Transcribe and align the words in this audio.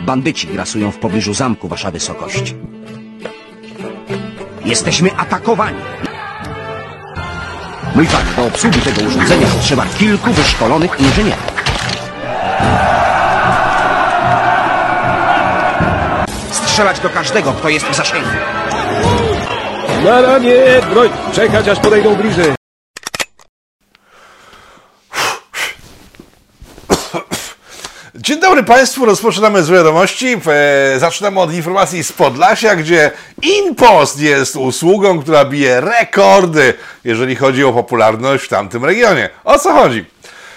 Bandyci 0.00 0.46
grasują 0.46 0.90
w 0.90 0.98
pobliżu 0.98 1.34
zamku, 1.34 1.68
wasza 1.68 1.90
wysokość. 1.90 2.54
Jesteśmy 4.64 5.16
atakowani. 5.16 5.78
Mój 7.94 8.06
panie, 8.06 8.30
do 8.36 8.44
obsługi 8.44 8.80
tego 8.80 9.02
urządzenia 9.02 9.46
potrzeba 9.46 9.86
kilku 9.98 10.32
wyszkolonych 10.32 11.00
inżynierów. 11.00 11.52
Strzelać 16.50 17.00
do 17.00 17.10
każdego, 17.10 17.52
kto 17.52 17.68
jest 17.68 17.86
w 17.86 17.96
zasięgu. 17.96 18.28
Na 20.04 20.20
ramię, 20.20 20.56
broń! 20.90 21.08
Czekać 21.32 21.68
aż 21.68 21.78
podejdą 21.80 22.14
bliżej. 22.16 22.59
Dzień 28.30 28.40
dobry 28.40 28.62
Państwu, 28.62 29.06
rozpoczynamy 29.06 29.62
z 29.62 29.70
wiadomości. 29.70 30.36
E, 30.46 30.98
Zaczynamy 30.98 31.40
od 31.40 31.54
informacji 31.54 32.04
z 32.04 32.12
Podlasia, 32.12 32.76
gdzie 32.76 33.10
InPost 33.42 34.20
jest 34.20 34.56
usługą, 34.56 35.22
która 35.22 35.44
bije 35.44 35.80
rekordy, 35.80 36.74
jeżeli 37.04 37.36
chodzi 37.36 37.64
o 37.64 37.72
popularność 37.72 38.44
w 38.44 38.48
tamtym 38.48 38.84
regionie. 38.84 39.28
O 39.44 39.58
co 39.58 39.72
chodzi? 39.72 40.04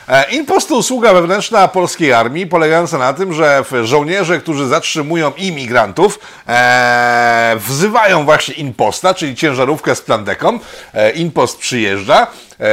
E, 0.09 0.31
InPost 0.31 0.69
to 0.69 0.75
usługa 0.75 1.13
wewnętrzna 1.13 1.67
polskiej 1.67 2.13
armii, 2.13 2.47
polegająca 2.47 2.97
na 2.97 3.13
tym, 3.13 3.33
że 3.33 3.63
żołnierze, 3.83 4.39
którzy 4.39 4.67
zatrzymują 4.67 5.31
imigrantów, 5.37 6.19
e, 6.47 7.55
wzywają 7.57 8.25
właśnie 8.25 8.53
InPosta, 8.53 9.13
czyli 9.13 9.35
ciężarówkę 9.35 9.95
z 9.95 10.01
plandeką. 10.01 10.59
E, 10.93 11.11
InPost 11.11 11.57
przyjeżdża, 11.57 12.27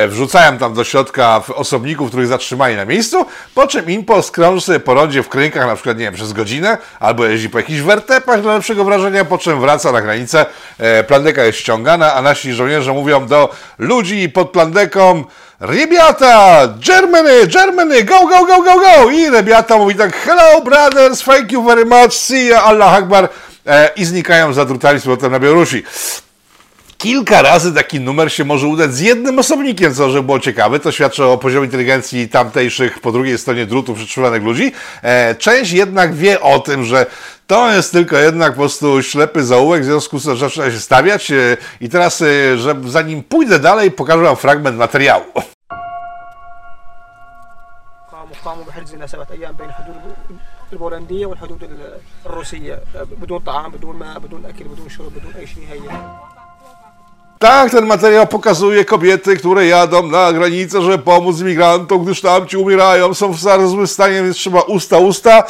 wrzucają 0.08 0.58
tam 0.58 0.74
do 0.74 0.84
środka 0.84 1.42
osobników, 1.54 2.08
których 2.08 2.26
zatrzymali 2.26 2.76
na 2.76 2.84
miejscu, 2.84 3.26
po 3.54 3.66
czym 3.66 3.90
InPost 3.90 4.30
krąży 4.30 4.60
sobie 4.60 4.80
po 4.80 4.94
rondzie 4.94 5.22
w 5.22 5.28
krynkach, 5.28 5.66
na 5.66 5.74
przykład, 5.74 5.98
nie 5.98 6.04
wiem, 6.04 6.14
przez 6.14 6.32
godzinę, 6.32 6.78
albo 7.00 7.24
jeździ 7.24 7.50
po 7.50 7.58
jakichś 7.58 7.80
wertepach 7.80 8.42
dla 8.42 8.54
lepszego 8.54 8.84
wrażenia, 8.84 9.24
po 9.24 9.38
czym 9.38 9.60
wraca 9.60 9.92
na 9.92 10.02
granicę, 10.02 10.46
e, 10.78 11.04
plandeka 11.04 11.44
jest 11.44 11.58
ściągana, 11.58 12.14
a 12.14 12.22
nasi 12.22 12.52
żołnierze 12.52 12.92
mówią 12.92 13.26
do 13.26 13.54
ludzi 13.78 14.28
pod 14.28 14.50
plandeką, 14.50 15.24
Rebiata, 15.60 16.68
Germany, 16.86 17.46
Germany, 17.46 18.04
go, 18.04 18.26
go, 18.26 18.46
go, 18.46 18.62
go, 18.62 18.80
go! 18.80 19.10
I 19.10 19.30
Rebiata 19.30 19.78
mówi 19.78 19.94
tak, 19.94 20.16
hello 20.16 20.60
brothers, 20.64 21.24
thank 21.24 21.52
you 21.52 21.62
very 21.62 21.84
much, 21.84 22.14
see 22.14 22.48
ya, 22.48 22.62
Allah 22.62 22.94
Akbar 22.94 23.28
e, 23.66 23.90
i 23.96 24.04
znikają 24.04 24.52
za 24.52 24.64
drutami 24.64 25.00
z 25.00 25.02
powrotem 25.02 25.32
na 25.32 25.38
Białorusi 25.38 25.82
Kilka 26.99 27.41
razy 27.41 27.73
taki 27.73 27.99
numer 27.99 28.31
się 28.31 28.45
może 28.45 28.67
udać 28.67 28.93
z 28.93 28.99
jednym 28.99 29.39
osobnikiem, 29.39 29.93
co 29.93 30.09
żeby 30.09 30.23
było 30.23 30.39
ciekawe. 30.39 30.79
To 30.79 30.91
świadczy 30.91 31.23
o 31.23 31.37
poziomie 31.37 31.65
inteligencji 31.65 32.29
tamtejszych 32.29 32.99
po 32.99 33.11
drugiej 33.11 33.37
stronie 33.37 33.65
drutu 33.65 33.93
przytrzymanych 33.93 34.43
ludzi. 34.43 34.71
E, 35.01 35.35
część 35.35 35.71
jednak 35.71 36.13
wie 36.13 36.41
o 36.41 36.59
tym, 36.59 36.83
że 36.83 37.05
to 37.47 37.71
jest 37.71 37.91
tylko 37.91 38.17
jednak 38.17 38.51
po 38.51 38.59
prostu 38.59 39.03
ślepy 39.03 39.43
zaułek, 39.43 39.81
w 39.81 39.85
związku 39.85 40.19
z 40.19 40.23
tym 40.23 40.37
zaczyna 40.37 40.71
się 40.71 40.79
stawiać. 40.79 41.31
E, 41.31 41.57
I 41.81 41.89
teraz, 41.89 42.21
e, 42.21 42.57
że 42.57 42.75
zanim 42.85 43.23
pójdę 43.23 43.59
dalej, 43.59 43.91
pokażę 43.91 44.23
Wam 44.23 44.35
fragment 44.35 44.77
materiału. 44.77 45.23
قاموا 48.11 48.35
قاموا 48.45 48.63
بحجز 48.63 48.95
لنا 48.95 49.07
سبعة 49.07 49.27
أيام 49.31 49.55
بين 49.55 49.69
الحدود 49.69 49.95
البولندية 50.73 51.25
والحدود 51.25 51.69
الروسية 52.25 52.79
بدون 53.21 53.39
طعام 53.39 53.71
بدون 53.71 53.95
ماء 53.95 54.19
بدون 54.19 54.45
أكل 54.45 54.63
بدون 54.63 54.89
شرب 54.89 55.13
بدون 55.15 55.33
أي 55.39 55.47
شيء 55.47 55.63
نهائيا 55.63 56.19
tak, 57.42 57.70
ten 57.70 57.86
materiał 57.86 58.26
pokazuje 58.26 58.84
kobiety, 58.84 59.36
które 59.36 59.66
jadą 59.66 60.06
na 60.06 60.32
granicę, 60.32 60.82
żeby 60.82 60.98
pomóc 60.98 61.40
imigrantom, 61.40 62.04
gdyż 62.04 62.20
tamci 62.20 62.56
umierają, 62.56 63.14
są 63.14 63.32
w 63.32 63.44
bardzo 63.44 63.86
stanie, 63.86 64.22
więc 64.22 64.36
trzeba 64.36 64.60
usta 64.60 64.98
usta 64.98 65.44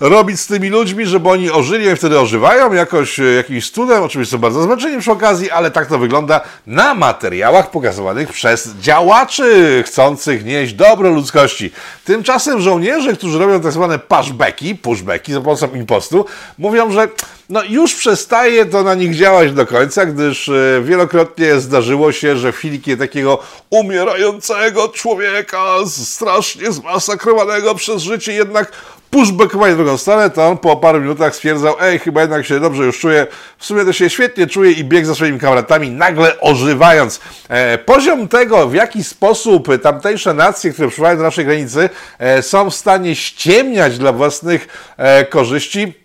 robić 0.00 0.40
z 0.40 0.46
tymi 0.46 0.68
ludźmi, 0.68 1.06
żeby 1.06 1.28
oni 1.28 1.50
ożyli, 1.50 1.86
i 1.86 1.96
wtedy 1.96 2.20
ożywają 2.20 2.72
jakoś, 2.72 3.20
e, 3.20 3.22
jakimś 3.22 3.70
cudem, 3.70 4.02
oczywiście 4.02 4.32
są 4.32 4.38
bardzo 4.38 4.62
zmęczeni 4.62 5.00
przy 5.00 5.12
okazji, 5.12 5.50
ale 5.50 5.70
tak 5.70 5.86
to 5.86 5.98
wygląda 5.98 6.40
na 6.66 6.94
materiałach 6.94 7.70
pokazywanych 7.70 8.32
przez 8.32 8.74
działaczy 8.74 9.82
chcących 9.86 10.44
nieść 10.44 10.72
dobro 10.72 11.10
ludzkości. 11.10 11.72
Tymczasem 12.04 12.60
żołnierze, 12.60 13.12
którzy 13.12 13.38
robią 13.38 13.60
tak 13.60 13.72
zwane 13.72 13.98
pushbacki, 13.98 14.74
pushbacki 14.74 15.32
za 15.32 15.40
pomocą 15.40 15.68
impostu, 15.74 16.24
mówią, 16.58 16.92
że 16.92 17.08
no 17.50 17.62
już 17.68 17.94
przestaje 17.94 18.66
to 18.66 18.82
na 18.82 18.94
nich 18.94 19.14
działać 19.14 19.52
do 19.52 19.66
końca, 19.66 20.06
gdyż 20.06 20.48
e, 20.48 20.80
wielokrotnie 21.10 21.60
zdarzyło 21.60 22.12
się, 22.12 22.36
że 22.36 22.52
w 22.52 22.56
chwili 22.56 22.80
kiedy 22.80 23.06
takiego 23.06 23.38
umierającego 23.70 24.88
człowieka, 24.88 25.64
strasznie 25.86 26.72
zmasakrowanego 26.72 27.74
przez 27.74 28.02
życie, 28.02 28.32
jednak 28.32 28.72
pushbackowali 29.10 29.74
w 29.74 29.76
drugą 29.76 29.96
stronę, 29.96 30.30
to 30.30 30.46
on 30.46 30.58
po 30.58 30.76
paru 30.76 31.00
minutach 31.00 31.34
stwierdzał, 31.34 31.74
ej, 31.80 31.98
chyba 31.98 32.20
jednak 32.20 32.46
się 32.46 32.60
dobrze 32.60 32.84
już 32.84 32.98
czuję, 32.98 33.26
w 33.58 33.64
sumie 33.64 33.84
to 33.84 33.92
się 33.92 34.10
świetnie 34.10 34.46
czuję 34.46 34.72
i 34.72 34.84
biegł 34.84 35.06
za 35.06 35.14
swoimi 35.14 35.38
kamratami, 35.38 35.90
nagle 35.90 36.40
ożywając. 36.40 37.20
E, 37.48 37.78
poziom 37.78 38.28
tego, 38.28 38.68
w 38.68 38.74
jaki 38.74 39.04
sposób 39.04 39.68
tamtejsze 39.82 40.34
nacje, 40.34 40.72
które 40.72 40.88
przybywają 40.88 41.16
do 41.16 41.22
naszej 41.22 41.44
granicy, 41.44 41.90
e, 42.18 42.42
są 42.42 42.70
w 42.70 42.74
stanie 42.74 43.16
ściemniać 43.16 43.98
dla 43.98 44.12
własnych 44.12 44.68
e, 44.96 45.24
korzyści, 45.24 45.99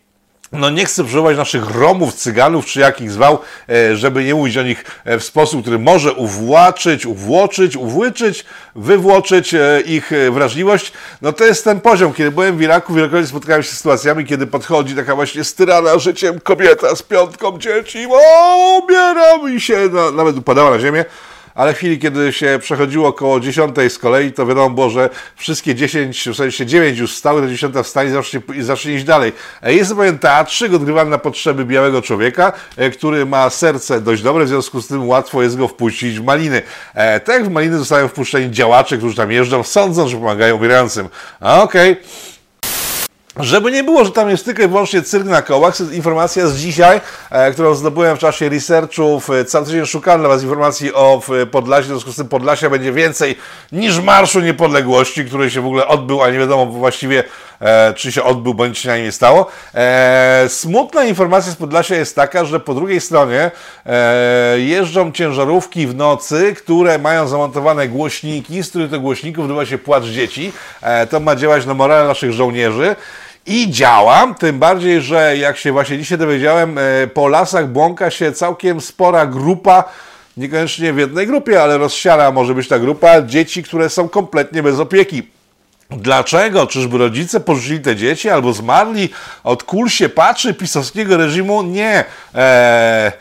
no 0.58 0.70
nie 0.70 0.86
chcę 0.86 1.04
przywołać 1.04 1.38
naszych 1.38 1.76
Romów, 1.76 2.14
Cyganów, 2.14 2.66
czy 2.66 2.80
jakich 2.80 3.12
zwał, 3.12 3.40
e, 3.70 3.96
żeby 3.96 4.24
nie 4.24 4.36
mówić 4.36 4.58
o 4.58 4.64
nich 4.64 4.86
e, 5.06 5.20
w 5.20 5.24
sposób, 5.24 5.62
który 5.62 5.80
może 5.80 6.14
uwłaczyć, 6.14 7.06
uwłoczyć, 7.06 7.76
uwłyczyć, 7.76 8.46
wywłoczyć 8.76 9.54
e, 9.54 9.82
ich 9.86 10.12
wrażliwość. 10.32 10.92
No 11.22 11.34
to 11.34 11.46
jest 11.46 11.64
ten 11.64 11.82
poziom. 11.82 12.14
Kiedy 12.14 12.32
byłem 12.32 12.58
w 12.58 12.62
Iraku, 12.62 12.94
wielokrotnie 12.94 13.28
spotkałem 13.28 13.64
się 13.64 13.70
z 13.70 13.78
sytuacjami, 13.78 14.26
kiedy 14.26 14.48
podchodzi 14.48 14.96
taka 14.96 15.16
właśnie 15.16 15.44
styrana 15.44 16.00
życiem 16.00 16.40
kobieta 16.40 16.96
z 16.96 17.02
piątką 17.02 17.60
dzieci, 17.60 18.08
o, 18.12 18.80
umieram 18.84 19.56
i 19.56 19.62
się 19.62 19.90
na, 19.90 20.12
nawet 20.12 20.38
upadała 20.38 20.70
na 20.70 20.80
ziemię. 20.80 21.06
Ale 21.56 21.74
w 21.74 21.78
chwili, 21.78 22.00
kiedy 22.00 22.34
się 22.34 22.60
przechodziło 22.62 23.08
około 23.08 23.40
10 23.40 23.76
z 23.90 23.98
kolei, 23.98 24.32
to 24.32 24.46
wiadomo 24.46 24.70
było, 24.70 24.90
że 24.90 25.10
wszystkie 25.36 25.76
10, 25.76 26.30
w 26.30 26.36
sensie 26.36 26.66
9 26.66 27.00
już 27.00 27.16
stały, 27.16 27.42
to 27.42 27.48
10 27.48 27.76
wstali 27.84 28.10
i 28.10 28.12
zacznie, 28.12 28.42
zacznie 28.60 28.94
iść 28.94 29.04
dalej. 29.06 29.34
E, 29.64 29.74
Jest 29.74 29.96
pewien 29.96 30.20
teatrzyk 30.20 30.74
odgrywany 30.74 31.10
na 31.10 31.18
potrzeby 31.18 31.66
białego 31.66 32.02
człowieka, 32.02 32.54
e, 32.78 32.90
który 32.90 33.26
ma 33.26 33.50
serce 33.50 34.02
dość 34.02 34.22
dobre, 34.22 34.46
w 34.46 34.48
związku 34.48 34.82
z 34.82 34.88
tym 34.88 35.08
łatwo 35.08 35.44
jest 35.44 35.58
go 35.58 35.68
wpuścić 35.68 36.20
w 36.20 36.24
maliny. 36.24 36.62
E, 36.94 37.20
Tak 37.20 37.36
jak 37.36 37.46
w 37.46 37.52
maliny 37.52 37.78
zostają 37.78 38.08
wpuszczeni 38.08 38.52
działacze, 38.52 38.98
którzy 38.98 39.16
tam 39.16 39.32
jeżdżą, 39.32 39.64
sądząc, 39.64 40.12
że 40.12 40.18
pomagają 40.18 40.56
umierającym. 40.56 41.10
Okej. 41.40 41.96
Żeby 43.40 43.72
nie 43.72 43.84
było, 43.84 44.06
że 44.06 44.12
tam 44.12 44.30
jest 44.30 44.46
tylko 44.46 44.64
i 44.64 44.68
wyłącznie 44.68 45.02
cyrk 45.02 45.26
na 45.26 45.42
kołach, 45.42 45.80
informacja 45.92 46.48
z 46.48 46.58
dzisiaj, 46.58 47.02
e, 47.30 47.52
którą 47.52 47.76
zdobyłem 47.76 48.18
w 48.18 48.20
czasie 48.20 48.50
researchów, 48.50 49.30
e, 49.30 49.46
cały 49.46 49.66
tydzień 49.66 49.86
szukałem 49.86 50.20
dla 50.20 50.30
Was 50.30 50.44
informacji 50.44 50.94
o 50.94 51.22
Podlasie, 51.52 51.84
w 51.84 51.88
związku 51.88 52.12
z 52.12 52.16
tym 52.16 52.28
Podlasia 52.28 52.70
będzie 52.70 52.92
więcej 52.92 53.38
niż 53.72 54.00
Marszu 54.00 54.40
Niepodległości, 54.40 55.26
który 55.26 55.52
się 55.52 55.62
w 55.62 55.66
ogóle 55.66 55.88
odbył, 55.88 56.24
a 56.24 56.30
nie 56.30 56.40
wiadomo 56.40 56.66
właściwie, 56.66 57.24
e, 57.62 57.94
czy 57.94 58.12
się 58.12 58.24
odbył, 58.24 58.54
bądź 58.54 58.80
się 58.80 59.04
nie 59.04 59.12
stało. 59.12 59.48
Smutna 60.48 61.04
informacja 61.04 61.52
z 61.52 61.56
Podlasia 61.56 61.96
jest 61.96 62.16
taka, 62.16 62.46
że 62.46 62.60
po 62.60 62.74
drugiej 62.74 63.02
stronie 63.02 63.52
jeżdżą 64.56 65.12
ciężarówki 65.12 65.88
w 65.88 65.96
nocy, 65.96 66.56
które 66.58 66.98
mają 67.00 67.28
zamontowane 67.28 67.88
głośniki, 67.88 68.64
z 68.64 68.70
których 68.70 68.92
to 68.92 69.00
głośników 69.00 69.44
odbywa 69.44 69.66
się 69.66 69.78
płacz 69.78 70.04
dzieci. 70.04 70.52
To 71.10 71.20
ma 71.20 71.36
działać 71.36 71.66
na 71.66 71.74
morale 71.74 72.08
naszych 72.08 72.32
żołnierzy. 72.32 72.96
I 73.46 73.72
działa, 73.72 74.36
tym 74.40 74.60
bardziej, 74.60 75.02
że 75.02 75.38
jak 75.38 75.58
się 75.58 75.72
właśnie 75.72 75.98
dzisiaj 75.98 76.18
dowiedziałem, 76.18 76.78
e, 76.78 77.08
po 77.08 77.28
lasach 77.28 77.68
błąka 77.68 78.12
się 78.12 78.32
całkiem 78.32 78.82
spora 78.82 79.26
grupa, 79.26 79.84
niekoniecznie 80.38 80.94
w 80.94 80.98
jednej 80.98 81.28
grupie, 81.28 81.62
ale 81.62 81.78
rozsiana 81.78 82.32
może 82.32 82.54
być 82.54 82.68
ta 82.68 82.80
grupa 82.80 83.22
dzieci, 83.22 83.64
które 83.64 83.90
są 83.90 84.10
kompletnie 84.10 84.64
bez 84.64 84.80
opieki. 84.80 85.28
Dlaczego? 85.90 86.68
Czyżby 86.68 86.98
rodzice 86.98 87.40
porzucili 87.40 87.80
te 87.80 87.96
dzieci 87.96 88.30
albo 88.30 88.54
zmarli 88.54 89.10
od 89.44 89.64
kul 89.64 89.90
się 89.90 90.10
patrzy 90.10 90.54
pisowskiego 90.54 91.18
reżimu? 91.18 91.64
Nie. 91.64 92.06
Eee, 92.36 93.12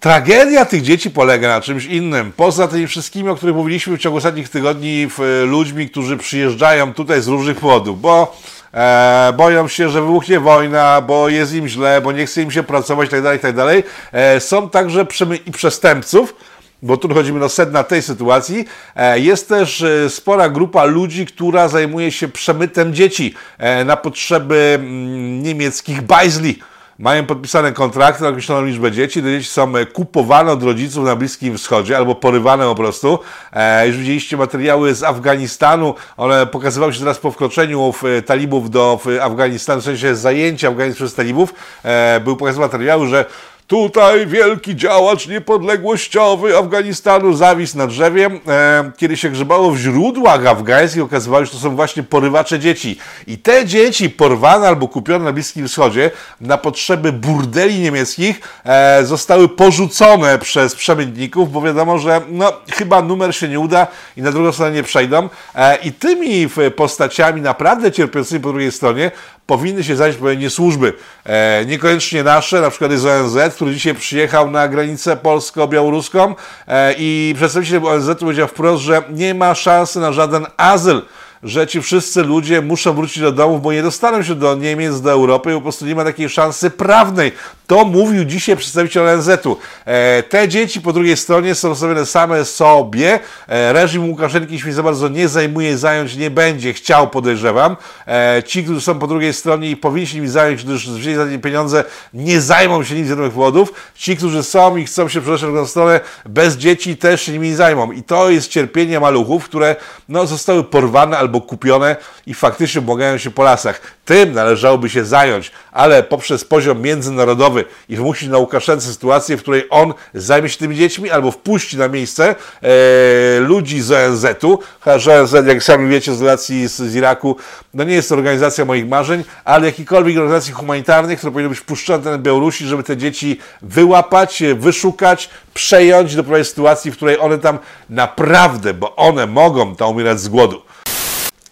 Tragedia 0.00 0.64
tych 0.64 0.82
dzieci 0.82 1.10
polega 1.10 1.48
na 1.48 1.60
czymś 1.60 1.84
innym. 1.84 2.32
Poza 2.36 2.68
tymi 2.68 2.86
wszystkimi, 2.86 3.28
o 3.28 3.36
których 3.36 3.54
mówiliśmy 3.54 3.96
w 3.96 4.00
ciągu 4.00 4.18
ostatnich 4.18 4.48
tygodni, 4.48 5.06
w, 5.10 5.44
ludźmi, 5.46 5.90
którzy 5.90 6.16
przyjeżdżają 6.16 6.94
tutaj 6.94 7.22
z 7.22 7.28
różnych 7.28 7.56
powodów, 7.56 8.00
bo 8.00 8.36
e, 8.74 9.32
boją 9.36 9.68
się, 9.68 9.88
że 9.88 10.00
wybuchnie 10.02 10.40
wojna, 10.40 11.00
bo 11.00 11.28
jest 11.28 11.54
im 11.54 11.68
źle, 11.68 12.00
bo 12.00 12.12
nie 12.12 12.26
chce 12.26 12.42
im 12.42 12.50
się 12.50 12.62
pracować 12.62 13.06
itd., 13.12 13.32
itd. 13.32 13.82
E, 14.12 14.40
są 14.40 14.70
także 14.70 15.04
przemy- 15.04 15.38
i 15.46 15.52
przestępców, 15.52 16.34
bo 16.82 16.96
tu 16.96 17.08
dochodzimy 17.08 17.40
do 17.40 17.48
sedna 17.48 17.84
tej 17.84 18.02
sytuacji. 18.02 18.64
E, 18.96 19.18
Jest 19.20 19.48
też 19.48 19.82
e, 19.82 20.10
spora 20.10 20.48
grupa 20.48 20.84
ludzi, 20.84 21.26
która 21.26 21.68
zajmuje 21.68 22.12
się 22.12 22.28
przemytem 22.28 22.94
dzieci 22.94 23.34
e, 23.58 23.84
na 23.84 23.96
potrzeby 23.96 24.72
mm, 24.74 25.42
niemieckich 25.42 26.02
bajzli. 26.02 26.58
Mają 26.98 27.26
podpisane 27.26 27.72
kontrakty 27.72 28.22
na 28.22 28.28
określoną 28.28 28.66
liczbę 28.66 28.92
dzieci, 28.92 29.22
te 29.22 29.28
dzieci 29.28 29.50
są 29.50 29.76
e, 29.76 29.86
kupowane 29.86 30.52
od 30.52 30.62
rodziców 30.62 31.04
na 31.04 31.16
Bliskim 31.16 31.58
Wschodzie 31.58 31.96
albo 31.96 32.14
porywane 32.14 32.64
po 32.64 32.74
prostu. 32.74 33.18
E, 33.52 33.88
już 33.88 33.96
widzieliście 33.96 34.36
materiały 34.36 34.94
z 34.94 35.02
Afganistanu, 35.02 35.94
one 36.16 36.46
pokazywały 36.46 36.92
się 36.92 37.00
teraz 37.00 37.18
po 37.18 37.30
wkroczeniu 37.30 37.92
w, 37.92 38.04
e, 38.04 38.22
talibów 38.22 38.70
do 38.70 39.00
w 39.04 39.18
Afganistanu, 39.22 39.80
w 39.80 39.84
sensie 39.84 40.16
zajęcia 40.16 40.68
Afganistanu 40.68 41.06
przez 41.06 41.14
talibów. 41.14 41.54
E, 41.84 42.20
były 42.20 42.36
pokazywane 42.36 42.66
materiały, 42.66 43.06
że 43.06 43.24
Tutaj 43.68 44.26
wielki 44.26 44.76
działacz 44.76 45.26
niepodległościowy 45.26 46.56
Afganistanu 46.56 47.32
zawisł 47.32 47.78
na 47.78 47.86
drzewie. 47.86 48.30
E, 48.48 48.90
kiedy 48.96 49.16
się 49.16 49.30
grzebało 49.30 49.70
w 49.70 49.76
źródłach 49.76 50.46
afgańskich, 50.46 51.02
okazywało 51.02 51.44
się, 51.44 51.46
że 51.46 51.52
to 51.52 51.58
są 51.58 51.76
właśnie 51.76 52.02
porywacze 52.02 52.58
dzieci. 52.58 52.98
I 53.26 53.38
te 53.38 53.66
dzieci 53.66 54.10
porwane 54.10 54.68
albo 54.68 54.88
kupione 54.88 55.24
na 55.24 55.32
Bliskim 55.32 55.68
Wschodzie 55.68 56.10
na 56.40 56.58
potrzeby 56.58 57.12
burdeli 57.12 57.80
niemieckich 57.80 58.40
e, 58.64 59.04
zostały 59.04 59.48
porzucone 59.48 60.38
przez 60.38 60.74
przemytników, 60.74 61.52
bo 61.52 61.62
wiadomo, 61.62 61.98
że 61.98 62.20
no, 62.28 62.52
chyba 62.70 63.02
numer 63.02 63.34
się 63.34 63.48
nie 63.48 63.60
uda 63.60 63.86
i 64.16 64.22
na 64.22 64.32
drugą 64.32 64.52
stronę 64.52 64.72
nie 64.72 64.82
przejdą. 64.82 65.28
E, 65.54 65.76
I 65.76 65.92
tymi 65.92 66.48
postaciami 66.76 67.40
naprawdę 67.40 67.92
cierpiącymi 67.92 68.40
po 68.40 68.48
drugiej 68.48 68.72
stronie 68.72 69.10
powinny 69.48 69.84
się 69.84 69.96
zająć 69.96 70.16
odpowiednie 70.16 70.50
służby. 70.50 70.92
E, 71.24 71.64
niekoniecznie 71.66 72.22
nasze, 72.24 72.60
na 72.60 72.70
przykład 72.70 72.90
jest 72.90 73.04
ONZ, 73.04 73.54
który 73.54 73.74
dzisiaj 73.74 73.94
przyjechał 73.94 74.50
na 74.50 74.68
granicę 74.68 75.16
polsko-białoruską 75.16 76.34
e, 76.66 76.94
i 76.98 77.34
przedstawiciel 77.36 77.86
ONZ 77.86 78.20
powiedział 78.20 78.48
wprost, 78.48 78.82
że 78.82 79.02
nie 79.10 79.34
ma 79.34 79.54
szansy 79.54 80.00
na 80.00 80.12
żaden 80.12 80.46
azyl 80.56 81.02
że 81.42 81.66
ci 81.66 81.82
wszyscy 81.82 82.22
ludzie 82.22 82.62
muszą 82.62 82.94
wrócić 82.94 83.22
do 83.22 83.32
domów, 83.32 83.62
bo 83.62 83.72
nie 83.72 83.82
dostaną 83.82 84.22
się 84.22 84.34
do 84.34 84.54
Niemiec, 84.54 85.00
do 85.00 85.10
Europy 85.10 85.50
i 85.50 85.54
po 85.54 85.60
prostu 85.60 85.86
nie 85.86 85.94
ma 85.94 86.04
takiej 86.04 86.28
szansy 86.28 86.70
prawnej. 86.70 87.32
To 87.66 87.84
mówił 87.84 88.24
dzisiaj 88.24 88.56
przedstawiciel 88.56 89.08
ONZ-u. 89.08 89.56
E, 89.84 90.22
te 90.22 90.48
dzieci 90.48 90.80
po 90.80 90.92
drugiej 90.92 91.16
stronie 91.16 91.54
są 91.54 91.68
zostawione 91.68 92.06
same 92.06 92.44
sobie. 92.44 93.20
E, 93.48 93.72
reżim 93.72 94.08
Łukaszenki 94.10 94.60
się 94.60 94.72
za 94.72 94.82
bardzo 94.82 95.08
nie 95.08 95.28
zajmuje, 95.28 95.78
zająć 95.78 96.16
nie 96.16 96.30
będzie 96.30 96.72
chciał, 96.72 97.10
podejrzewam. 97.10 97.76
E, 98.06 98.42
ci, 98.46 98.64
którzy 98.64 98.80
są 98.80 98.98
po 98.98 99.06
drugiej 99.06 99.32
stronie 99.32 99.70
i 99.70 99.76
powinni 99.76 100.06
się 100.06 100.14
nimi 100.14 100.28
zająć, 100.28 100.64
gdyż 100.64 100.90
wzięli 100.90 101.16
za 101.16 101.24
nie 101.24 101.38
pieniądze, 101.38 101.84
nie 102.14 102.40
zajmą 102.40 102.84
się 102.84 102.94
nimi 102.94 103.06
z 103.06 103.10
wiadomych 103.10 103.32
powodów. 103.32 103.72
Ci, 103.94 104.16
którzy 104.16 104.42
są 104.42 104.76
i 104.76 104.84
chcą 104.84 105.08
się 105.08 105.20
w 105.20 105.38
drugą 105.40 105.66
stronę, 105.66 106.00
bez 106.26 106.56
dzieci 106.56 106.96
też 106.96 107.22
się 107.22 107.32
nimi 107.32 107.54
zajmą. 107.54 107.92
I 107.92 108.02
to 108.02 108.30
jest 108.30 108.48
cierpienie 108.48 109.00
maluchów, 109.00 109.44
które 109.44 109.76
no, 110.08 110.26
zostały 110.26 110.64
porwane 110.64 111.18
albo 111.28 111.40
kupione 111.40 111.96
i 112.26 112.34
faktycznie 112.34 112.80
błagają 112.80 113.18
się 113.18 113.30
po 113.30 113.42
lasach. 113.42 113.80
Tym 114.04 114.32
należałoby 114.32 114.90
się 114.90 115.04
zająć, 115.04 115.52
ale 115.72 116.02
poprzez 116.02 116.44
poziom 116.44 116.82
międzynarodowy 116.82 117.64
i 117.88 117.96
wymusić 117.96 118.28
na 118.28 118.38
Łukaszence 118.38 118.92
sytuację, 118.92 119.36
w 119.36 119.40
której 119.40 119.64
on 119.70 119.94
zajmie 120.14 120.48
się 120.48 120.58
tymi 120.58 120.76
dziećmi 120.76 121.10
albo 121.10 121.30
wpuści 121.30 121.76
na 121.76 121.88
miejsce 121.88 122.34
e, 122.62 123.40
ludzi 123.40 123.80
z 123.80 123.92
ONZ-u, 123.92 124.58
chociaż 124.80 125.08
ONZ, 125.08 125.32
jak 125.46 125.62
sami 125.62 125.90
wiecie 125.90 126.14
z 126.14 126.20
relacji 126.20 126.68
z, 126.68 126.76
z 126.76 126.94
Iraku, 126.94 127.36
no 127.74 127.84
nie 127.84 127.94
jest 127.94 128.08
to 128.08 128.14
organizacja 128.14 128.64
moich 128.64 128.88
marzeń, 128.88 129.24
ale 129.44 129.66
jakikolwiek 129.66 130.16
organizacji 130.16 130.52
humanitarnych, 130.52 131.18
które 131.18 131.32
powinny 131.32 131.48
być 131.48 131.58
wpuszczone 131.58 132.10
na 132.10 132.18
Białorusi, 132.18 132.66
żeby 132.66 132.82
te 132.82 132.96
dzieci 132.96 133.38
wyłapać, 133.62 134.42
wyszukać, 134.56 135.30
przejąć, 135.54 136.14
doprowadzić 136.14 136.48
sytuacji, 136.48 136.90
w 136.90 136.96
której 136.96 137.18
one 137.18 137.38
tam 137.38 137.58
naprawdę, 137.90 138.74
bo 138.74 138.96
one 138.96 139.26
mogą 139.26 139.76
tam 139.76 139.88
umierać 139.88 140.20
z 140.20 140.28
głodu. 140.28 140.62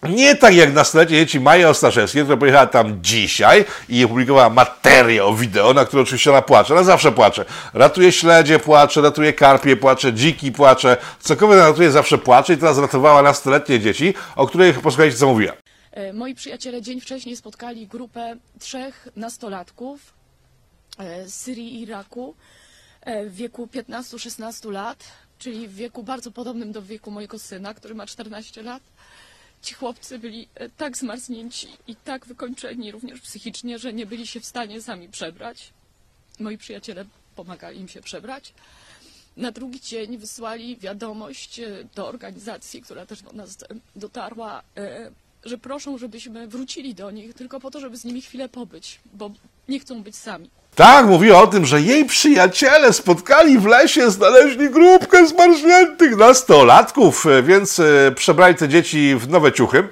Nie 0.03 0.35
tak 0.35 0.55
jak 0.55 0.73
nastolacie 0.73 1.11
dzieci 1.11 1.39
Maja 1.39 1.69
Ostaszewskiej, 1.69 2.23
która 2.23 2.37
pojechała 2.37 2.65
tam 2.65 3.03
dzisiaj 3.03 3.65
i 3.89 4.05
opublikowała 4.05 4.49
materiał 4.49 5.35
wideo, 5.35 5.73
na 5.73 5.85
który 5.85 6.01
oczywiście 6.01 6.31
ona 6.31 6.41
płacze. 6.41 6.73
Ona 6.73 6.83
zawsze 6.83 7.11
płacze. 7.11 7.45
Ratuje 7.73 8.11
śledzie, 8.11 8.59
płacze, 8.59 9.01
ratuje 9.01 9.33
karpie, 9.33 9.77
płacze, 9.77 10.13
dziki, 10.13 10.51
płacze. 10.51 10.97
Cokolwiek 11.19 11.57
ratuje, 11.57 11.91
zawsze 11.91 12.17
płacze 12.17 12.53
i 12.53 12.57
teraz 12.57 12.77
ratowała 12.77 13.21
nastoletnie 13.21 13.79
dzieci, 13.79 14.13
o 14.35 14.47
których 14.47 14.81
posłuchajcie, 14.81 15.17
co 15.17 15.27
mówiła. 15.27 15.53
E, 15.91 16.13
moi 16.13 16.35
przyjaciele 16.35 16.81
dzień 16.81 17.01
wcześniej 17.01 17.35
spotkali 17.35 17.87
grupę 17.87 18.35
trzech 18.59 19.07
nastolatków 19.15 20.13
e, 20.97 21.27
z 21.27 21.33
Syrii 21.33 21.75
i 21.75 21.81
Iraku 21.81 22.35
e, 23.01 23.25
w 23.25 23.35
wieku 23.35 23.69
15-16 23.73 24.71
lat, 24.71 25.03
czyli 25.39 25.67
w 25.67 25.75
wieku 25.75 26.03
bardzo 26.03 26.31
podobnym 26.31 26.71
do 26.71 26.81
wieku 26.81 27.11
mojego 27.11 27.39
syna, 27.39 27.73
który 27.73 27.95
ma 27.95 28.05
14 28.05 28.63
lat. 28.63 28.83
Ci 29.61 29.73
chłopcy 29.73 30.19
byli 30.19 30.47
e, 30.55 30.69
tak 30.69 30.97
zmarznięci 30.97 31.67
i 31.87 31.95
tak 31.95 32.25
wykończeni 32.25 32.91
również 32.91 33.21
psychicznie, 33.21 33.79
że 33.79 33.93
nie 33.93 34.05
byli 34.05 34.27
się 34.27 34.39
w 34.39 34.45
stanie 34.45 34.81
sami 34.81 35.09
przebrać. 35.09 35.73
Moi 36.39 36.57
przyjaciele 36.57 37.05
pomagali 37.35 37.79
im 37.79 37.87
się 37.87 38.01
przebrać. 38.01 38.53
Na 39.37 39.51
drugi 39.51 39.81
dzień 39.81 40.17
wysłali 40.17 40.77
wiadomość 40.77 41.59
e, 41.59 41.83
do 41.95 42.07
organizacji, 42.07 42.81
która 42.81 43.05
też 43.05 43.21
do 43.21 43.31
nas 43.31 43.57
dotarła, 43.95 44.63
e, 44.77 45.11
że 45.45 45.57
proszą, 45.57 45.97
żebyśmy 45.97 46.47
wrócili 46.47 46.95
do 46.95 47.11
nich 47.11 47.33
tylko 47.33 47.59
po 47.59 47.71
to, 47.71 47.79
żeby 47.79 47.97
z 47.97 48.05
nimi 48.05 48.21
chwilę 48.21 48.49
pobyć, 48.49 48.99
bo 49.13 49.31
nie 49.69 49.79
chcą 49.79 50.03
być 50.03 50.15
sami. 50.15 50.49
Tak, 50.77 51.05
mówiła 51.05 51.41
o 51.41 51.47
tym, 51.47 51.65
że 51.65 51.81
jej 51.81 52.05
przyjaciele 52.05 52.93
spotkali 52.93 53.59
w 53.59 53.65
lesie, 53.65 54.11
znaleźli 54.11 54.69
grupkę 54.69 55.27
zmarzniętych 55.27 56.17
nastolatków, 56.17 57.25
e, 57.25 57.43
więc 57.43 57.79
e, 57.79 58.11
przebrali 58.15 58.55
te 58.55 58.69
dzieci 58.69 59.15
w 59.15 59.29
nowe 59.29 59.51
ciuchy. 59.51 59.87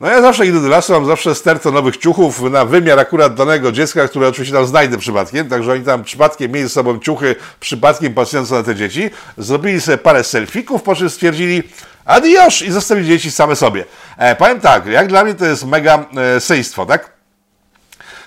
No 0.00 0.08
ja 0.08 0.22
zawsze 0.22 0.46
idę 0.46 0.60
do 0.60 0.68
lasu, 0.68 0.92
mam 0.92 1.06
zawsze 1.06 1.34
sterto 1.34 1.72
nowych 1.72 1.96
ciuchów 1.96 2.42
na 2.42 2.64
wymiar 2.64 2.98
akurat 2.98 3.34
danego 3.34 3.72
dziecka, 3.72 4.08
które 4.08 4.28
oczywiście 4.28 4.54
tam 4.54 4.66
znajdę 4.66 4.98
przypadkiem, 4.98 5.48
także 5.48 5.72
oni 5.72 5.84
tam 5.84 6.04
przypadkiem 6.04 6.52
mieli 6.52 6.62
ze 6.62 6.74
sobą 6.74 6.98
ciuchy, 6.98 7.36
przypadkiem 7.60 8.14
pasujące 8.14 8.54
na 8.54 8.62
te 8.62 8.74
dzieci, 8.74 9.10
zrobili 9.38 9.80
sobie 9.80 9.98
parę 9.98 10.24
selfików, 10.24 10.82
po 10.82 10.94
czym 10.94 11.10
stwierdzili 11.10 11.62
adios 12.04 12.62
i 12.62 12.70
zostawili 12.70 13.08
dzieci 13.08 13.30
same 13.30 13.56
sobie. 13.56 13.84
E, 14.18 14.36
powiem 14.36 14.60
tak, 14.60 14.86
jak 14.86 15.06
dla 15.06 15.24
mnie 15.24 15.34
to 15.34 15.46
jest 15.46 15.66
mega 15.66 16.04
e, 16.36 16.40
sejstwo, 16.40 16.86
tak? 16.86 17.21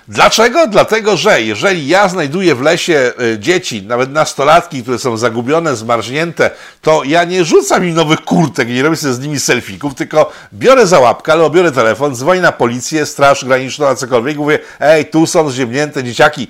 Dlaczego? 0.08 0.66
Dlatego, 0.66 1.16
że 1.16 1.42
jeżeli 1.42 1.88
ja 1.88 2.08
znajduję 2.08 2.54
w 2.54 2.60
lesie 2.60 3.12
y, 3.20 3.38
dzieci, 3.38 3.82
nawet 3.82 4.10
nastolatki, 4.10 4.82
które 4.82 4.98
są 4.98 5.16
zagubione, 5.16 5.76
zmarznięte, 5.76 6.50
to 6.82 7.04
ja 7.04 7.24
nie 7.24 7.44
rzucam 7.44 7.84
im 7.84 7.94
nowych 7.94 8.20
kurtek 8.20 8.68
nie 8.68 8.82
robię 8.82 8.96
sobie 8.96 9.14
z 9.14 9.20
nimi 9.20 9.40
selfików, 9.40 9.94
tylko 9.94 10.32
biorę 10.52 10.86
za 10.86 11.00
łapkę, 11.00 11.32
albo 11.32 11.50
biorę 11.50 11.72
telefon, 11.72 12.16
dzwonię 12.16 12.40
na 12.40 12.52
policję, 12.52 13.06
straż 13.06 13.44
graniczną, 13.44 13.86
a 13.86 13.94
cokolwiek 13.94 14.36
mówię, 14.36 14.58
ej, 14.80 15.06
tu 15.06 15.26
są 15.26 15.50
zziemnięte 15.50 16.04
dzieciaki, 16.04 16.48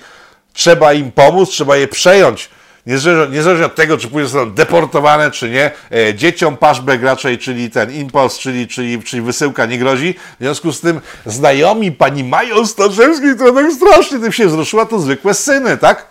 trzeba 0.52 0.92
im 0.92 1.12
pomóc, 1.12 1.50
trzeba 1.50 1.76
je 1.76 1.88
przejąć 1.88 2.48
niezależnie 3.30 3.66
od 3.66 3.74
tego, 3.74 3.98
czy 3.98 4.08
później 4.08 4.24
zostaną 4.24 4.50
deportowane, 4.50 5.30
czy 5.30 5.50
nie, 5.50 5.70
e, 5.92 6.14
dzieciom 6.14 6.56
paszbek 6.56 7.02
raczej, 7.02 7.38
czyli 7.38 7.70
ten 7.70 7.92
impuls, 7.92 8.38
czyli, 8.38 8.68
czyli, 8.68 9.02
czyli 9.02 9.22
wysyłka 9.22 9.66
nie 9.66 9.78
grozi. 9.78 10.14
W 10.40 10.42
związku 10.42 10.72
z 10.72 10.80
tym 10.80 11.00
znajomi 11.26 11.92
pani 11.92 12.24
Mają 12.24 12.66
Staszewskiej, 12.66 13.34
która 13.34 13.52
tak 13.52 13.72
strasznie 13.72 14.18
tym 14.18 14.32
się 14.32 14.46
wzruszyła, 14.46 14.86
to 14.86 14.98
zwykłe 14.98 15.34
syny, 15.34 15.76
tak? 15.76 16.06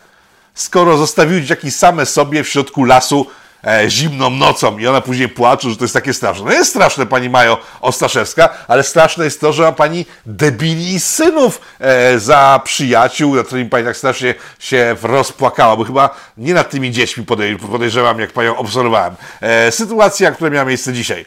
Skoro 0.53 0.97
zostawiły 0.97 1.41
dzieciaki 1.41 1.71
same 1.71 2.05
sobie 2.05 2.43
w 2.43 2.49
środku 2.49 2.83
lasu, 2.83 3.27
e, 3.65 3.89
zimną 3.89 4.29
nocą 4.29 4.77
i 4.77 4.87
ona 4.87 5.01
później 5.01 5.29
płacze, 5.29 5.69
że 5.69 5.77
to 5.77 5.83
jest 5.83 5.93
takie 5.93 6.13
straszne. 6.13 6.45
No 6.45 6.51
jest 6.51 6.69
straszne, 6.69 7.05
pani 7.05 7.29
Majo 7.29 7.57
Ostaszewska, 7.81 8.49
ale 8.67 8.83
straszne 8.83 9.25
jest 9.25 9.41
to, 9.41 9.53
że 9.53 9.63
ma 9.63 9.71
pani 9.71 10.05
debili 10.25 10.99
synów 10.99 11.61
e, 11.79 12.19
za 12.19 12.61
przyjaciół, 12.63 13.35
nad 13.35 13.47
którymi 13.47 13.69
pani 13.69 13.85
tak 13.85 13.97
strasznie 13.97 14.33
się 14.59 14.95
rozpłakała, 15.01 15.77
bo 15.77 15.83
chyba 15.83 16.09
nie 16.37 16.53
nad 16.53 16.69
tymi 16.69 16.91
dziećmi 16.91 17.25
podej 17.25 17.57
podejrzewam, 17.57 18.19
jak 18.19 18.31
panią 18.31 18.57
obserwowałem. 18.57 19.15
E, 19.41 19.71
sytuacja, 19.71 20.31
która 20.31 20.49
miała 20.49 20.65
miejsce 20.65 20.93
dzisiaj. 20.93 21.25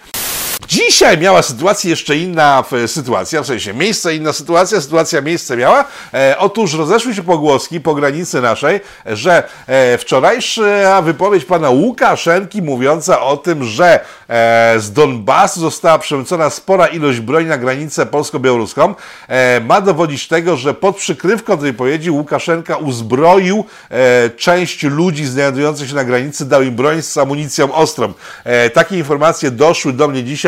Dzisiaj 0.66 1.18
miała 1.18 1.42
sytuację 1.42 1.90
jeszcze 1.90 2.16
inna 2.16 2.64
sytuacja, 2.86 3.42
w 3.42 3.46
sensie 3.46 3.74
miejsce 3.74 4.14
inna 4.14 4.32
sytuacja, 4.32 4.80
sytuacja 4.80 5.20
miejsce 5.20 5.56
miała. 5.56 5.84
E, 6.14 6.34
otóż 6.38 6.74
rozeszły 6.74 7.14
się 7.14 7.22
pogłoski 7.22 7.80
po 7.80 7.94
granicy 7.94 8.40
naszej, 8.40 8.80
że 9.06 9.42
e, 9.66 9.98
wczorajsza 9.98 11.02
wypowiedź 11.02 11.44
pana 11.44 11.70
Łukaszenki 11.70 12.62
mówiąca 12.62 13.20
o 13.20 13.36
tym, 13.36 13.64
że 13.64 14.00
e, 14.28 14.74
z 14.80 14.92
Donbasu 14.92 15.60
została 15.60 15.98
przemycona 15.98 16.50
spora 16.50 16.86
ilość 16.86 17.20
broni 17.20 17.46
na 17.46 17.58
granicę 17.58 18.06
polsko-białoruską, 18.06 18.94
e, 19.28 19.60
ma 19.60 19.80
dowodzić 19.80 20.28
tego, 20.28 20.56
że 20.56 20.74
pod 20.74 20.96
przykrywką 20.96 21.58
tej 21.58 21.72
wypowiedzi 21.72 22.10
Łukaszenka 22.10 22.76
uzbroił 22.76 23.64
e, 23.90 24.30
część 24.30 24.82
ludzi 24.82 25.26
znajdujących 25.26 25.88
się 25.88 25.94
na 25.94 26.04
granicy, 26.04 26.44
dał 26.44 26.62
im 26.62 26.74
broń 26.74 27.02
z 27.02 27.16
amunicją 27.16 27.74
ostrą. 27.74 28.12
E, 28.44 28.70
takie 28.70 28.98
informacje 28.98 29.50
doszły 29.50 29.92
do 29.92 30.08
mnie 30.08 30.24
dzisiaj 30.24 30.47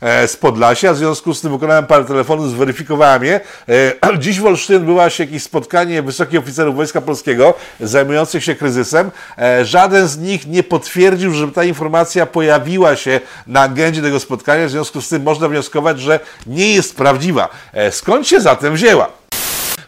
E, 0.00 0.28
z 0.28 0.36
Podlasia, 0.36 0.92
w 0.92 0.96
związku 0.96 1.34
z 1.34 1.40
tym 1.40 1.52
wykonałem 1.52 1.86
parę 1.86 2.04
telefonów, 2.04 2.50
zweryfikowałem 2.50 3.24
je. 3.24 3.40
E, 3.68 4.18
dziś 4.18 4.40
w 4.40 4.46
Olsztyn 4.46 4.84
była 4.84 5.10
się 5.10 5.24
jakieś 5.24 5.42
spotkanie 5.42 6.02
wysokich 6.02 6.40
oficerów 6.40 6.76
Wojska 6.76 7.00
Polskiego 7.00 7.54
zajmujących 7.80 8.44
się 8.44 8.54
kryzysem. 8.54 9.10
E, 9.38 9.64
żaden 9.64 10.08
z 10.08 10.18
nich 10.18 10.46
nie 10.46 10.62
potwierdził, 10.62 11.32
że 11.32 11.48
ta 11.48 11.64
informacja 11.64 12.26
pojawiła 12.26 12.96
się 12.96 13.20
na 13.46 13.60
agendzie 13.60 14.02
tego 14.02 14.20
spotkania, 14.20 14.66
w 14.66 14.70
związku 14.70 15.00
z 15.00 15.08
tym 15.08 15.22
można 15.22 15.48
wnioskować, 15.48 16.00
że 16.00 16.20
nie 16.46 16.74
jest 16.74 16.96
prawdziwa. 16.96 17.48
Skąd 17.90 18.28
się 18.28 18.40
zatem 18.40 18.74
wzięła? 18.74 19.15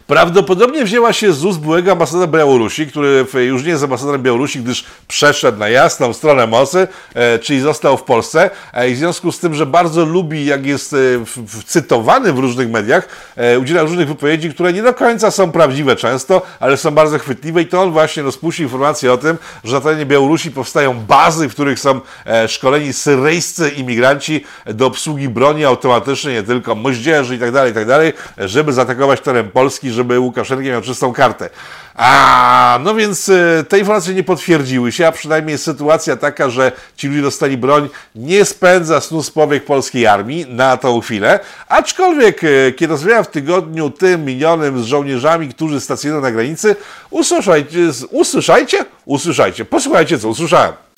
Prawdopodobnie 0.09 0.85
wzięła 0.85 1.13
się 1.13 1.33
z 1.33 1.45
ust 1.45 1.59
byłego 1.59 1.91
ambasadora 1.91 2.27
Białorusi, 2.27 2.87
który 2.87 3.25
już 3.33 3.63
nie 3.63 3.69
jest 3.69 3.83
ambasadorem 3.83 4.23
Białorusi, 4.23 4.59
gdyż 4.59 4.85
przeszedł 5.07 5.57
na 5.57 5.69
jasną 5.69 6.13
stronę 6.13 6.47
mocy, 6.47 6.87
e, 7.13 7.39
czyli 7.39 7.59
został 7.59 7.97
w 7.97 8.03
Polsce. 8.03 8.49
E, 8.73 8.89
I 8.89 8.93
w 8.93 8.97
związku 8.97 9.31
z 9.31 9.39
tym, 9.39 9.55
że 9.55 9.65
bardzo 9.65 10.05
lubi, 10.05 10.45
jak 10.45 10.65
jest 10.65 10.93
e, 10.93 10.97
cytowany 11.65 12.33
w 12.33 12.39
różnych 12.39 12.69
mediach, 12.69 13.07
udziela 13.61 13.81
różnych 13.81 14.07
wypowiedzi, 14.07 14.49
które 14.49 14.73
nie 14.73 14.83
do 14.83 14.93
końca 14.93 15.31
są 15.31 15.51
prawdziwe 15.51 15.95
często, 15.95 16.41
ale 16.59 16.77
są 16.77 16.91
bardzo 16.91 17.19
chwytliwe 17.19 17.61
i 17.61 17.65
to 17.65 17.81
on 17.81 17.91
właśnie 17.91 18.23
rozpuścił 18.23 18.63
informację 18.63 19.13
o 19.13 19.17
tym, 19.17 19.37
że 19.63 19.75
na 19.75 19.81
terenie 19.81 20.05
Białorusi 20.05 20.51
powstają 20.51 20.99
bazy, 20.99 21.49
w 21.49 21.53
których 21.53 21.79
są 21.79 22.01
szkoleni 22.47 22.93
syryjscy 22.93 23.69
imigranci 23.69 24.43
do 24.65 24.85
obsługi 24.85 25.29
broni 25.29 25.65
automatycznej, 25.65 26.35
nie 26.35 26.43
tylko 26.43 26.75
moździerzy 26.75 27.35
i 27.35 27.39
tak 27.39 27.51
dalej, 27.51 27.71
i 27.71 27.75
tak 27.75 27.87
żeby 28.37 28.73
zaatakować 28.73 29.21
teren 29.21 29.51
Polski, 29.51 29.91
żeby 29.99 30.19
Łukaszenka 30.19 30.63
miał 30.63 30.81
czystą 30.81 31.13
kartę. 31.13 31.49
A, 31.95 32.79
no 32.83 32.95
więc 32.95 33.29
e, 33.29 33.63
te 33.69 33.79
informacje 33.79 34.13
nie 34.13 34.23
potwierdziły 34.23 34.91
się, 34.91 35.07
a 35.07 35.11
przynajmniej 35.11 35.57
sytuacja 35.57 36.17
taka, 36.17 36.49
że 36.49 36.71
ci 36.95 37.07
ludzie 37.07 37.21
dostali 37.21 37.57
broń, 37.57 37.89
nie 38.15 38.45
spędza 38.45 39.01
snu 39.01 39.23
z 39.23 39.31
powiek 39.31 39.65
polskiej 39.65 40.07
armii 40.07 40.45
na 40.49 40.77
tą 40.77 41.01
chwilę, 41.01 41.39
aczkolwiek 41.67 42.43
e, 42.43 42.71
kiedy 42.71 42.91
rozmawiałem 42.91 43.23
w 43.23 43.27
tygodniu 43.27 43.89
tym 43.89 44.25
minionym 44.25 44.83
z 44.83 44.85
żołnierzami, 44.85 45.49
którzy 45.49 45.81
stacjonują 45.81 46.21
na 46.21 46.31
granicy, 46.31 46.75
usłyszajcie, 47.09 47.79
usłyszajcie, 48.11 48.85
usłyszajcie, 49.05 49.65
posłuchajcie 49.65 50.19
co 50.19 50.29
usłyszałem. 50.29 50.88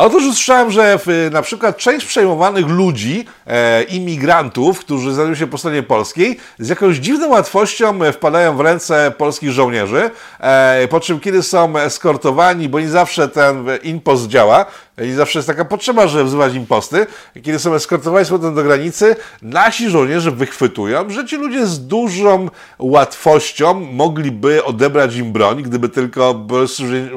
Otóż 0.00 0.24
usłyszałem, 0.24 0.70
że 0.70 0.98
w, 0.98 1.28
na 1.32 1.42
przykład 1.42 1.76
część 1.76 2.06
przejmowanych 2.06 2.66
ludzi, 2.66 3.24
e, 3.46 3.82
imigrantów, 3.82 4.78
którzy 4.78 5.12
znajdują 5.12 5.36
się 5.36 5.46
po 5.46 5.58
stronie 5.58 5.82
polskiej, 5.82 6.38
z 6.58 6.68
jakąś 6.68 6.96
dziwną 6.96 7.28
łatwością 7.28 8.02
e, 8.02 8.12
wpadają 8.12 8.56
w 8.56 8.60
ręce 8.60 9.12
polskich 9.18 9.50
żołnierzy, 9.50 10.10
e, 10.40 10.88
po 10.88 11.00
czym 11.00 11.20
kiedy 11.20 11.42
są 11.42 11.78
eskortowani, 11.78 12.68
bo 12.68 12.80
nie 12.80 12.88
zawsze 12.88 13.28
ten 13.28 13.68
e, 13.68 13.76
impost 13.76 14.28
działa, 14.28 14.66
i 15.06 15.12
zawsze 15.12 15.38
jest 15.38 15.46
taka 15.46 15.64
potrzeba, 15.64 16.08
żeby 16.08 16.24
wzywać 16.24 16.54
imposty. 16.54 17.06
Kiedy 17.42 17.58
są 17.58 17.74
eskortowani 17.74 18.26
z 18.26 18.28
powrotem 18.28 18.54
do 18.54 18.62
granicy, 18.62 19.16
nasi 19.42 19.90
żołnierze 19.90 20.30
wychwytują, 20.30 21.10
że 21.10 21.26
ci 21.26 21.36
ludzie 21.36 21.66
z 21.66 21.86
dużą 21.86 22.48
łatwością 22.78 23.74
mogliby 23.74 24.64
odebrać 24.64 25.16
im 25.16 25.32
broń, 25.32 25.62
gdyby 25.62 25.88
tylko 25.88 26.46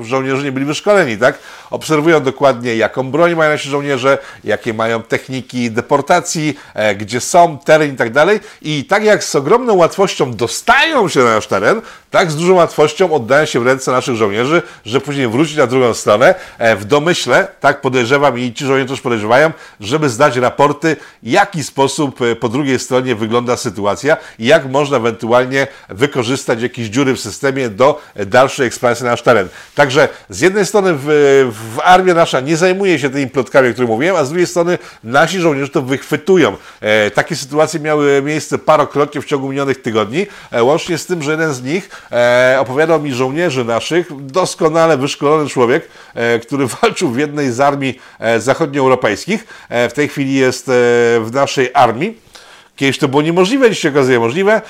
żołnierze 0.02 0.44
nie 0.44 0.52
byli 0.52 0.66
wyszkoleni, 0.66 1.18
tak? 1.18 1.40
Obserwują 1.72 2.24
dokładnie, 2.24 2.76
jaką 2.76 3.12
broń 3.12 3.36
mają 3.36 3.52
nasi 3.52 3.70
żołnierze, 3.70 4.18
jakie 4.44 4.74
mają 4.74 5.04
techniki 5.04 5.72
deportacji, 5.72 6.58
e, 6.74 6.96
gdzie 6.96 7.22
są, 7.22 7.58
teren 7.58 7.94
i 7.94 7.98
tak 7.98 8.12
dalej. 8.12 8.40
I 8.62 8.86
tak 8.86 9.04
jak 9.04 9.24
z 9.24 9.36
ogromną 9.36 9.74
łatwością 9.74 10.34
dostają 10.34 11.10
się 11.10 11.20
na 11.20 11.36
nasz 11.36 11.48
teren, 11.48 11.82
tak 12.12 12.32
z 12.32 12.36
dużą 12.36 12.54
łatwością 12.54 13.14
oddają 13.14 13.46
się 13.46 13.60
w 13.60 13.66
ręce 13.66 13.92
naszych 13.92 14.16
żołnierzy, 14.16 14.62
że 14.86 15.02
później 15.02 15.28
wrócić 15.28 15.58
na 15.58 15.68
drugą 15.68 15.94
stronę 15.94 16.36
e, 16.58 16.76
w 16.76 16.86
domyśle, 16.86 17.48
tak 17.60 17.71
podejrzewam 17.80 18.40
i 18.40 18.54
ci 18.54 18.66
żołnierze 18.66 18.90
też 18.90 19.02
podejrzewają, 19.02 19.52
żeby 19.80 20.10
zdać 20.10 20.38
raporty, 20.38 20.96
w 21.24 21.28
jaki 21.28 21.64
sposób 21.64 22.22
e, 22.22 22.36
po 22.36 22.50
drugiej 22.50 22.80
stronie 22.80 23.16
wygląda 23.16 23.58
sytuacja 23.58 24.18
i 24.40 24.46
jak 24.46 24.66
można 24.66 24.98
ewentualnie 24.98 25.68
wykorzystać 25.90 26.62
jakieś 26.62 26.88
dziury 26.88 27.14
w 27.14 27.20
systemie 27.20 27.70
do 27.70 28.02
e, 28.16 28.26
dalszej 28.26 28.68
ekspansji 28.68 29.04
na 29.06 29.12
nasz 29.12 29.22
teren. 29.22 29.48
Także 29.76 30.10
z 30.30 30.40
jednej 30.40 30.66
strony 30.66 30.94
w, 30.94 31.06
w 31.52 31.80
armia 31.84 32.14
nasza 32.14 32.40
nie 32.40 32.58
zajmuje 32.58 33.00
się 33.00 33.10
tymi 33.10 33.28
plotkami, 33.28 33.70
o 33.70 33.72
których 33.72 33.90
mówiłem, 33.90 34.16
a 34.16 34.26
z 34.26 34.30
drugiej 34.30 34.48
strony 34.48 34.78
nasi 35.04 35.40
żołnierze 35.40 35.70
to 35.70 35.82
wychwytują. 35.82 36.58
E, 36.82 37.12
takie 37.12 37.36
sytuacje 37.36 37.80
miały 37.80 38.22
miejsce 38.22 38.58
parokrotnie 38.58 39.22
w 39.22 39.26
ciągu 39.26 39.50
minionych 39.50 39.82
tygodni, 39.82 40.28
e, 40.52 40.64
łącznie 40.64 40.98
z 40.98 41.06
tym, 41.06 41.24
że 41.24 41.32
jeden 41.32 41.54
z 41.54 41.64
nich 41.64 41.90
e, 42.12 42.58
opowiadał 42.60 43.02
mi 43.02 43.14
żołnierzy 43.14 43.66
naszych, 43.66 44.26
doskonale 44.26 44.98
wyszkolony 44.98 45.50
człowiek, 45.50 45.88
e, 46.16 46.40
który 46.40 46.68
walczył 46.82 47.10
w 47.10 47.18
jednej 47.18 47.52
z 47.52 47.60
armii 47.62 48.00
e, 48.20 48.40
zachodnioeuropejskich. 48.40 49.48
E, 49.70 49.90
w 49.90 49.94
tej 49.94 50.08
chwili 50.08 50.34
jest 50.34 50.70
e, 50.70 50.72
w 51.20 51.30
naszej 51.34 51.70
armii. 51.74 52.32
Kiedyś 52.76 52.98
to 52.98 53.08
było 53.08 53.22
niemożliwe, 53.22 53.70
dziś 53.70 53.80
się 53.80 53.90
okazuje 53.90 54.20
możliwe. 54.20 54.62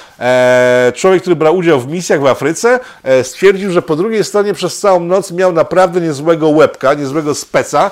Człowiek, 0.96 1.22
który 1.22 1.36
brał 1.36 1.58
udział 1.58 1.80
w 1.80 1.88
misjach 1.88 2.22
w 2.22 2.26
Afryce, 2.26 2.80
stwierdził, 3.24 3.72
że 3.72 3.82
po 3.82 3.96
drugiej 3.96 4.24
stronie 4.24 4.54
przez 4.54 4.80
całą 4.80 5.00
noc 5.00 5.32
miał 5.32 5.54
naprawdę 5.54 6.02
niezłego 6.02 6.50
łebka, 6.50 6.94
niezłego 6.94 7.36
speca, 7.36 7.92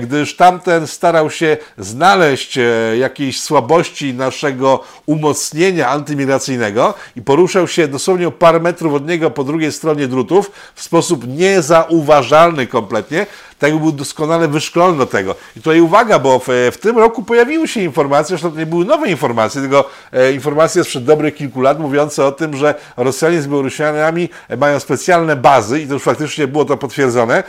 gdyż 0.00 0.36
tamten 0.36 0.86
starał 0.86 1.30
się 1.30 1.56
znaleźć 1.78 2.58
jakieś 2.98 3.40
słabości 3.40 4.14
naszego 4.14 4.84
umocnienia 5.06 5.88
antymigracyjnego 5.88 6.94
i 7.16 7.22
poruszał 7.22 7.68
się 7.68 7.88
dosłownie 7.88 8.28
o 8.28 8.32
parę 8.32 8.60
metrów 8.60 8.94
od 8.94 9.08
niego 9.08 9.30
po 9.30 9.44
drugiej 9.44 9.72
stronie 9.72 10.08
drutów 10.08 10.50
w 10.74 10.82
sposób 10.82 11.28
niezauważalny 11.28 12.66
kompletnie, 12.66 13.26
tak 13.62 13.78
był 13.78 13.92
doskonale 13.92 14.48
wyszkolony 14.48 14.98
do 14.98 15.06
tego. 15.06 15.34
I 15.56 15.60
tutaj 15.60 15.80
uwaga, 15.80 16.18
bo 16.18 16.38
w, 16.38 16.46
w 16.72 16.76
tym 16.76 16.98
roku 16.98 17.22
pojawiły 17.22 17.68
się 17.68 17.80
informacje, 17.80 18.28
zresztą 18.28 18.50
to 18.50 18.58
nie 18.58 18.66
były 18.66 18.84
nowe 18.84 19.08
informacje, 19.08 19.60
tylko 19.60 19.90
e, 20.12 20.32
informacje 20.32 20.84
sprzed 20.84 21.04
dobrych 21.04 21.34
kilku 21.34 21.60
lat 21.60 21.78
mówiące 21.78 22.24
o 22.24 22.32
tym, 22.32 22.56
że 22.56 22.74
Rosjanie 22.96 23.42
z 23.42 23.46
Białorusinami 23.46 24.28
mają 24.58 24.80
specjalne 24.80 25.36
bazy 25.36 25.80
i 25.80 25.86
to 25.86 25.94
już 25.94 26.02
faktycznie 26.02 26.46
było 26.46 26.64
to 26.64 26.76
potwierdzone 26.76 27.38
e, 27.38 27.42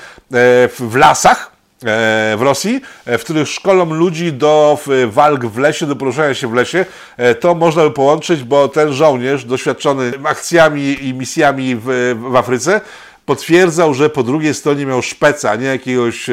w, 0.68 0.76
w 0.80 0.96
lasach, 0.96 1.52
e, 1.86 2.38
w 2.38 2.42
Rosji, 2.42 2.82
e, 3.06 3.18
w 3.18 3.24
których 3.24 3.48
szkolą 3.48 3.94
ludzi 3.94 4.34
do 4.34 4.80
walk 5.08 5.46
w 5.46 5.58
lesie, 5.58 5.86
do 5.86 5.96
poruszania 5.96 6.34
się 6.34 6.48
w 6.48 6.54
lesie, 6.54 6.86
e, 7.18 7.36
to 7.36 7.56
można 7.56 7.84
by 7.84 7.92
połączyć, 7.92 8.44
bo 8.44 8.68
ten 8.68 8.94
żołnierz 8.94 9.46
doświadczony 9.46 10.12
akcjami 10.24 10.98
i 11.02 11.14
misjami 11.14 11.76
w, 11.76 12.16
w 12.32 12.36
Afryce 12.36 12.82
potwierdzał, 13.26 13.94
że 13.94 14.10
po 14.10 14.24
drugiej 14.24 14.54
stronie 14.54 14.86
miał 14.86 15.02
szpeca, 15.02 15.56
nie 15.56 15.66
jakiegoś 15.66 16.30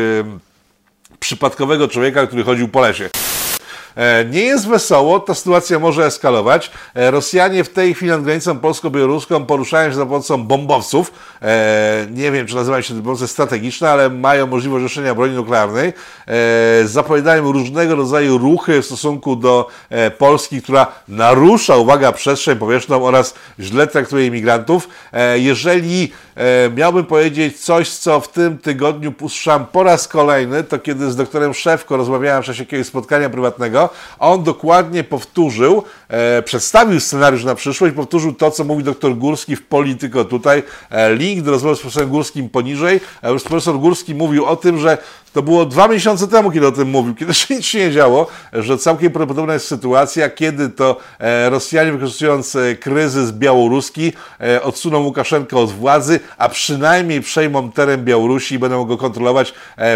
przypadkowego 1.20 1.88
człowieka, 1.88 2.26
który 2.26 2.42
chodził 2.42 2.68
po 2.68 2.80
lesie. 2.80 3.10
E, 3.96 4.24
Nie 4.24 4.40
jest 4.42 4.68
wesoło, 4.68 5.20
ta 5.20 5.34
sytuacja 5.34 5.78
może 5.78 6.06
eskalować. 6.06 6.70
E, 6.94 7.10
Rosjanie 7.10 7.64
w 7.64 7.68
tej 7.68 7.94
chwili 7.94 8.10
nad 8.10 8.22
granicą 8.22 8.58
polsko-białoruską 8.58 9.46
poruszają 9.46 9.90
się 9.90 9.96
za 9.96 10.06
pomocą 10.06 10.44
bombowców. 10.44 11.12
E, 11.42 12.06
Nie 12.10 12.30
wiem, 12.32 12.46
czy 12.46 12.54
nazywają 12.54 12.82
się 12.82 12.94
bombowce 12.94 13.28
strategiczne, 13.28 13.90
ale 13.90 14.10
mają 14.10 14.46
możliwość 14.46 14.82
noszenia 14.82 15.14
broni 15.14 15.34
nuklearnej. 15.34 15.92
Zapowiadają 16.84 17.52
różnego 17.52 17.94
rodzaju 17.94 18.38
ruchy 18.38 18.82
w 18.82 18.86
stosunku 18.86 19.36
do 19.36 19.68
Polski, 20.18 20.62
która 20.62 20.86
narusza, 21.08 21.76
uwaga, 21.76 22.12
przestrzeń 22.12 22.58
powietrzną 22.58 23.04
oraz 23.04 23.34
źle 23.60 23.86
traktuje 23.86 24.26
imigrantów. 24.26 24.88
Jeżeli 25.36 26.12
miałbym 26.76 27.04
powiedzieć 27.04 27.60
coś, 27.60 27.90
co 27.90 28.20
w 28.20 28.28
tym 28.28 28.58
tygodniu 28.58 29.12
usłyszałem 29.20 29.66
po 29.66 29.82
raz 29.82 30.08
kolejny, 30.08 30.64
to 30.64 30.78
kiedy 30.78 31.10
z 31.12 31.16
doktorem 31.16 31.54
Szewko 31.54 31.96
rozmawiałem 31.96 32.42
w 32.42 32.46
czasie 32.46 32.62
jakiegoś 32.62 32.86
spotkania 32.86 33.30
prywatnego, 33.30 33.89
on 34.18 34.42
dokładnie 34.42 35.04
powtórzył, 35.04 35.82
e, 36.08 36.42
przedstawił 36.42 37.00
scenariusz 37.00 37.44
na 37.44 37.54
przyszłość, 37.54 37.94
powtórzył 37.94 38.32
to, 38.32 38.50
co 38.50 38.64
mówi 38.64 38.84
doktor 38.84 39.16
Górski 39.16 39.56
w 39.56 39.62
Polityko 39.66 40.24
tutaj. 40.24 40.62
E, 40.90 41.14
link 41.14 41.44
do 41.44 41.50
rozmowy 41.50 41.76
z 41.76 41.80
profesorem 41.80 42.08
Górskim 42.08 42.48
poniżej. 42.48 43.00
E, 43.22 43.38
profesor 43.38 43.78
Górski 43.78 44.14
mówił 44.14 44.46
o 44.46 44.56
tym, 44.56 44.78
że 44.78 44.98
to 45.32 45.42
było 45.42 45.66
dwa 45.66 45.88
miesiące 45.88 46.28
temu, 46.28 46.50
kiedy 46.50 46.66
o 46.66 46.72
tym 46.72 46.88
mówił, 46.90 47.14
kiedy 47.14 47.34
się 47.34 47.54
nic 47.54 47.74
nie 47.74 47.90
działo, 47.92 48.26
że 48.52 48.78
całkiem 48.78 49.12
prawdopodobna 49.12 49.54
jest 49.54 49.66
sytuacja, 49.66 50.30
kiedy 50.30 50.68
to 50.68 50.96
e, 51.18 51.50
Rosjanie 51.50 51.92
wykorzystując 51.92 52.56
e, 52.56 52.74
kryzys 52.76 53.32
białoruski 53.32 54.12
e, 54.40 54.62
odsuną 54.62 54.98
Łukaszenkę 54.98 55.56
od 55.56 55.70
władzy, 55.72 56.20
a 56.38 56.48
przynajmniej 56.48 57.20
przejmą 57.20 57.72
teren 57.72 58.04
Białorusi 58.04 58.54
i 58.54 58.58
będą 58.58 58.84
go 58.84 58.96
kontrolować 58.96 59.54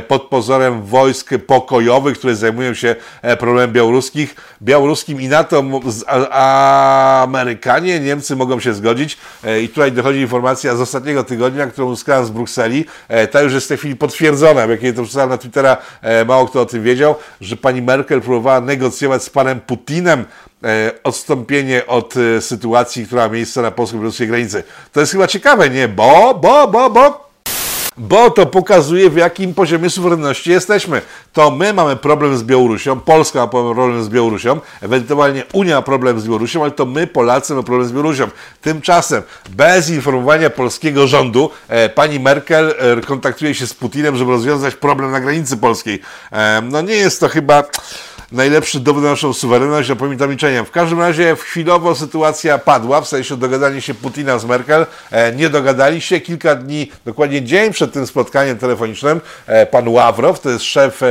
pod 0.09 0.23
pozorem 0.23 0.83
wojsk 0.83 1.31
pokojowych, 1.47 2.19
które 2.19 2.37
zajmują 2.37 2.75
się 2.75 2.97
problemem 3.39 3.73
białoruskich, 3.73 4.35
białoruskim 4.63 5.21
i 5.21 5.29
na 5.29 5.45
to 5.45 5.63
mo- 5.63 5.81
z- 5.91 6.05
a, 6.07 6.29
a 6.31 7.23
Amerykanie, 7.23 8.01
Niemcy 8.01 8.37
mogą 8.37 8.61
się 8.61 8.75
zgodzić. 8.75 9.19
I 9.63 9.69
tutaj 9.69 9.93
dochodzi 9.93 10.19
informacja 10.21 10.77
z 10.77 10.81
ostatniego 10.81 11.25
tygodnia, 11.25 11.67
którą 11.67 11.87
uzyskałem 11.87 12.27
z 12.27 12.31
Brukseli, 12.31 12.85
ta 13.31 13.43
już 13.43 13.53
jest 13.53 13.67
w 13.67 13.69
tej 13.69 13.79
chwili 13.79 13.97
potwierdzona, 13.97 14.65
bo 14.65 14.71
jak 14.71 14.83
jej 14.83 14.95
to 14.95 15.03
na 15.27 15.39
Twittera, 15.39 15.77
e, 16.03 16.25
mało 16.25 16.47
kto 16.47 16.61
o 16.61 16.67
tym 16.67 16.83
wiedział, 16.83 17.15
że 17.41 17.57
pani 17.57 17.83
Merkel 17.83 18.21
próbowała 18.21 18.61
negocjować 18.61 19.23
z 19.23 19.31
panem 19.31 19.61
Putinem 19.61 20.25
e, 20.65 20.91
odstąpienie 21.05 21.87
od 21.87 22.15
e, 22.17 22.41
sytuacji, 22.41 23.07
która 23.07 23.29
ma 23.29 23.35
miejsce 23.35 23.63
na 23.63 23.71
polsko-białoruskiej 23.71 24.29
granicy. 24.29 24.63
To 24.93 25.01
jest 25.01 25.13
chyba 25.13 25.27
ciekawe, 25.27 25.71
nie? 25.71 25.89
Bo, 25.89 26.39
bo, 26.43 26.69
bo, 26.69 26.91
bo 26.91 27.24
bo 27.97 28.31
to 28.31 28.47
pokazuje, 28.47 29.11
w 29.11 29.17
jakim 29.17 29.55
poziomie 29.55 29.91
suwerenności 29.91 30.51
jesteśmy. 30.51 31.03
To 31.33 31.51
my 31.51 31.73
mamy 31.73 31.97
problem 31.97 32.37
z 32.37 32.43
Białorusią, 32.43 33.01
Polska 33.01 33.39
ma 33.39 33.47
problem 33.47 34.05
z 34.05 34.09
Białorusią, 34.09 34.61
ewentualnie 34.81 35.43
Unia 35.53 35.77
ma 35.77 35.83
problem 35.83 36.21
z 36.21 36.25
Białorusią, 36.25 36.63
ale 36.63 36.71
to 36.71 36.87
my, 36.87 37.07
Polacy, 37.07 37.53
mamy 37.53 37.65
problem 37.65 37.89
z 37.89 37.93
Białorusią. 37.93 38.29
Tymczasem, 38.63 39.23
bez 39.51 39.91
informowania 39.91 40.51
polskiego 40.51 41.07
rządu, 41.07 41.51
e, 41.69 41.89
pani 41.89 42.21
Merkel 42.21 42.75
e, 42.79 43.01
kontaktuje 43.01 43.55
się 43.55 43.67
z 43.67 43.75
Putinem, 43.75 44.17
żeby 44.17 44.31
rozwiązać 44.31 44.75
problem 44.75 45.11
na 45.11 45.21
granicy 45.21 45.57
polskiej. 45.57 46.01
E, 46.33 46.63
no 46.71 46.81
nie 46.81 46.95
jest 46.95 47.21
to 47.21 47.29
chyba 47.29 47.65
najlepszy 48.35 48.81
dowód 48.81 49.03
na 49.03 49.11
naszą 49.11 49.33
suwerenność, 49.33 49.91
a 49.91 49.97
pamiętam 49.97 50.29
milczeniem. 50.29 50.65
W 50.65 50.71
każdym 50.71 51.01
razie 51.01 51.37
chwilowo 51.37 51.95
sytuacja 51.95 52.59
padła, 52.59 53.01
w 53.01 53.09
sensie 53.09 53.37
dogadanie 53.37 53.81
się 53.81 53.95
Putina 53.95 54.39
z 54.39 54.45
Merkel. 54.45 54.87
E, 55.11 55.33
nie 55.33 55.49
dogadali 55.49 56.01
się. 56.01 56.21
Kilka 56.21 56.55
dni, 56.55 56.91
dokładnie 57.05 57.43
dzień 57.43 57.73
przed 57.73 57.93
tym 57.93 58.07
spotkaniem 58.07 58.59
telefonicznym, 58.59 59.21
e, 59.47 59.67
pan 59.67 59.89
Ławrow, 59.89 60.41
to 60.41 60.51
jest 60.51 60.65
szef 60.65 61.03
e, 61.03 61.07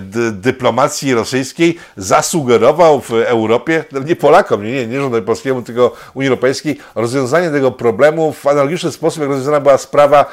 dy, 0.00 0.32
dyplomacji 0.32 1.14
rosyjskiej, 1.14 1.78
zasugerował 1.96 3.00
w 3.00 3.12
Europie, 3.12 3.84
no 3.92 4.00
nie 4.00 4.16
Polakom, 4.16 4.64
nie, 4.64 4.72
nie, 4.72 4.86
nie 4.86 5.00
rządowi 5.00 5.26
polskiemu, 5.26 5.62
tylko 5.62 5.96
Unii 6.14 6.28
Europejskiej, 6.28 6.78
rozwiązanie 6.94 7.50
tego 7.50 7.70
problemu 7.70 8.32
w 8.32 8.46
analogiczny 8.46 8.92
sposób, 8.92 9.20
jak 9.20 9.28
rozwiązana 9.28 9.60
była 9.60 9.78
sprawa 9.78 10.26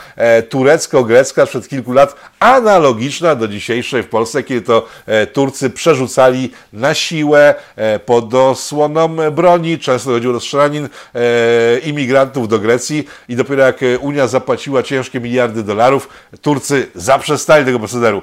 turecko-grecka 0.50 1.46
sprzed 1.46 1.68
kilku 1.68 1.94
lat, 1.94 2.16
analogiczna 2.40 3.36
do 3.36 3.48
dzisiejszej 3.48 4.04
w 4.04 4.10
Polsce, 4.10 4.44
kiedy 4.44 4.62
to 4.62 4.88
Turcy 5.34 5.70
przerzucali 5.76 6.52
na 6.74 6.94
siłę 6.94 7.56
e, 7.76 8.00
pod 8.00 8.34
osłoną 8.34 9.32
broni, 9.32 9.80
często 9.80 10.10
chodziło 10.12 10.34
do 10.34 10.40
strzelanin 10.40 10.90
e, 11.16 11.80
imigrantów 11.80 12.48
do 12.48 12.60
Grecji 12.60 13.08
i 13.30 13.36
dopiero 13.36 13.64
jak 13.64 13.84
e, 13.84 14.00
Unia 14.00 14.28
zapłaciła 14.28 14.84
ciężkie 14.84 15.20
miliardy 15.20 15.64
dolarów, 15.64 16.10
Turcy 16.42 16.88
zaprzestali 16.96 17.66
tego 17.66 17.80
procederu. 17.80 18.22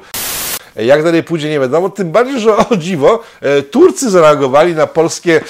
Jak 0.76 1.02
dalej 1.02 1.22
pójdzie, 1.22 1.50
nie 1.50 1.60
wiadomo. 1.60 1.88
Tym 1.88 2.12
bardziej, 2.12 2.40
że 2.40 2.56
o 2.56 2.76
dziwo, 2.76 3.22
Turcy 3.70 4.10
zareagowali 4.10 4.74
na 4.74 4.86
polskie 4.86 5.40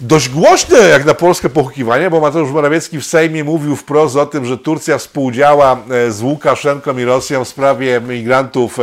dość 0.00 0.28
głośne 0.28 0.78
jak 0.78 1.04
na 1.04 1.14
polskie 1.14 1.48
pochukiwanie, 1.48 2.10
bo 2.10 2.20
Mateusz 2.20 2.50
Morawiecki 2.50 2.98
w 3.00 3.06
Sejmie 3.06 3.44
mówił 3.44 3.76
wprost 3.76 4.16
o 4.16 4.26
tym, 4.26 4.44
że 4.44 4.58
Turcja 4.58 4.98
współdziała 4.98 5.76
e, 5.90 6.12
z 6.12 6.22
Łukaszenką 6.22 6.98
i 6.98 7.04
Rosją 7.04 7.44
w 7.44 7.48
sprawie 7.48 8.00
migrantów 8.00 8.78
e, 8.78 8.82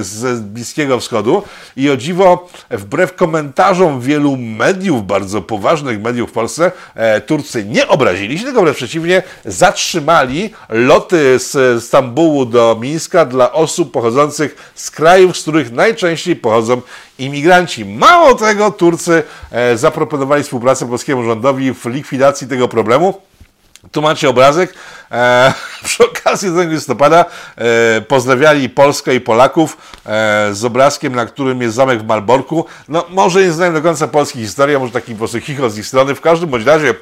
z 0.00 0.40
Bliskiego 0.40 1.00
Wschodu. 1.00 1.42
I 1.76 1.90
o 1.90 1.96
dziwo, 1.96 2.48
wbrew 2.70 3.14
komentarzom 3.14 4.00
wielu 4.00 4.36
mediów, 4.36 5.06
bardzo 5.06 5.42
poważnych 5.42 6.02
mediów 6.02 6.30
w 6.30 6.32
Polsce, 6.32 6.72
e, 6.94 7.20
Turcy 7.20 7.64
nie 7.64 7.88
obrazili 7.88 8.38
się, 8.38 8.44
tylko 8.44 8.62
wręcz 8.62 8.76
przeciwnie, 8.76 9.22
zatrzymali 9.44 10.50
loty 10.68 11.38
z 11.38 11.84
Stambułu 11.84 12.46
do 12.46 12.78
Mińska 12.80 13.24
dla 13.24 13.52
osób 13.52 13.92
pochodzących 13.92 14.72
z 14.74 14.90
krajów, 14.90 15.38
z 15.38 15.42
których 15.42 15.72
najczęściej 15.72 16.36
pochodzą 16.36 16.82
imigranci. 17.24 17.84
Mało 17.84 18.34
tego, 18.34 18.70
Turcy 18.70 19.22
e, 19.50 19.76
zaproponowali 19.76 20.42
współpracę 20.42 20.88
polskiemu 20.88 21.24
rządowi 21.24 21.74
w 21.74 21.86
likwidacji 21.86 22.48
tego 22.48 22.68
problemu. 22.68 23.20
Tu 23.92 24.02
macie 24.02 24.28
obrazek. 24.28 24.74
E, 25.10 25.52
przy 25.84 26.04
okazji 26.04 26.48
1 26.48 26.70
listopada 26.70 27.24
e, 27.56 28.00
pozdrawiali 28.00 28.68
Polskę 28.68 29.14
i 29.14 29.20
Polaków 29.20 29.76
e, 30.06 30.48
z 30.52 30.64
obrazkiem, 30.64 31.14
na 31.14 31.26
którym 31.26 31.62
jest 31.62 31.74
zamek 31.74 32.02
w 32.02 32.06
Malborku. 32.06 32.64
No, 32.88 33.04
może 33.10 33.42
nie 33.42 33.52
znają 33.52 33.72
do 33.72 33.82
końca 33.82 34.08
polskiej 34.08 34.42
historii, 34.42 34.76
a 34.76 34.78
może 34.78 34.92
taki 34.92 35.12
po 35.12 35.18
prostu 35.18 35.40
chichot 35.40 35.72
z 35.72 35.78
ich 35.78 35.86
strony. 35.86 36.14
W 36.14 36.20
każdym 36.20 36.50
bądź 36.50 36.64
razie 36.64 36.94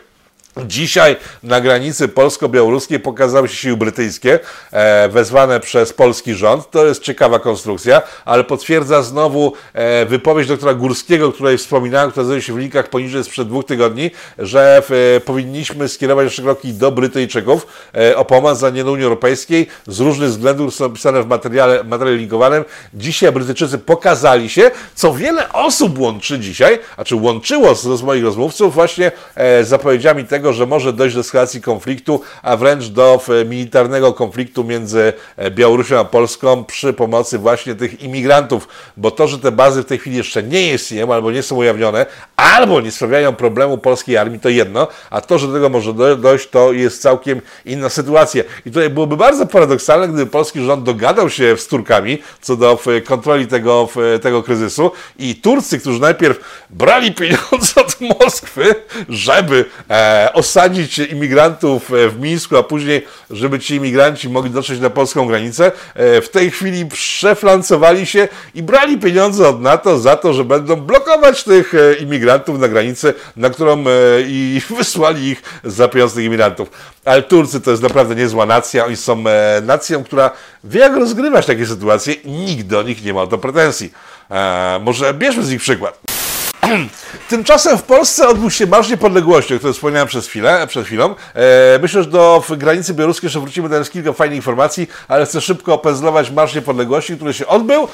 Dzisiaj 0.56 1.16
na 1.42 1.60
granicy 1.60 2.08
polsko-białoruskiej 2.08 3.00
pokazały 3.00 3.48
się 3.48 3.54
siły 3.54 3.76
brytyjskie, 3.76 4.38
e, 4.72 5.08
wezwane 5.08 5.60
przez 5.60 5.92
polski 5.92 6.34
rząd. 6.34 6.70
To 6.70 6.86
jest 6.86 7.02
ciekawa 7.02 7.38
konstrukcja, 7.38 8.02
ale 8.24 8.44
potwierdza 8.44 9.02
znowu 9.02 9.52
e, 9.72 10.06
wypowiedź 10.06 10.48
doktora 10.48 10.74
Górskiego, 10.74 11.32
której 11.32 11.58
wspominałem, 11.58 12.10
która 12.10 12.24
znajduje 12.24 12.42
się 12.42 12.52
w 12.52 12.58
linkach 12.58 12.88
poniżej 12.88 13.24
sprzed 13.24 13.48
dwóch 13.48 13.64
tygodni, 13.64 14.10
że 14.38 14.82
e, 15.16 15.20
powinniśmy 15.20 15.88
skierować 15.88 16.24
nasze 16.24 16.42
kroki 16.42 16.74
do 16.74 16.92
Brytyjczyków 16.92 17.66
e, 17.94 18.16
o 18.16 18.24
pomoc 18.24 18.58
za 18.58 18.70
nie 18.70 18.84
do 18.84 18.92
Unii 18.92 19.04
Europejskiej 19.04 19.66
z 19.86 20.00
różnych 20.00 20.28
względów, 20.28 20.74
są 20.74 20.84
opisane 20.84 21.22
w 21.22 21.26
materiale, 21.26 21.84
materiale 21.84 22.16
linkowanym. 22.16 22.64
Dzisiaj 22.94 23.32
Brytyjczycy 23.32 23.78
pokazali 23.78 24.48
się, 24.48 24.70
co 24.94 25.14
wiele 25.14 25.52
osób 25.52 25.98
łączy 25.98 26.38
dzisiaj, 26.38 26.78
a 26.96 27.04
czy 27.04 27.16
łączyło 27.16 27.74
z, 27.74 27.82
z 27.82 28.02
moich 28.02 28.24
rozmówców 28.24 28.74
właśnie 28.74 29.12
e, 29.34 29.64
zapowiedziami 29.64 30.24
tego, 30.24 30.39
że 30.48 30.66
może 30.66 30.92
dojść 30.92 31.14
do 31.14 31.20
eskalacji 31.20 31.60
konfliktu, 31.62 32.20
a 32.42 32.56
wręcz 32.56 32.84
do 32.84 33.20
e, 33.40 33.44
militarnego 33.44 34.12
konfliktu 34.12 34.64
między 34.64 35.12
e, 35.36 35.50
Białorusią 35.50 35.98
a 35.98 36.04
Polską 36.04 36.64
przy 36.64 36.92
pomocy 36.92 37.38
właśnie 37.38 37.74
tych 37.74 38.02
imigrantów, 38.02 38.68
bo 38.96 39.10
to, 39.10 39.28
że 39.28 39.38
te 39.38 39.52
bazy 39.52 39.82
w 39.82 39.86
tej 39.86 39.98
chwili 39.98 40.16
jeszcze 40.16 40.42
nie 40.42 40.74
istnieją 40.74 41.14
albo 41.14 41.30
nie 41.30 41.42
są 41.42 41.56
ujawnione, 41.56 42.06
albo 42.36 42.80
nie 42.80 42.90
sprawiają 42.90 43.32
problemu 43.32 43.78
polskiej 43.78 44.16
armii, 44.16 44.40
to 44.40 44.48
jedno, 44.48 44.88
a 45.10 45.20
to, 45.20 45.38
że 45.38 45.46
do 45.46 45.52
tego 45.52 45.68
może 45.68 45.94
do- 45.94 46.16
dojść, 46.16 46.48
to 46.48 46.72
jest 46.72 47.02
całkiem 47.02 47.40
inna 47.64 47.88
sytuacja. 47.88 48.42
I 48.66 48.70
tutaj 48.70 48.90
byłoby 48.90 49.16
bardzo 49.16 49.46
paradoksalne, 49.46 50.08
gdyby 50.08 50.30
polski 50.30 50.60
rząd 50.60 50.84
dogadał 50.84 51.30
się 51.30 51.56
z 51.56 51.66
Turkami 51.66 52.18
co 52.40 52.56
do 52.56 52.78
e, 52.96 53.00
kontroli 53.00 53.46
tego, 53.46 53.88
tego 54.22 54.42
kryzysu 54.42 54.90
i 55.18 55.34
Turcy, 55.34 55.78
którzy 55.78 56.00
najpierw 56.00 56.64
brali 56.70 57.12
pieniądze 57.14 57.80
od 57.86 58.00
Moskwy, 58.00 58.74
żeby 59.08 59.64
e, 59.90 60.29
osadzić 60.32 60.98
imigrantów 60.98 61.92
e, 61.92 62.08
w 62.08 62.20
Mińsku, 62.20 62.56
a 62.56 62.62
później, 62.62 63.06
żeby 63.30 63.58
ci 63.58 63.74
imigranci 63.74 64.28
mogli 64.28 64.50
dotrzeć 64.50 64.80
na 64.80 64.90
polską 64.90 65.26
granicę, 65.26 65.72
e, 65.94 66.20
w 66.20 66.28
tej 66.28 66.50
chwili 66.50 66.86
przeflancowali 66.86 68.06
się 68.06 68.28
i 68.54 68.62
brali 68.62 68.98
pieniądze 68.98 69.48
od 69.48 69.60
NATO 69.60 69.98
za 69.98 70.16
to, 70.16 70.32
że 70.32 70.44
będą 70.44 70.76
blokować 70.76 71.44
tych 71.44 71.74
e, 71.74 71.94
imigrantów 71.94 72.58
na 72.58 72.68
granicy, 72.68 73.14
na 73.36 73.50
którą 73.50 73.84
i 74.26 74.60
wysłali 74.78 75.28
ich 75.28 75.42
za 75.64 75.88
pieniądze 75.88 76.14
tych 76.14 76.24
imigrantów. 76.24 76.70
Ale 77.04 77.22
Turcy 77.22 77.60
to 77.60 77.70
jest 77.70 77.82
naprawdę 77.82 78.14
niezła 78.14 78.46
nacja. 78.46 78.86
Oni 78.86 78.96
są 78.96 79.24
nacją, 79.62 80.04
która 80.04 80.30
wie 80.64 80.80
jak 80.80 80.96
rozgrywać 80.96 81.46
takie 81.46 81.66
sytuacje 81.66 82.12
i 82.12 82.30
nikt 82.30 82.66
do 82.66 82.82
nich 82.82 83.04
nie 83.04 83.14
ma 83.14 83.22
o 83.22 83.26
to 83.26 83.38
pretensji. 83.38 83.92
E, 84.30 84.80
może 84.82 85.14
bierzmy 85.14 85.42
z 85.42 85.50
nich 85.50 85.60
przykład. 85.60 86.29
Tymczasem 87.28 87.78
w 87.78 87.82
Polsce 87.82 88.28
odbył 88.28 88.50
się 88.50 88.66
Marsz 88.66 88.88
Niepodległości, 88.88 89.54
o 89.54 89.58
którym 89.58 89.74
wspomniałem 89.74 90.08
przez 90.08 90.26
chwilę, 90.26 90.66
przed 90.66 90.86
chwilą. 90.86 91.14
E, 91.34 91.78
myślę, 91.82 92.02
że 92.02 92.10
do 92.10 92.44
granicy 92.50 92.94
białoruskiej 92.94 93.26
jeszcze 93.26 93.40
wrócimy, 93.40 93.76
jest 93.76 93.92
kilka 93.92 94.12
fajnych 94.12 94.36
informacji, 94.36 94.88
ale 95.08 95.26
chcę 95.26 95.40
szybko 95.40 95.74
opędzlować 95.74 96.30
Marsz 96.30 96.54
Niepodległości, 96.54 97.16
który 97.16 97.34
się 97.34 97.46
odbył. 97.46 97.88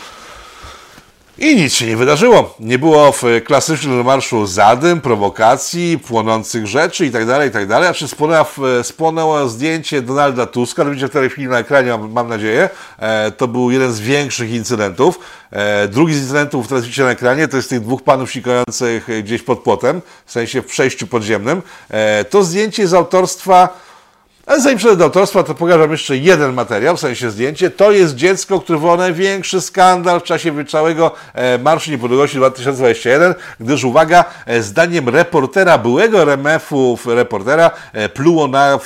I 1.38 1.56
nic 1.56 1.74
się 1.74 1.86
nie 1.86 1.96
wydarzyło. 1.96 2.54
Nie 2.60 2.78
było 2.78 3.12
w 3.12 3.22
klasycznym 3.44 4.04
marszu 4.04 4.46
zadym, 4.46 5.00
prowokacji, 5.00 5.98
płonących 5.98 6.66
rzeczy 6.66 7.04
itd., 7.04 7.44
itd. 7.44 7.88
A 7.88 7.94
czy 7.94 8.06
spłonęło, 8.82 9.48
zdjęcie 9.48 10.02
Donalda 10.02 10.46
Tuska, 10.46 10.84
to 10.84 10.90
widzicie 10.90 11.08
w 11.08 11.10
tej 11.10 11.30
chwili 11.30 11.48
na 11.48 11.58
ekranie, 11.58 11.90
mam, 11.90 12.12
mam 12.12 12.28
nadzieję. 12.28 12.68
E, 12.98 13.30
to 13.30 13.48
był 13.48 13.70
jeden 13.70 13.92
z 13.92 14.00
większych 14.00 14.50
incydentów. 14.50 15.18
E, 15.50 15.88
drugi 15.88 16.14
z 16.14 16.20
incydentów, 16.20 16.68
teraz 16.68 16.84
widzicie 16.84 17.02
na 17.04 17.10
ekranie, 17.10 17.48
to 17.48 17.56
jest 17.56 17.68
tych 17.68 17.80
dwóch 17.80 18.02
panów 18.02 18.32
sikających 18.32 19.08
gdzieś 19.22 19.42
pod 19.42 19.58
płotem, 19.58 20.02
w 20.26 20.32
sensie 20.32 20.62
w 20.62 20.66
przejściu 20.66 21.06
podziemnym. 21.06 21.62
E, 21.90 22.24
to 22.24 22.44
zdjęcie 22.44 22.88
z 22.88 22.94
autorstwa 22.94 23.85
ale 24.46 24.60
zanim 24.60 24.78
przejdę 24.78 24.96
do 24.96 25.04
autorstwa, 25.04 25.42
to 25.42 25.54
pokażę 25.54 25.88
jeszcze 25.90 26.16
jeden 26.16 26.52
materiał, 26.52 26.96
w 26.96 27.00
sensie 27.00 27.30
zdjęcie. 27.30 27.70
To 27.70 27.92
jest 27.92 28.14
dziecko, 28.14 28.60
które 28.60 28.76
wywołało 28.76 28.98
największy 28.98 29.60
skandal 29.60 30.20
w 30.20 30.22
czasie 30.22 30.64
całego 30.64 31.14
e, 31.34 31.58
Marszu 31.58 31.90
Niepodległości 31.90 32.36
2021, 32.36 33.34
gdyż 33.60 33.84
uwaga, 33.84 34.24
e, 34.46 34.62
zdaniem 34.62 35.08
reportera, 35.08 35.78
byłego 35.78 36.22
RMF-u 36.22 36.98
reportera, 37.06 37.70
e, 37.92 38.08
pluło 38.08 38.48
na 38.48 38.78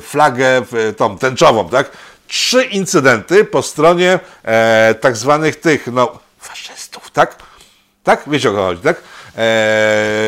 flagę 0.00 0.62
tą 0.96 1.18
tęczową, 1.18 1.68
tak? 1.68 1.90
Trzy 2.28 2.64
incydenty 2.64 3.44
po 3.44 3.62
stronie 3.62 4.18
e, 4.44 4.94
tak 5.00 5.16
zwanych 5.16 5.56
tych, 5.56 5.86
no, 5.86 6.18
faszystów, 6.40 7.10
tak? 7.10 7.36
Tak? 8.02 8.22
Wiecie 8.26 8.50
o 8.50 8.52
co 8.52 8.58
chodzi, 8.58 8.82
tak? 8.82 9.02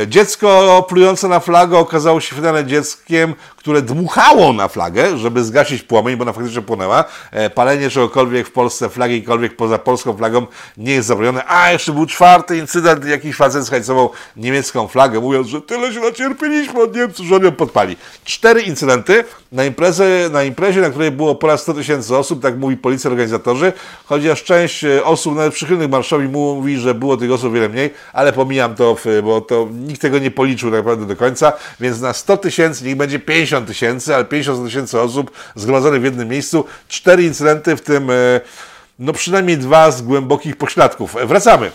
Dziecko 0.06 0.86
plujące 0.88 1.28
na 1.28 1.40
flagę 1.40 1.78
okazało 1.78 2.20
się 2.20 2.36
finalnie 2.36 2.64
dzieckiem, 2.64 3.34
które 3.68 3.82
dmuchało 3.82 4.52
na 4.52 4.68
flagę, 4.68 5.18
żeby 5.18 5.44
zgasić 5.44 5.82
płomień, 5.82 6.16
bo 6.16 6.22
ona 6.22 6.32
faktycznie 6.32 6.62
płonęła. 6.62 7.04
E, 7.30 7.50
palenie 7.50 7.90
czegokolwiek 7.90 8.48
w 8.48 8.52
Polsce, 8.52 8.88
flagi 8.88 9.14
jakikolwiek 9.14 9.56
poza 9.56 9.78
polską 9.78 10.16
flagą 10.16 10.46
nie 10.76 10.92
jest 10.92 11.08
zabronione. 11.08 11.44
A, 11.46 11.72
jeszcze 11.72 11.92
był 11.92 12.06
czwarty 12.06 12.58
incydent, 12.58 13.04
jakiś 13.04 13.36
facet 13.36 13.64
zhajcował 13.64 14.10
niemiecką 14.36 14.88
flagę, 14.88 15.20
mówiąc, 15.20 15.46
że 15.46 15.60
tyle 15.60 15.92
się 15.92 16.00
nacierpieliśmy 16.00 16.82
od 16.82 16.96
Niemców, 16.96 17.26
że 17.26 17.36
on 17.36 17.44
ją 17.44 17.52
podpali. 17.52 17.96
Cztery 18.24 18.62
incydenty 18.62 19.24
na, 19.52 19.64
imprezę, 19.64 20.28
na 20.32 20.42
imprezie, 20.42 20.80
na 20.80 20.90
której 20.90 21.10
było 21.10 21.34
ponad 21.34 21.60
100 21.60 21.74
tysięcy 21.74 22.16
osób, 22.16 22.42
tak 22.42 22.58
mówi 22.58 22.76
policja, 22.76 23.10
organizatorzy, 23.10 23.72
chociaż 24.04 24.44
część 24.44 24.84
e, 24.84 25.04
osób, 25.04 25.36
nawet 25.36 25.54
przychylnych 25.54 25.90
marszowi, 25.90 26.28
mówi, 26.28 26.78
że 26.78 26.94
było 26.94 27.16
tych 27.16 27.32
osób 27.32 27.54
wiele 27.54 27.68
mniej, 27.68 27.90
ale 28.12 28.32
pomijam 28.32 28.74
to, 28.74 28.96
bo 29.22 29.40
to 29.40 29.68
nikt 29.72 30.00
tego 30.00 30.18
nie 30.18 30.30
policzył 30.30 30.70
tak 30.70 30.78
naprawdę 30.78 31.06
do 31.06 31.16
końca, 31.16 31.52
więc 31.80 32.00
na 32.00 32.12
100 32.12 32.36
tysięcy, 32.36 32.84
niech 32.84 32.96
będzie 32.96 33.18
50 33.18 33.57
tysięcy, 33.66 34.14
ale 34.14 34.24
50 34.24 34.64
tysięcy 34.64 35.00
osób 35.00 35.30
zgromadzonych 35.54 36.00
w 36.00 36.04
jednym 36.04 36.28
miejscu, 36.28 36.64
cztery 36.88 37.22
incydenty, 37.22 37.76
w 37.76 37.80
tym 37.80 38.10
e, 38.10 38.14
no 38.98 39.12
przynajmniej 39.12 39.58
dwa 39.58 39.90
z 39.90 40.02
głębokich 40.02 40.56
pośladków. 40.56 41.16
Wracamy. 41.24 41.70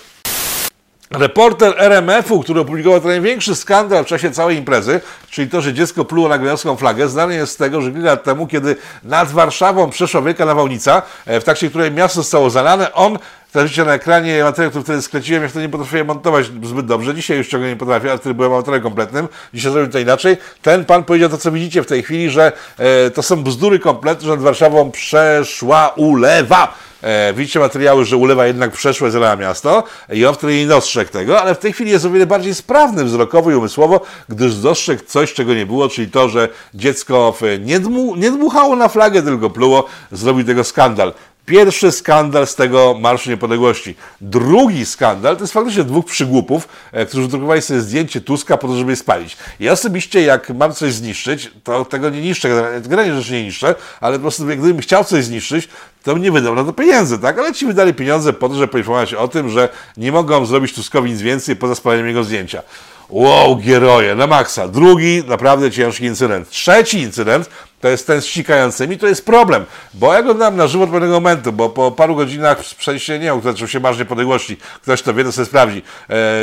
Reporter 1.12 1.74
RMF-u, 1.78 2.40
który 2.40 2.60
opublikował 2.60 3.00
ten 3.00 3.10
największy 3.10 3.56
skandal 3.56 4.04
w 4.04 4.08
czasie 4.08 4.32
całej 4.32 4.58
imprezy, 4.58 5.02
czyli 5.30 5.50
to, 5.50 5.62
że 5.62 5.74
dziecko 5.74 6.06
pluło 6.06 6.30
na 6.30 6.38
grenowską 6.38 6.76
flagę, 6.76 7.10
znany 7.10 7.36
jest 7.36 7.54
z 7.54 7.58
tego, 7.58 7.82
że 7.82 7.92
kilka 7.92 8.08
lat 8.08 8.24
temu, 8.24 8.48
kiedy 8.48 8.76
nad 9.04 9.32
Warszawą 9.32 9.90
przeszła 9.90 10.22
wielka 10.22 10.46
nawałnica, 10.46 11.02
e, 11.26 11.40
w 11.40 11.44
trakcie 11.44 11.70
której 11.70 11.92
miasto 11.92 12.16
zostało 12.16 12.50
zalane, 12.50 12.94
on 12.94 13.20
Traficie 13.54 13.86
na 13.86 13.94
ekranie 13.94 14.44
materiał, 14.44 14.70
który 14.70 14.84
wtedy 14.84 15.02
skręciłem, 15.02 15.44
ja 15.44 15.50
wtedy 15.50 15.66
nie 15.66 15.72
potrafiłem 15.72 16.08
montować 16.08 16.46
zbyt 16.64 16.86
dobrze. 16.86 17.16
Dzisiaj 17.16 17.38
już 17.38 17.48
ciągle 17.48 17.70
nie 17.70 17.76
potrafię, 17.76 18.10
ale 18.10 18.20
wtedy 18.20 18.36
byłem 18.36 18.54
autorem 18.54 18.82
kompletnym. 18.82 19.28
Dzisiaj 19.54 19.72
zrobię 19.72 19.88
to 19.88 20.00
inaczej. 20.00 20.38
Ten 20.62 20.86
pan 20.86 21.04
powiedział 21.04 21.30
to, 21.30 21.38
co 21.38 21.52
widzicie 21.52 21.84
w 21.84 21.86
tej 21.86 22.04
chwili, 22.04 22.30
że 22.30 22.52
e, 22.78 23.12
to 23.12 23.24
są 23.24 23.44
bzdury 23.44 23.80
kompletne, 23.80 24.26
że 24.26 24.32
nad 24.32 24.42
Warszawą 24.42 24.92
przeszła 24.92 25.88
ulewa. 25.88 26.76
E, 27.02 27.34
widzicie 27.34 27.60
materiały, 27.60 28.06
że 28.06 28.18
ulewa 28.18 28.48
jednak 28.48 28.72
przeszła 28.72 29.10
zalała 29.10 29.36
miasto 29.36 29.84
i 30.14 30.26
on 30.26 30.36
wtedy 30.36 30.56
nie 30.56 30.68
dostrzegł 30.68 31.12
tego, 31.12 31.42
ale 31.42 31.56
w 31.56 31.60
tej 31.60 31.74
chwili 31.74 31.92
jest 31.92 32.06
o 32.06 32.10
wiele 32.10 32.26
bardziej 32.26 32.56
sprawny 32.56 33.04
wzrokowo 33.04 33.52
i 33.52 33.56
umysłowo, 33.56 34.02
gdyż 34.30 34.56
dostrzegł 34.56 35.04
coś, 35.08 35.34
czego 35.34 35.54
nie 35.54 35.66
było, 35.66 35.90
czyli 35.90 36.08
to, 36.08 36.30
że 36.30 36.50
dziecko 36.74 37.36
nie, 37.60 37.80
dmu, 37.80 38.16
nie 38.16 38.32
dmuchało 38.32 38.76
na 38.76 38.88
flagę, 38.88 39.22
tylko 39.22 39.50
pluło, 39.50 39.86
zrobił 40.12 40.46
tego 40.46 40.64
skandal. 40.64 41.14
Pierwszy 41.46 41.92
skandal 41.92 42.48
z 42.48 42.56
tego 42.56 42.98
Marszu 43.00 43.30
Niepodległości. 43.30 43.96
Drugi 44.22 44.86
skandal 44.86 45.38
to 45.38 45.44
jest 45.44 45.54
faktycznie 45.54 45.84
dwóch 45.84 46.06
przygłupów, 46.06 46.68
e, 46.92 47.06
którzy 47.06 47.28
drukowali 47.28 47.62
sobie 47.62 47.82
zdjęcie 47.82 48.22
Tuska 48.22 48.58
po 48.58 48.68
to, 48.68 48.76
żeby 48.78 48.92
je 48.92 48.96
spalić. 48.96 49.38
Ja 49.60 49.72
osobiście, 49.72 50.22
jak 50.22 50.50
mam 50.50 50.74
coś 50.74 50.94
zniszczyć, 50.94 51.52
to 51.64 51.86
tego 51.86 52.10
nie 52.10 52.22
niszczę, 52.22 52.50
generalnie 52.82 53.14
rzeczy 53.14 53.34
nie 53.34 53.44
niszczę, 53.44 53.76
ale 54.02 54.18
po 54.18 54.22
prostu 54.22 54.46
gdybym 54.46 54.80
chciał 54.80 55.04
coś 55.04 55.26
zniszczyć, 55.26 55.70
to 56.04 56.18
nie 56.18 56.32
wydał 56.32 56.56
na 56.56 56.64
to 56.64 56.74
pieniędzy, 56.74 57.20
tak? 57.20 57.40
Ale 57.40 57.54
ci 57.54 57.66
wydali 57.66 57.94
pieniądze 57.94 58.34
po 58.34 58.50
to, 58.50 58.56
żeby 58.56 58.68
poinformować 58.68 59.14
o 59.14 59.28
tym, 59.28 59.50
że 59.50 59.70
nie 59.98 60.12
mogą 60.12 60.46
zrobić 60.46 60.74
Tuskowi 60.74 61.12
nic 61.12 61.22
więcej 61.22 61.56
poza 61.56 61.76
spaleniem 61.76 62.08
jego 62.08 62.24
zdjęcia. 62.24 62.62
Wow, 63.10 63.58
gieroje, 63.58 64.16
na 64.16 64.28
maksa. 64.28 64.68
Drugi, 64.68 65.24
naprawdę 65.28 65.72
ciężki 65.72 66.06
incydent. 66.06 66.50
Trzeci 66.50 67.00
incydent 67.02 67.50
to 67.84 67.90
jest 67.90 68.08
ten 68.08 68.22
z 68.22 68.26
ścikającymi, 68.26 68.98
to 68.98 69.08
jest 69.08 69.26
problem, 69.26 69.66
bo 69.94 70.14
ja 70.14 70.24
go 70.24 70.34
dam 70.34 70.56
na 70.56 70.68
żywo 70.68 70.84
od 70.84 70.90
pewnego 70.90 71.14
momentu, 71.14 71.52
bo 71.52 71.70
po 71.70 71.92
paru 71.92 72.16
godzinach 72.16 72.58
przejście, 72.78 73.20
nie 73.20 73.26
wiem, 73.26 73.42
zaczął 73.42 73.68
się 73.68 73.80
Marsz 73.80 73.98
Niepodległości, 73.98 74.58
ktoś 74.82 75.02
to 75.02 75.14
wie, 75.14 75.24
to 75.24 75.32
sobie 75.32 75.46
sprawdzi. 75.46 75.82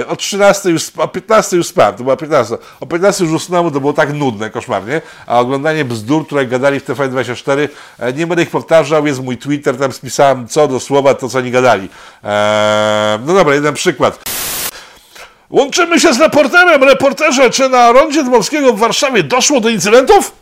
E, 0.01 0.07
o 0.07 0.17
13 0.17 0.71
już, 0.71 0.91
o 0.97 1.09
15 1.09 1.57
już 1.57 1.67
spałem, 1.67 1.95
to 1.95 2.03
była 2.03 2.17
15. 2.17 2.57
O 2.81 2.87
15 2.87 3.25
już 3.25 3.33
usnąłem, 3.33 3.73
to 3.73 3.81
było 3.81 3.93
tak 3.93 4.13
nudne, 4.13 4.51
koszmarnie, 4.51 5.01
a 5.27 5.41
oglądanie 5.41 5.85
bzdur, 5.85 6.27
które 6.27 6.47
gadali 6.47 6.81
w 6.81 6.85
TVN24, 6.85 7.69
e, 7.99 8.13
nie 8.13 8.27
będę 8.27 8.43
ich 8.43 8.51
powtarzał, 8.51 9.07
jest 9.07 9.23
mój 9.23 9.39
Twitter, 9.39 9.77
tam 9.77 9.93
spisałem 9.93 10.49
co 10.49 10.69
do 10.69 10.81
słowa 10.81 11.15
to, 11.15 11.29
co 11.29 11.39
oni 11.39 11.51
gadali. 11.51 11.89
E, 12.25 13.19
no 13.27 13.35
dobra, 13.35 13.55
jeden 13.55 13.75
przykład. 13.75 14.19
Łączymy 15.51 16.01
się 16.01 16.15
z 16.15 16.21
reporterem. 16.21 16.85
Reporterze, 16.85 17.51
czy 17.51 17.69
na 17.69 17.93
rondzie 17.93 18.25
Dmowskiego 18.25 18.73
w 18.73 18.79
Warszawie 18.79 19.23
doszło 19.23 19.61
do 19.61 19.69
incydentów? 19.69 20.41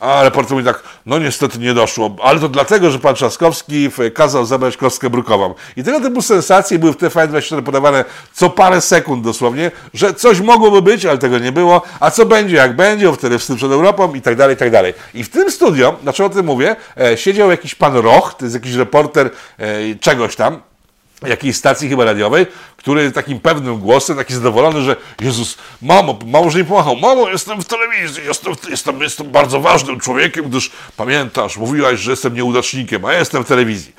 A 0.00 0.22
reporter 0.22 0.52
mówi 0.52 0.64
tak, 0.64 0.82
no 1.06 1.18
niestety 1.18 1.58
nie 1.58 1.74
doszło, 1.74 2.16
ale 2.22 2.40
to 2.40 2.48
dlatego, 2.48 2.90
że 2.90 2.98
pan 2.98 3.14
Trzaskowski 3.14 3.90
kazał 4.14 4.46
zabrać 4.46 4.76
kostkę 4.76 5.10
brukową. 5.10 5.54
I 5.76 5.84
tego 5.84 6.00
typu 6.00 6.22
sensacje 6.22 6.78
były 6.78 6.92
w 6.92 6.96
TVN24 6.96 7.62
podawane 7.62 8.04
co 8.32 8.50
parę 8.50 8.80
sekund 8.80 9.24
dosłownie, 9.24 9.70
że 9.94 10.14
coś 10.14 10.40
mogłoby 10.40 10.82
być, 10.82 11.06
ale 11.06 11.18
tego 11.18 11.38
nie 11.38 11.52
było, 11.52 11.82
a 12.00 12.10
co 12.10 12.26
będzie, 12.26 12.56
jak 12.56 12.76
będzie, 12.76 13.12
wtedy 13.12 13.38
wstyd 13.38 13.56
przed 13.56 13.72
Europą 13.72 14.14
i 14.14 14.20
tak 14.20 14.36
dalej, 14.36 14.54
i 14.54 14.58
tak 14.58 14.70
dalej. 14.70 14.94
I 15.14 15.24
w 15.24 15.28
tym 15.28 15.50
studio, 15.50 15.96
dlaczego 16.02 16.26
o 16.26 16.30
tym 16.30 16.46
mówię, 16.46 16.76
e, 17.00 17.16
siedział 17.16 17.50
jakiś 17.50 17.74
pan 17.74 17.96
Roch, 17.96 18.34
to 18.38 18.44
jest 18.44 18.54
jakiś 18.54 18.74
reporter 18.74 19.30
e, 19.58 19.94
czegoś 20.00 20.36
tam, 20.36 20.60
jakiejś 21.22 21.56
stacji 21.56 21.88
chyba 21.88 22.04
radiowej, 22.04 22.46
który 22.76 23.12
takim 23.12 23.40
pewnym 23.40 23.78
głosem, 23.78 24.16
taki 24.16 24.34
zadowolony, 24.34 24.82
że 24.82 24.96
Jezus, 25.20 25.58
mamo, 25.82 26.18
mamo, 26.26 26.50
że 26.50 26.58
nie 26.58 26.64
pomachał, 26.64 26.96
mamo, 26.96 27.28
jestem 27.28 27.62
w 27.62 27.64
telewizji, 27.64 28.22
jestem, 28.26 28.54
jestem, 28.70 29.02
jestem 29.02 29.30
bardzo 29.30 29.60
ważnym 29.60 30.00
człowiekiem, 30.00 30.44
gdyż 30.44 30.70
pamiętasz, 30.96 31.56
mówiłaś, 31.56 32.00
że 32.00 32.10
jestem 32.10 32.34
nieudacznikiem, 32.34 33.04
a 33.04 33.12
ja 33.12 33.18
jestem 33.18 33.44
w 33.44 33.48
telewizji. 33.48 33.92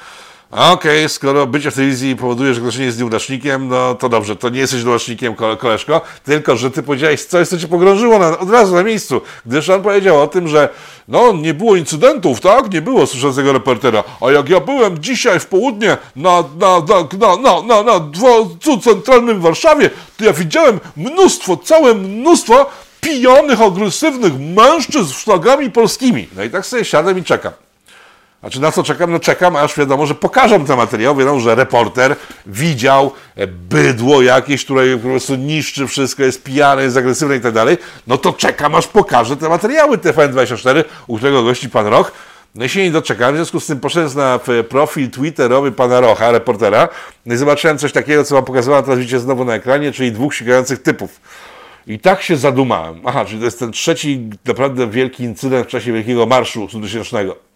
Okej, 0.52 0.74
okay, 0.74 1.10
skoro 1.10 1.48
bycie 1.48 1.72
w 1.72 1.76
telewizji 1.76 2.16
powoduje, 2.16 2.54
że 2.54 2.62
ktoś 2.62 2.78
nie 2.78 2.86
jest 2.86 3.00
nieudacznikiem, 3.00 3.68
no 3.68 3.96
to 3.96 4.10
dobrze, 4.10 4.36
to 4.36 4.50
nie 4.50 4.60
jesteś 4.60 4.84
nieudacznikiem, 4.84 5.36
koleżko, 5.36 6.02
tylko, 6.24 6.58
że 6.58 6.72
ty 6.72 6.84
powiedziałeś 6.84 7.24
coś, 7.24 7.48
co 7.48 7.58
cię 7.58 7.68
pogrążyło 7.68 8.20
na, 8.20 8.40
od 8.40 8.50
razu 8.50 8.76
na 8.76 8.84
miejscu, 8.84 9.22
gdyż 9.46 9.70
on 9.70 9.82
powiedział 9.82 10.22
o 10.22 10.28
tym, 10.28 10.48
że 10.48 10.70
no, 11.08 11.34
nie 11.34 11.54
było 11.54 11.76
incydentów, 11.76 12.42
tak? 12.42 12.74
Nie 12.74 12.82
było 12.82 13.08
słyszącego 13.08 13.54
reportera. 13.54 14.04
A 14.22 14.32
jak 14.32 14.50
ja 14.50 14.60
byłem 14.60 15.00
dzisiaj 15.00 15.40
w 15.40 15.46
południe 15.46 15.98
na, 16.16 16.44
na, 16.60 16.80
na, 16.80 17.38
na, 17.38 17.62
na, 17.62 17.84
na, 17.84 18.00
dworcu 18.00 18.80
centralnym 18.80 19.40
w 19.40 19.42
Warszawie, 19.42 19.90
to 20.18 20.26
ja 20.26 20.34
widziałem 20.34 20.80
mnóstwo, 20.98 21.58
całe 21.58 21.94
mnóstwo 21.94 22.70
pijanych, 23.02 23.62
agresywnych 23.62 24.34
mężczyzn 24.40 25.14
z 25.14 25.24
flagami 25.24 25.72
polskimi. 25.72 26.28
No 26.36 26.44
i 26.44 26.50
tak 26.50 26.66
sobie 26.66 26.86
siadam 26.86 27.18
i 27.18 27.24
czekam. 27.24 27.67
Znaczy 28.40 28.62
na 28.62 28.72
co 28.72 28.84
czekam? 28.84 29.12
No 29.12 29.20
czekam, 29.20 29.56
aż 29.56 29.78
wiadomo, 29.78 30.06
że 30.06 30.16
pokażą 30.16 30.66
ten 30.66 30.78
materiał. 30.78 31.16
Wiadomo, 31.16 31.40
że 31.40 31.56
reporter 31.56 32.16
widział 32.46 33.12
bydło 33.48 34.22
jakieś, 34.22 34.66
które 34.66 34.98
po 34.98 35.08
prostu 35.08 35.36
niszczy 35.36 35.88
wszystko, 35.88 36.24
jest 36.24 36.44
pijane, 36.44 36.84
jest 36.84 36.98
agresywne 36.98 37.36
i 37.36 37.42
tak 37.42 37.54
dalej. 37.54 37.78
No 38.08 38.18
to 38.18 38.34
czekam, 38.34 38.76
aż 38.76 38.88
pokaże 38.88 39.38
te 39.38 39.50
materiały 39.50 39.98
TVN24, 39.98 40.84
u 41.08 41.18
którego 41.18 41.44
gości 41.44 41.70
pan 41.70 41.88
Roch. 41.88 42.12
No 42.56 42.66
i 42.66 42.70
się 42.70 42.84
nie 42.84 42.92
doczekałem, 42.92 43.36
w 43.36 43.38
związku 43.38 43.60
z 43.60 43.66
tym 43.66 43.80
poszedłem 43.80 44.18
na 44.18 44.40
profil 44.70 45.12
twitterowy 45.12 45.72
pana 45.72 46.00
Rocha, 46.00 46.32
reportera, 46.32 46.90
no 47.26 47.34
i 47.34 47.38
zobaczyłem 47.38 47.78
coś 47.78 47.92
takiego, 47.92 48.24
co 48.24 48.36
wam 48.36 48.46
pokazywałem, 48.46 48.86
teraz 48.86 49.00
widzicie 49.00 49.20
znowu 49.20 49.46
na 49.46 49.54
ekranie, 49.54 49.92
czyli 49.92 50.12
dwóch 50.12 50.36
sikających 50.36 50.82
typów. 50.82 51.22
I 51.88 52.00
tak 52.00 52.22
się 52.22 52.38
zadumałem. 52.38 53.02
Aha, 53.06 53.26
czyli 53.26 53.40
to 53.40 53.46
jest 53.46 53.60
ten 53.60 53.72
trzeci 53.72 54.30
naprawdę 54.46 54.90
wielki 54.90 55.24
incydent 55.24 55.68
w 55.68 55.70
czasie 55.70 55.94
Wielkiego 55.94 56.26
Marszu 56.26 56.70
Stutysięcznego. 56.70 57.47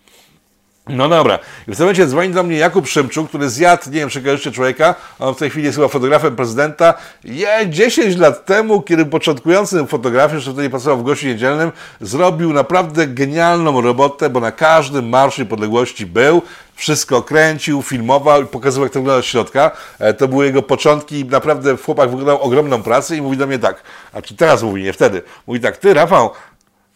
No 0.90 1.10
dobra. 1.10 1.40
I 1.68 1.72
w 1.72 1.78
tym 1.78 1.86
momencie 1.86 2.08
dzwoni 2.08 2.34
do 2.34 2.44
mnie 2.44 2.58
Jakub 2.58 2.88
Szymczuk, 2.88 3.30
który 3.30 3.50
zjadł, 3.50 3.84
nie 3.86 4.00
wiem, 4.00 4.10
czy 4.10 4.22
kojarzycie 4.22 4.52
człowieka, 4.52 4.96
on 5.20 5.36
w 5.36 5.38
tej 5.38 5.50
chwili 5.50 5.66
jest 5.66 5.78
chyba 5.78 5.88
fotografem 5.88 6.36
prezydenta. 6.36 6.94
Ja 7.24 7.66
10 7.66 8.18
lat 8.18 8.46
temu, 8.46 8.82
kiedy 8.82 9.06
początkującym 9.06 9.88
fotografie, 9.88 10.36
jeszcze 10.36 10.54
wtedy 10.54 10.70
pracował 10.70 10.98
w 10.98 11.04
Gościu 11.04 11.28
Niedzielnym, 11.28 11.72
zrobił 12.02 12.54
naprawdę 12.54 13.08
genialną 13.08 13.82
robotę, 13.82 14.30
bo 14.30 14.40
na 14.40 14.52
każdym 14.52 15.10
Marszu 15.10 15.42
Niepodległości 15.42 16.06
był, 16.06 16.42
wszystko 16.76 17.22
kręcił, 17.22 17.82
filmował 17.82 18.44
i 18.44 18.46
pokazywał, 18.46 18.86
jak 18.86 18.94
to 18.94 19.00
wygląda 19.00 19.20
od 19.20 19.26
środka. 19.26 19.72
E, 20.00 20.14
to 20.14 20.28
były 20.28 20.46
jego 20.46 20.62
początki 20.62 21.20
i 21.20 21.26
naprawdę 21.26 21.78
chłopak 21.78 22.10
wykonał 22.10 22.42
ogromną 22.42 22.84
pracę 22.84 23.18
i 23.18 23.22
mówi 23.22 23.38
do 23.38 23.48
mnie 23.48 23.60
tak, 23.60 23.84
a 24.14 24.22
czy 24.22 24.36
teraz 24.36 24.64
mówi, 24.64 24.84
nie 24.84 24.94
wtedy, 24.94 25.22
mówi 25.48 25.60
tak, 25.60 25.78
ty 25.78 25.94
Rafał, 25.94 26.32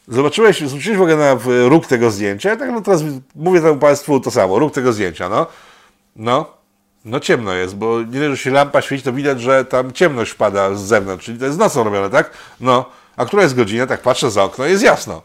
Zobaczyłeś, 0.08 0.62
zwróciłeś 0.62 0.98
uwagę 0.98 1.18
na 1.18 1.38
róg 1.70 1.88
tego 1.88 2.12
zdjęcia? 2.12 2.50
Ja 2.50 2.58
tak 2.58 2.72
no 2.72 2.82
teraz 2.82 3.02
mówię 3.36 3.62
temu 3.62 3.80
Państwu 3.80 4.20
to 4.20 4.32
samo, 4.32 4.60
róg 4.60 4.74
tego 4.74 4.94
zdjęcia, 4.94 5.30
no. 5.30 5.48
No, 6.16 6.54
no 7.06 7.20
ciemno 7.20 7.54
jest, 7.54 7.76
bo 7.76 8.02
nie 8.02 8.30
że 8.30 8.38
się 8.38 8.52
lampa 8.52 8.82
świeci, 8.82 9.04
to 9.04 9.14
widać, 9.14 9.42
że 9.42 9.66
tam 9.66 9.92
ciemność 9.92 10.34
pada 10.34 10.76
z 10.76 10.82
zewnątrz, 10.82 11.26
czyli 11.26 11.40
to 11.40 11.46
jest 11.46 11.58
nocą 11.58 11.84
robione, 11.84 12.10
tak? 12.10 12.32
No, 12.60 12.86
a 13.18 13.26
która 13.26 13.44
jest 13.44 13.56
godzina? 13.56 13.88
Tak 13.88 14.02
patrzę 14.02 14.32
za 14.32 14.44
okno, 14.44 14.66
jest 14.66 14.84
jasno. 14.84 15.22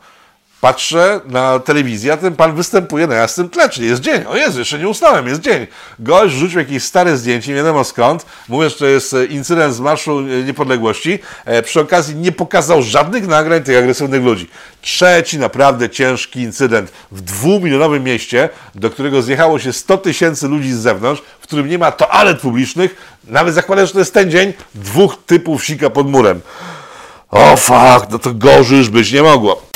Patrzę 0.60 1.20
na 1.26 1.58
telewizję, 1.58 2.12
a 2.12 2.16
ten 2.16 2.36
pan 2.36 2.54
występuje 2.54 3.06
na 3.06 3.14
jasnym 3.14 3.48
tle, 3.48 3.68
czyli 3.68 3.88
jest 3.88 4.00
dzień. 4.00 4.24
O 4.24 4.36
Jezu, 4.36 4.58
jeszcze 4.58 4.78
nie 4.78 4.88
usnąłem, 4.88 5.26
jest 5.26 5.40
dzień. 5.40 5.66
Gość 5.98 6.34
rzucił 6.34 6.58
jakieś 6.58 6.82
stare 6.82 7.16
zdjęcie, 7.16 7.50
nie 7.50 7.56
wiadomo 7.56 7.84
skąd. 7.84 8.26
Mówię, 8.48 8.70
że 8.70 8.76
to 8.76 8.86
jest 8.86 9.14
e, 9.14 9.24
incydent 9.24 9.74
z 9.74 9.80
Marszu 9.80 10.20
Niepodległości. 10.20 11.18
E, 11.44 11.62
przy 11.62 11.80
okazji 11.80 12.16
nie 12.16 12.32
pokazał 12.32 12.82
żadnych 12.82 13.26
nagrań 13.26 13.62
tych 13.62 13.78
agresywnych 13.78 14.22
ludzi. 14.22 14.50
Trzeci 14.82 15.38
naprawdę 15.38 15.90
ciężki 15.90 16.40
incydent 16.40 16.92
w 17.12 17.20
dwumilionowym 17.20 18.04
mieście, 18.04 18.48
do 18.74 18.90
którego 18.90 19.22
zjechało 19.22 19.58
się 19.58 19.72
100 19.72 19.98
tysięcy 19.98 20.48
ludzi 20.48 20.72
z 20.72 20.78
zewnątrz, 20.78 21.22
w 21.40 21.42
którym 21.42 21.68
nie 21.68 21.78
ma 21.78 21.92
toalet 21.92 22.40
publicznych. 22.40 23.16
Nawet 23.24 23.54
zakładam, 23.54 23.86
że 23.86 23.92
to 23.92 23.98
jest 23.98 24.14
ten 24.14 24.30
dzień, 24.30 24.52
dwóch 24.74 25.16
typów 25.26 25.64
sika 25.64 25.90
pod 25.90 26.08
murem. 26.08 26.40
O 27.30 27.56
fuck, 27.56 28.10
no 28.10 28.18
to 28.18 28.34
gorzej 28.34 28.78
już 28.78 28.88
być 28.88 29.12
nie 29.12 29.22
mogło. 29.22 29.70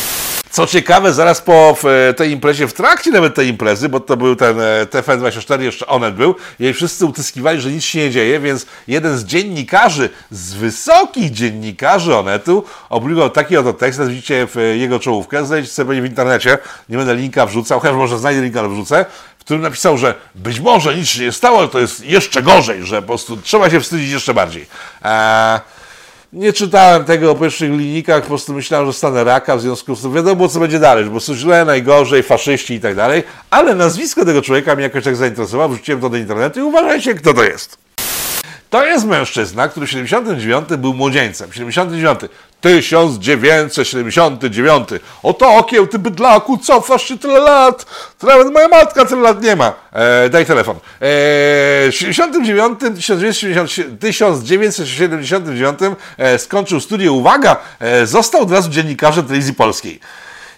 Co 0.55 0.67
ciekawe, 0.67 1.13
zaraz 1.13 1.41
po 1.41 1.77
tej 2.17 2.31
imprezie, 2.31 2.69
w 2.69 2.73
trakcie 2.73 3.11
nawet 3.11 3.35
tej 3.35 3.49
imprezy, 3.49 3.89
bo 3.89 4.01
to 4.01 4.17
był 4.17 4.37
ten 4.37 4.61
e, 4.61 4.87
TFN24, 4.87 5.61
jeszcze 5.61 5.87
Onet 5.87 6.15
był, 6.15 6.35
i 6.61 6.73
wszyscy 6.73 7.07
utyskiwali, 7.07 7.61
że 7.61 7.71
nic 7.71 7.85
się 7.85 7.99
nie 7.99 8.11
dzieje, 8.11 8.41
więc 8.41 8.67
jeden 8.89 9.19
z 9.19 9.25
dziennikarzy, 9.25 10.11
z 10.31 10.55
wysokich 10.55 11.31
dziennikarzy 11.31 12.17
Onetu, 12.17 12.65
obligował 12.89 13.31
taki 13.31 13.57
oto 13.57 13.73
tekst, 13.73 14.03
widzicie 14.07 14.47
w 14.55 14.75
jego 14.77 14.99
czołówkę, 14.99 15.47
znajdziecie 15.47 15.75
sobie 15.75 16.03
w 16.03 16.07
internecie, 16.07 16.59
nie 16.89 16.97
będę 16.97 17.15
linka 17.15 17.47
wrzucał, 17.47 17.81
chociaż 17.81 17.97
może 17.97 18.19
znajdę 18.19 18.43
linka, 18.43 18.61
ale 18.61 18.69
wrzucę, 18.69 19.05
w 19.39 19.45
którym 19.45 19.63
napisał, 19.63 19.99
że 19.99 20.15
być 20.35 20.61
może 20.61 20.97
nic 20.97 21.09
się 21.09 21.23
nie 21.23 21.33
stało, 21.33 21.69
to 21.69 21.81
jest 21.81 22.05
jeszcze 22.05 22.43
gorzej, 22.43 22.85
że 22.85 23.03
po 23.03 23.09
prostu 23.09 23.37
trzeba 23.37 23.71
się 23.71 23.81
wstydzić 23.81 24.11
jeszcze 24.11 24.35
bardziej. 24.35 24.67
Eee, 25.03 25.61
nie 26.35 26.53
czytałem 26.53 27.05
tego 27.05 27.31
o 27.31 27.35
pierwszych 27.35 27.71
linijkach, 27.71 28.23
po 28.23 28.29
prostu 28.29 28.53
myślałem, 28.53 28.87
że 28.87 28.93
stanę 28.93 29.25
raka, 29.25 29.57
w 29.57 29.61
związku 29.61 29.97
z 29.97 30.03
tym 30.03 30.13
wiadomo, 30.13 30.49
co 30.49 30.61
będzie 30.61 30.79
dalej, 30.79 31.05
po 31.05 31.11
prostu 31.11 31.35
źle, 31.35 31.65
najgorzej, 31.65 32.23
faszyści 32.23 32.75
i 32.75 32.81
tak 32.81 32.95
dalej, 32.95 33.23
ale 33.51 33.75
nazwisko 33.75 34.25
tego 34.25 34.43
człowieka 34.43 34.75
mnie 34.75 34.83
jakoś 34.83 35.05
tak 35.05 35.17
zainteresowało, 35.17 35.69
wrzuciłem 35.69 36.01
to 36.01 36.11
do 36.11 36.17
internetu 36.17 36.61
i 36.61 36.63
uważajcie, 36.63 37.15
kto 37.15 37.35
to 37.35 37.45
jest. 37.45 37.79
To 38.71 38.87
jest 38.87 39.07
mężczyzna, 39.07 39.69
który 39.69 39.87
w 39.87 39.91
79 39.91 40.69
był 40.79 40.95
młodzieńcem. 40.95 41.53
79 41.53 42.21
1979. 42.65 44.89
Oto 45.23 45.57
okieł, 45.57 45.87
ty 45.87 45.99
bydlaku, 45.99 46.59
cofasz 46.59 47.09
się 47.09 47.19
tyle 47.19 47.41
lat. 47.41 47.87
Nawet 48.23 48.53
moja 48.53 48.69
matka 48.69 49.05
tyle 49.05 49.23
lat 49.23 49.43
nie 49.43 49.57
ma. 49.57 49.73
E, 49.93 50.29
daj 50.29 50.47
telefon. 50.47 50.77
E, 50.77 50.81
w 51.91 51.93
79, 51.93 52.81
1970 52.81 54.01
1979 54.01 55.79
e, 56.19 56.39
skończył 56.39 56.81
studia, 56.81 57.13
uwaga, 57.13 57.57
e, 57.81 58.07
został 58.07 58.43
od 58.43 58.51
razu 58.51 58.71
dziennikarzem 58.71 59.25
telewizji 59.25 59.55
polskiej. 59.55 60.01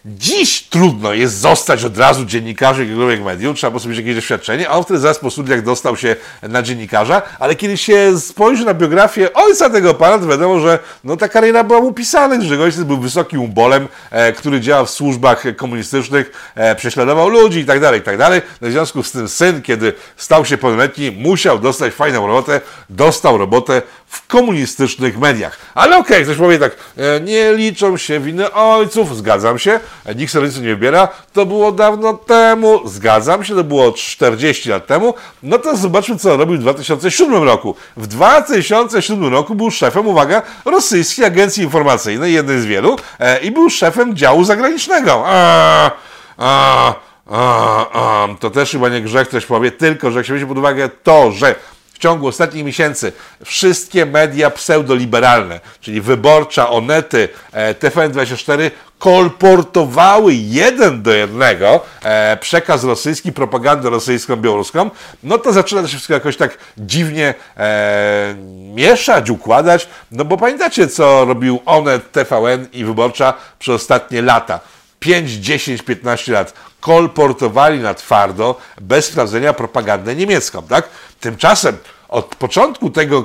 Dziś 0.09 0.63
trudno 0.63 1.13
jest 1.13 1.39
zostać 1.39 1.85
od 1.85 1.99
razu 1.99 2.25
dziennikarzem 2.25 2.83
jakiegokolwiek 2.83 3.25
medium, 3.25 3.55
trzeba 3.55 3.79
sobie 3.79 3.97
jakieś 3.97 4.15
doświadczenie, 4.15 4.69
a 4.69 4.73
on 4.73 4.85
wtedy 4.85 5.01
zaraz 5.01 5.19
po 5.19 5.31
studiach 5.31 5.63
dostał 5.63 5.97
się 5.97 6.17
na 6.43 6.63
dziennikarza, 6.63 7.23
ale 7.39 7.55
kiedy 7.55 7.77
się 7.77 8.21
spojrzy 8.21 8.65
na 8.65 8.75
biografię 8.75 9.33
ojca 9.33 9.71
tego 9.71 9.95
pana, 9.95 10.19
to 10.19 10.27
wiadomo, 10.27 10.61
że 10.61 10.79
no, 11.05 11.17
ta 11.17 11.29
kariera 11.29 11.65
była 11.65 11.81
mu 11.81 11.93
pisana, 11.93 12.41
że 12.41 12.63
ojciec 12.63 12.83
był 12.83 12.99
wysokim 12.99 13.41
umbolem, 13.41 13.89
e, 14.11 14.33
który 14.33 14.61
działał 14.61 14.87
w 14.87 14.91
służbach 14.91 15.45
komunistycznych, 15.57 16.53
e, 16.55 16.75
prześladował 16.75 17.29
ludzi 17.29 17.59
i 17.59 17.65
tak 17.65 17.81
dalej, 17.81 18.01
i 18.01 18.03
tak. 18.03 18.19
No, 18.61 18.69
w 18.69 18.71
związku 18.71 19.03
z 19.03 19.13
tym 19.13 19.29
syn, 19.29 19.63
kiedy 19.63 19.93
stał 20.17 20.45
się 20.45 20.59
pełnoletni, 20.59 21.11
musiał 21.11 21.59
dostać 21.59 21.95
fajną 21.95 22.27
robotę, 22.27 22.61
dostał 22.91 23.39
robotę 23.39 23.83
w 24.07 24.27
komunistycznych 24.27 25.19
mediach. 25.19 25.59
Ale 25.75 25.99
okej, 25.99 26.25
ktoś 26.25 26.37
powie 26.37 26.59
tak, 26.59 26.77
e, 26.97 27.21
nie 27.21 27.53
liczą 27.53 27.97
się 27.97 28.21
winy 28.21 28.53
ojców, 28.53 29.17
zgadzam 29.17 29.59
się, 29.59 29.81
e, 30.05 30.15
nikt 30.15 30.35
rodziców 30.35 30.63
nie 30.63 30.69
wybiera, 30.69 31.09
to 31.33 31.47
było 31.47 31.73
dawno 31.73 32.15
temu, 32.15 32.89
zgadzam 32.89 33.45
się, 33.45 33.55
to 33.55 33.65
było 33.65 33.93
40 33.93 34.69
lat 34.69 34.87
temu, 34.87 35.15
no 35.43 35.59
to 35.59 35.77
zobaczmy, 35.77 36.19
co 36.19 36.37
robił 36.37 36.57
w 36.57 36.61
2007 36.61 37.43
roku. 37.43 37.75
W 37.97 38.07
2007 38.07 39.33
roku 39.33 39.55
był 39.55 39.71
szefem, 39.71 40.07
uwaga, 40.07 40.43
rosyjskiej 40.65 41.25
agencji 41.25 41.63
informacyjnej, 41.63 42.33
jednej 42.33 42.61
z 42.61 42.65
wielu, 42.65 42.97
e, 43.19 43.39
i 43.39 43.51
był 43.51 43.71
szefem 43.71 44.17
działu 44.17 44.45
zagranicznego. 44.45 45.23
A, 45.27 45.91
a, 46.39 46.95
a, 47.31 48.29
to 48.41 48.51
też 48.51 48.71
chyba 48.71 48.89
nie 48.89 49.01
grzech, 49.01 49.29
ktoś 49.29 49.47
powie, 49.47 49.71
tylko 49.71 50.11
że 50.11 50.19
jak 50.19 50.27
się 50.27 50.33
weźmie 50.33 50.49
pod 50.49 50.59
uwagę 50.59 50.89
to, 50.89 51.33
że 51.33 51.55
w 51.97 51.99
ciągu 51.99 52.27
ostatnich 52.27 52.65
miesięcy 52.65 53.13
wszystkie 53.45 54.07
media 54.07 54.51
pseudoliberalne, 54.51 55.61
czyli 55.81 56.01
Wyborcza, 56.01 56.71
Onety, 56.71 57.29
e, 57.53 57.75
TVN24, 57.75 58.71
kolportowały 58.99 60.35
jeden 60.35 61.03
do 61.03 61.13
jednego 61.13 61.81
e, 62.03 62.37
przekaz 62.37 62.85
rosyjski, 62.85 63.33
propagandę 63.33 63.91
rosyjską, 63.91 64.37
białoruską, 64.37 64.91
no 65.23 65.39
to 65.39 65.53
zaczyna 65.53 65.83
to 65.83 65.89
się 65.89 65.93
wszystko 65.93 66.15
jakoś 66.15 66.37
tak 66.37 66.59
dziwnie 66.79 67.35
e, 67.57 68.35
mieszać, 68.75 69.31
układać, 69.31 69.89
no 70.13 70.25
bo 70.25 70.37
pamiętacie, 70.37 70.89
co 70.89 71.25
robił 71.25 71.61
Onet, 71.67 72.13
TVN 72.13 72.67
i 72.73 72.85
Wyborcza 72.85 73.35
przez 73.59 73.75
ostatnie 73.75 74.23
lata. 74.23 74.61
5, 75.01 75.31
10, 75.31 75.83
15 75.83 76.33
lat 76.33 76.53
kolportowali 76.87 77.81
na 77.81 77.95
twardo, 77.95 78.57
bez 78.81 79.05
sprawdzenia 79.05 79.53
propagandę 79.53 80.17
niemiecką, 80.17 80.63
tak? 80.63 80.89
Tymczasem 81.21 81.77
od 82.09 82.27
początku 82.27 82.91
tego 82.91 83.25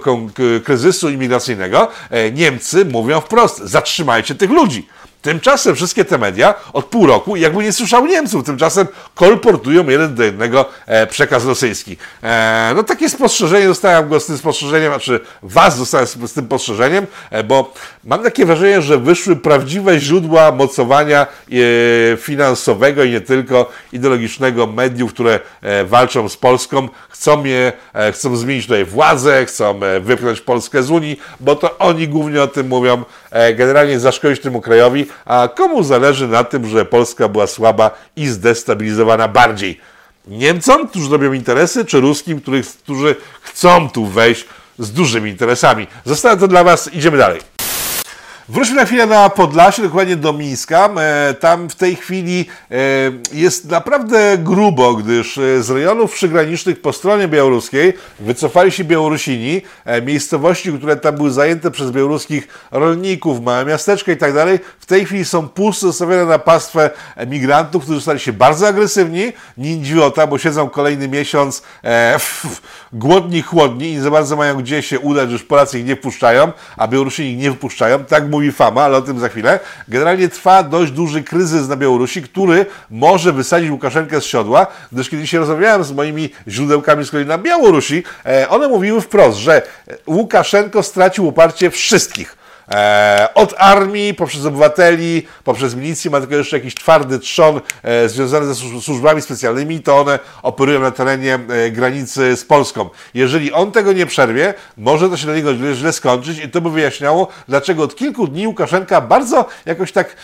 kryzysu 0.64 1.10
imigracyjnego 1.10 1.88
e, 2.10 2.32
Niemcy 2.32 2.86
mówią 2.86 3.22
wprost, 3.22 3.58
zatrzymajcie 3.58 4.36
tych 4.36 4.50
ludzi. 4.50 4.88
Tymczasem 5.22 5.76
wszystkie 5.76 6.06
te 6.06 6.18
media 6.18 6.54
od 6.74 6.86
pół 6.86 7.08
roku 7.08 7.36
jakby 7.36 7.64
nie 7.64 7.74
słyszały 7.74 8.10
Niemców, 8.10 8.46
tymczasem 8.46 8.88
kolportują 9.16 9.90
jeden 9.90 10.16
do 10.16 10.24
jednego 10.24 10.66
e, 10.86 11.08
przekaz 11.08 11.46
rosyjski. 11.46 11.98
E, 12.24 12.72
no 12.76 12.84
takie 12.84 13.10
spostrzeżenie, 13.10 13.68
dostałem 13.68 14.10
go 14.10 14.20
z 14.20 14.26
tym 14.26 14.38
spostrzeżeniem, 14.38 14.92
znaczy 14.92 15.20
was 15.44 15.80
dostałem 15.80 16.08
z, 16.08 16.34
tym 16.34 16.46
spostrzeżeniem, 16.46 17.08
e, 17.30 17.44
bo 17.44 17.74
mam 18.04 18.24
takie 18.24 18.46
wrażenie, 18.46 18.82
że 18.82 18.98
wyszły 18.98 19.36
prawdziwe 19.36 20.00
źródła 20.00 20.52
mocowania 20.52 21.28
finansowego 22.18 23.04
i 23.04 23.12
nie 23.12 23.22
tylko 23.22 23.72
ideologicznego 23.94 24.68
mediów, 24.68 25.14
które 25.14 25.40
walczą 25.86 26.30
z 26.30 26.38
Polską, 26.38 26.90
chcą 27.10 27.44
je, 27.44 27.72
chcą 28.14 28.36
zmienić 28.36 28.66
tutaj 28.66 28.86
władzę, 28.86 29.46
chcą 29.46 29.80
wypchnąć 30.02 30.42
Polskę 30.42 30.84
z 30.84 30.92
Unii, 30.92 31.20
bo 31.40 31.56
to 31.56 31.78
oni 31.78 32.08
głównie 32.08 32.44
o 32.44 32.48
tym 32.48 32.68
mówią, 32.68 33.04
generalnie 33.56 34.00
zaszkodzić 34.00 34.42
temu 34.42 34.62
krajowi, 34.62 35.06
a 35.26 35.50
komu 35.56 35.84
zależy 35.84 36.28
na 36.28 36.44
tym, 36.44 36.68
że 36.68 36.86
Polska 36.86 37.28
była 37.28 37.48
słaba 37.48 37.92
i 38.16 38.28
zdestabilizowana 38.28 39.28
bardziej? 39.28 39.80
Niemcom, 40.28 40.88
którzy 40.88 41.12
robią 41.12 41.34
interesy, 41.34 41.86
czy 41.86 42.00
Ruskim, 42.00 42.42
których, 42.42 42.68
którzy 42.68 43.16
chcą 43.42 43.90
tu 43.90 44.06
wejść 44.06 44.46
z 44.80 44.92
dużymi 44.92 45.30
interesami? 45.30 45.88
Zostawiam 46.06 46.40
to 46.40 46.48
dla 46.48 46.64
Was, 46.64 46.94
idziemy 46.94 47.18
dalej. 47.18 47.51
Wróćmy 48.50 48.76
na 48.76 48.86
chwilę 48.86 49.06
na 49.06 49.30
Podlasie, 49.30 49.82
dokładnie 49.82 50.16
do 50.16 50.34
Mińska. 50.34 50.90
E, 50.98 51.34
tam 51.34 51.70
w 51.70 51.76
tej 51.76 51.96
chwili 51.96 52.46
e, 52.72 52.76
jest 53.34 53.70
naprawdę 53.70 54.38
grubo, 54.38 54.96
gdyż 54.96 55.38
e, 55.38 55.64
z 55.64 55.70
rejonów 55.70 56.14
przygranicznych 56.14 56.82
po 56.82 56.94
stronie 56.94 57.28
białoruskiej 57.28 57.94
wycofali 58.20 58.72
się 58.72 58.84
Białorusini. 58.84 59.62
Miejscowości, 60.06 60.74
które 60.74 60.96
tam 60.96 61.16
były 61.16 61.32
zajęte 61.32 61.72
przez 61.72 61.92
białoruskich 61.92 62.48
rolników, 62.72 63.42
małe 63.42 63.66
miasteczka 63.66 64.12
i 64.12 64.18
tak 64.18 64.34
dalej, 64.34 64.60
w 64.80 64.86
tej 64.86 65.06
chwili 65.06 65.26
są 65.26 65.48
puste, 65.50 65.88
zostawione 65.88 66.26
na 66.26 66.40
pastwę 66.40 66.90
migrantów, 67.28 67.84
którzy 67.84 68.02
stali 68.02 68.20
się 68.20 68.34
bardzo 68.34 68.68
agresywni. 68.68 69.34
Nindziota, 69.58 70.28
bo 70.28 70.38
siedzą 70.38 70.70
kolejny 70.70 71.08
miesiąc 71.08 71.64
głodni, 72.94 73.42
chłodni 73.42 73.90
i 73.90 73.94
nie 73.94 74.02
za 74.02 74.12
bardzo 74.12 74.36
mają 74.36 74.58
gdzie 74.58 74.82
się 74.82 75.00
udać, 75.00 75.32
już 75.32 75.44
Polacy 75.44 75.80
ich 75.80 75.86
nie 75.86 75.96
wpuszczają, 75.96 76.52
a 76.78 76.88
Białorusini 76.88 77.32
ich 77.32 77.38
nie 77.38 77.52
wpuszczają. 77.52 78.06
Tak 78.06 78.30
mówi 78.32 78.52
Fama, 78.52 78.84
ale 78.84 78.98
o 78.98 79.02
tym 79.02 79.20
za 79.20 79.30
chwilę. 79.30 79.60
Generalnie 79.88 80.30
trwa 80.30 80.64
dość 80.64 80.92
duży 80.92 81.24
kryzys 81.24 81.68
na 81.68 81.76
Białorusi, 81.76 82.22
który 82.22 82.66
może 82.90 83.34
wysadzić 83.34 83.72
Łukaszenkę 83.72 84.22
z 84.22 84.24
siodła, 84.24 84.68
gdyż 84.92 85.10
kiedy 85.10 85.28
się 85.28 85.40
rozmawiałem 85.40 85.84
z 85.84 85.92
moimi 85.92 86.30
źródełkami 86.48 87.06
z 87.06 87.12
kolei 87.12 87.26
na 87.26 87.38
Białorusi, 87.38 88.04
e, 88.26 88.50
one 88.50 88.68
mówiły 88.68 89.02
wprost, 89.02 89.38
że 89.38 89.62
Łukaszenko 90.08 90.84
stracił 90.84 91.28
uparcie 91.28 91.72
wszystkich 91.72 92.41
E, 92.74 93.28
od 93.36 93.54
armii, 93.58 94.14
poprzez 94.14 94.46
obywateli, 94.46 95.28
poprzez 95.44 95.76
milicję, 95.76 96.12
ma 96.12 96.20
tylko 96.20 96.36
jeszcze 96.36 96.58
jakiś 96.58 96.76
twardy 96.76 97.20
trzon 97.20 97.62
e, 97.84 98.10
związany 98.10 98.54
ze 98.54 98.82
służbami 98.82 99.22
specjalnymi, 99.22 99.80
to 99.80 100.00
one 100.00 100.20
operują 100.44 100.80
na 100.80 100.92
terenie 100.92 101.40
e, 101.50 101.72
granicy 101.72 102.36
z 102.36 102.46
Polską. 102.46 102.90
Jeżeli 103.14 103.54
on 103.54 103.72
tego 103.72 103.94
nie 103.94 104.06
przerwie, 104.06 104.54
może 104.78 105.10
to 105.10 105.18
się 105.18 105.26
dla 105.26 105.36
niego 105.36 105.56
źle, 105.56 105.76
źle 105.76 105.94
skończyć 105.94 106.40
i 106.40 106.50
to 106.50 106.62
by 106.62 106.70
wyjaśniało, 106.70 107.28
dlaczego 107.48 107.84
od 107.84 107.96
kilku 107.96 108.28
dni 108.28 108.48
Łukaszenka 108.48 109.02
bardzo 109.02 109.46
jakoś 109.66 109.92
tak 109.92 110.16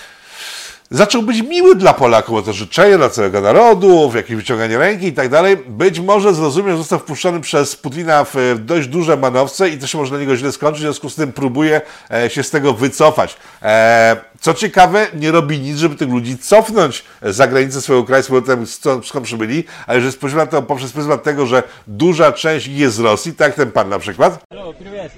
zaczął 0.91 1.21
być 1.21 1.41
miły 1.41 1.76
dla 1.76 1.93
Polaków, 1.93 2.36
bo 2.36 2.41
to 2.41 2.54
życzenie 2.54 2.97
dla 2.97 3.10
całego 3.10 3.41
narodu, 3.41 4.10
w 4.10 4.15
jakieś 4.15 4.36
wyciąganie 4.36 4.78
ręki 4.78 5.08
i 5.08 5.13
tak 5.13 5.30
dalej. 5.30 5.58
Być 5.58 6.00
może 6.00 6.34
zrozumiał, 6.34 6.78
został 6.78 7.00
wpuszczony 7.00 7.41
przez 7.41 7.76
Putina 7.76 8.26
w 8.34 8.56
dość 8.60 8.88
duże 8.88 9.17
manowce 9.17 9.69
i 9.69 9.78
to 9.78 9.88
się 9.88 9.97
może 9.97 10.10
dla 10.10 10.19
niego 10.19 10.38
źle 10.38 10.52
skończyć, 10.52 10.80
w 10.80 10.84
związku 10.84 11.10
z 11.10 11.15
tym 11.15 11.34
próbuje 11.34 11.82
e, 12.12 12.30
się 12.30 12.43
z 12.43 12.50
tego 12.50 12.73
wycofać. 12.73 13.38
E, 13.62 14.17
co 14.41 14.54
ciekawe, 14.54 15.08
nie 15.13 15.32
robi 15.32 15.60
nic, 15.60 15.78
żeby 15.78 15.95
tych 15.95 16.10
ludzi 16.10 16.38
cofnąć 16.38 17.04
za 17.21 17.47
granicę 17.47 17.82
swojego 17.82 18.06
kraju, 18.06 18.23
z 18.23 18.28
powrotem 18.28 18.65
skąd 19.04 19.26
przybyli, 19.26 19.63
ale 19.88 20.02
że 20.02 20.12
spojrzymy 20.12 20.41
na 20.41 20.47
to 20.47 20.62
poprzez 20.62 20.91
pryzmat 20.91 21.23
tego, 21.23 21.45
że 21.45 21.63
duża 21.88 22.32
część 22.32 22.67
jest 22.67 22.95
z 22.95 23.00
Rosji, 23.00 23.34
tak 23.34 23.47
jak 23.47 23.56
ten 23.56 23.71
pan 23.71 23.89
na 23.89 24.00
przykład. 24.00 24.39
Hello, 24.50 24.73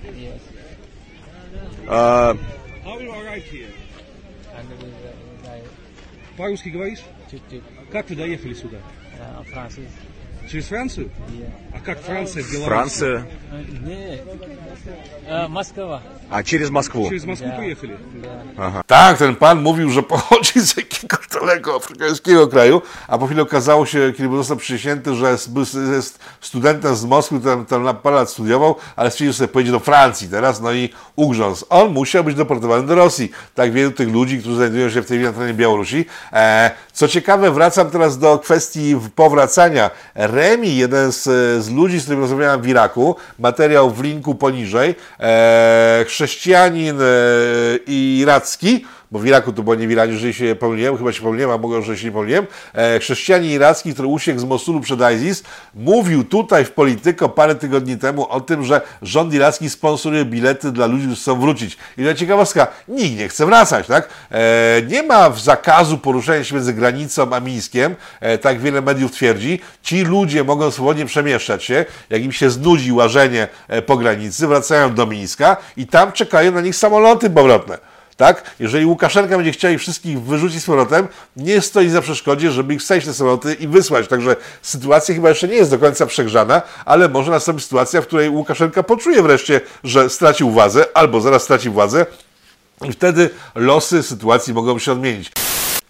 uh, 1.88 2.36
По-русски 6.36 6.68
говоришь? 6.68 6.98
чуть-чуть 7.30 7.62
Как 7.90 8.10
вы 8.10 8.16
доехали 8.16 8.52
сюда? 8.52 8.78
uh, 9.18 9.44
Francis. 9.52 9.88
Через 10.51 10.67
Францию? 10.67 11.09
Yeah. 11.29 11.49
А 11.73 11.79
как 11.79 12.01
Франция 12.01 12.43
в 12.43 12.51
Беларуси? 12.51 12.69
Франция. 12.69 13.25
Uh, 13.53 13.87
нет. 13.89 14.21
Uh, 15.29 15.49
Москва. 15.49 16.01
А 16.29 16.43
через 16.43 16.69
Москву? 16.69 17.09
Через 17.09 17.25
Москву 17.25 17.47
Да. 17.49 17.55
поехали? 17.57 17.97
Да. 18.57 18.83
Tak, 18.87 19.17
ten 19.17 19.35
pan 19.35 19.61
mówił, 19.61 19.89
że 19.89 20.03
pochodzi 20.03 20.59
z 20.59 20.77
jakiegoś 20.77 21.27
daleko 21.27 21.75
afrykańskiego 21.75 22.47
kraju, 22.47 22.81
a 23.07 23.17
po 23.17 23.25
chwili 23.25 23.41
okazało 23.41 23.85
się, 23.85 24.13
kiedy 24.17 24.29
był 24.29 24.37
został 24.37 24.57
przysięty, 24.57 25.15
że 25.15 25.31
jest, 25.31 25.53
był- 25.53 25.93
jest 25.93 26.19
studentem 26.41 26.95
z 26.95 27.05
Moskwy, 27.05 27.39
który 27.39 27.55
tam, 27.55 27.65
tam 27.65 27.83
na 27.83 27.93
parę 27.93 28.15
lat 28.15 28.29
studiował, 28.29 28.75
ale 28.95 29.11
stwierdził 29.11 29.33
sobie, 29.33 29.47
pojedzie 29.47 29.71
do 29.71 29.79
Francji 29.79 30.27
teraz, 30.29 30.61
no 30.61 30.73
i 30.73 30.89
ugrzązł. 31.15 31.65
On 31.69 31.91
musiał 31.93 32.23
być 32.23 32.35
deportowany 32.35 32.87
do 32.87 32.95
Rosji. 32.95 33.31
Tak 33.55 33.71
wielu 33.71 33.91
tych 33.91 34.09
ludzi, 34.09 34.39
którzy 34.39 34.55
znajdują 34.55 34.89
się 34.89 35.01
w 35.01 35.05
tej 35.05 35.17
chwili 35.17 35.23
na 35.31 35.33
terenie 35.33 35.53
Białorusi. 35.53 36.05
E, 36.33 36.71
co 36.93 37.07
ciekawe, 37.07 37.51
wracam 37.51 37.89
teraz 37.89 38.17
do 38.17 38.39
kwestii 38.39 38.95
powracania. 39.15 39.89
Remi, 40.36 40.76
jeden 40.76 41.12
z, 41.12 41.22
z 41.64 41.70
ludzi, 41.70 42.00
z 42.00 42.02
którym 42.02 42.20
rozmawiałem 42.20 42.62
w 42.62 42.68
Iraku, 42.68 43.16
materiał 43.38 43.90
w 43.90 44.02
linku 44.02 44.34
poniżej, 44.34 44.94
e, 45.20 46.04
chrześcijanin 46.08 47.00
e, 47.00 47.04
iracki, 47.86 48.84
bo 49.10 49.18
w 49.18 49.26
Iraku 49.26 49.52
to 49.52 49.62
było 49.62 49.74
nie 49.74 49.88
w 49.88 49.90
Iranie, 49.90 50.12
jeżeli 50.12 50.34
się 50.34 50.54
pomyliłem, 50.54 50.98
chyba 50.98 51.12
się 51.12 51.22
pomyliłem, 51.22 51.50
a 51.50 51.58
mogę, 51.58 51.82
że 51.82 51.98
się 51.98 52.06
nie 52.06 52.12
pomyliłem. 52.12 52.46
E, 52.74 52.98
chrześcijanin 52.98 53.50
iracki, 53.50 53.92
który 53.92 54.08
uciekł 54.08 54.40
z 54.40 54.44
Mosulu 54.44 54.80
przed 54.80 55.00
ISIS, 55.16 55.42
mówił 55.74 56.24
tutaj 56.24 56.64
w 56.64 56.70
Polityko 56.70 57.28
parę 57.28 57.54
tygodni 57.54 57.98
temu 57.98 58.26
o 58.28 58.40
tym, 58.40 58.64
że 58.64 58.80
rząd 59.02 59.34
iracki 59.34 59.70
sponsoruje 59.70 60.24
bilety 60.24 60.72
dla 60.72 60.86
ludzi, 60.86 61.04
którzy 61.04 61.20
chcą 61.20 61.40
wrócić. 61.40 61.76
I 61.98 62.04
to 62.04 62.14
ciekawostka, 62.14 62.66
nikt 62.88 63.18
nie 63.18 63.28
chce 63.28 63.46
wracać, 63.46 63.86
tak? 63.86 64.08
E, 64.30 64.82
nie 64.88 65.02
ma 65.02 65.30
zakazu 65.30 65.98
poruszania 65.98 66.44
się 66.44 66.54
między 66.54 66.72
granicą 66.72 67.34
a 67.34 67.40
Mińskiem, 67.40 67.94
e, 68.20 68.38
tak 68.38 68.60
wiele 68.60 68.80
mediów 68.80 69.12
twierdzi. 69.12 69.60
Ci 69.82 70.04
ludzie 70.04 70.44
mogą 70.44 70.70
swobodnie 70.70 71.06
przemieszczać 71.06 71.64
się, 71.64 71.84
jak 72.10 72.22
im 72.22 72.32
się 72.32 72.50
znudzi 72.50 72.92
łażenie 72.92 73.48
e, 73.68 73.82
po 73.82 73.96
granicy, 73.96 74.46
wracają 74.46 74.94
do 74.94 75.06
Mińska 75.06 75.56
i 75.76 75.86
tam 75.86 76.12
czekają 76.12 76.52
na 76.52 76.60
nich 76.60 76.76
samoloty 76.76 77.30
powrotne. 77.30 77.78
Tak? 78.16 78.54
Jeżeli 78.60 78.86
Łukaszenka 78.86 79.36
będzie 79.36 79.52
chciał 79.52 79.72
ich 79.72 79.80
wszystkich 79.80 80.22
wyrzucić 80.22 80.62
z 80.62 80.66
powrotem, 80.66 81.08
nie 81.36 81.60
stoi 81.60 81.88
za 81.88 82.02
przeszkodzie, 82.02 82.50
żeby 82.50 82.74
ich 82.74 82.80
wsadzić 82.80 83.06
na 83.06 83.12
samoloty 83.12 83.54
i 83.54 83.68
wysłać. 83.68 84.08
Także 84.08 84.36
sytuacja 84.62 85.14
chyba 85.14 85.28
jeszcze 85.28 85.48
nie 85.48 85.54
jest 85.54 85.70
do 85.70 85.78
końca 85.78 86.06
przegrzana, 86.06 86.62
ale 86.84 87.08
może 87.08 87.30
nastąpić 87.30 87.64
sytuacja, 87.64 88.02
w 88.02 88.06
której 88.06 88.28
Łukaszenka 88.28 88.82
poczuje 88.82 89.22
wreszcie, 89.22 89.60
że 89.84 90.10
stracił 90.10 90.50
władzę 90.50 90.84
albo 90.94 91.20
zaraz 91.20 91.42
straci 91.42 91.70
władzę 91.70 92.06
i 92.84 92.92
wtedy 92.92 93.30
losy 93.54 94.02
sytuacji 94.02 94.54
mogą 94.54 94.78
się 94.78 94.92
odmienić. 94.92 95.30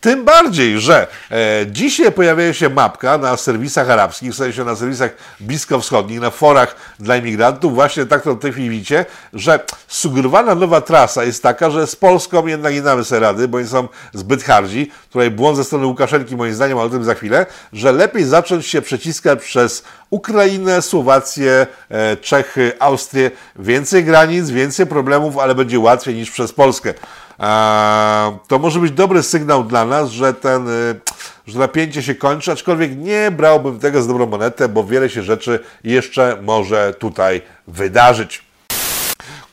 Tym 0.06 0.24
bardziej, 0.24 0.80
że 0.80 1.06
e, 1.30 1.66
dzisiaj 1.66 2.12
pojawia 2.12 2.54
się 2.54 2.68
mapka 2.68 3.18
na 3.18 3.36
serwisach 3.36 3.90
arabskich, 3.90 4.32
w 4.32 4.36
sensie 4.36 4.64
na 4.64 4.76
serwisach 4.76 5.10
bliskowschodnich, 5.40 6.20
na 6.20 6.30
forach 6.30 6.76
dla 6.98 7.16
imigrantów, 7.16 7.74
właśnie 7.74 8.06
tak 8.06 8.22
to 8.22 8.34
w 8.34 8.38
tej 8.38 8.52
chwili 8.52 8.70
widzicie, 8.70 9.04
że 9.32 9.60
sugerowana 9.88 10.54
nowa 10.54 10.80
trasa 10.80 11.24
jest 11.24 11.42
taka, 11.42 11.70
że 11.70 11.86
z 11.86 11.96
Polską 11.96 12.46
jednak 12.46 12.74
nie 12.74 12.82
damy 12.82 13.04
sobie 13.04 13.20
rady, 13.20 13.48
bo 13.48 13.58
oni 13.58 13.66
są 13.66 13.88
zbyt 14.14 14.42
hardzi. 14.42 14.90
Tutaj 15.10 15.30
błąd 15.30 15.56
ze 15.56 15.64
strony 15.64 15.86
Łukaszenki 15.86 16.36
moim 16.36 16.54
zdaniem, 16.54 16.78
ale 16.78 16.86
o 16.86 16.90
tym 16.90 17.04
za 17.04 17.14
chwilę, 17.14 17.46
że 17.72 17.92
lepiej 17.92 18.24
zacząć 18.24 18.66
się 18.66 18.82
przeciskać 18.82 19.42
przez 19.42 19.82
Ukrainę, 20.10 20.82
Słowację, 20.82 21.66
e, 21.90 22.16
Czechy, 22.16 22.72
Austrię. 22.78 23.30
Więcej 23.58 24.04
granic, 24.04 24.50
więcej 24.50 24.86
problemów, 24.86 25.38
ale 25.38 25.54
będzie 25.54 25.80
łatwiej 25.80 26.14
niż 26.14 26.30
przez 26.30 26.52
Polskę. 26.52 26.94
To 28.48 28.58
może 28.58 28.80
być 28.80 28.92
dobry 28.92 29.22
sygnał 29.22 29.64
dla 29.64 29.84
nas, 29.84 30.10
że 30.10 30.34
ten, 30.34 30.68
y, 30.68 31.00
że 31.46 31.58
napięcie 31.58 32.02
się 32.02 32.14
kończy, 32.14 32.52
aczkolwiek 32.52 32.96
nie 32.96 33.30
brałbym 33.30 33.78
tego 33.78 34.02
z 34.02 34.08
dobrą 34.08 34.26
monetę, 34.26 34.68
bo 34.68 34.84
wiele 34.84 35.10
się 35.10 35.22
rzeczy 35.22 35.60
jeszcze 35.84 36.38
może 36.42 36.94
tutaj 36.98 37.42
wydarzyć. 37.66 38.45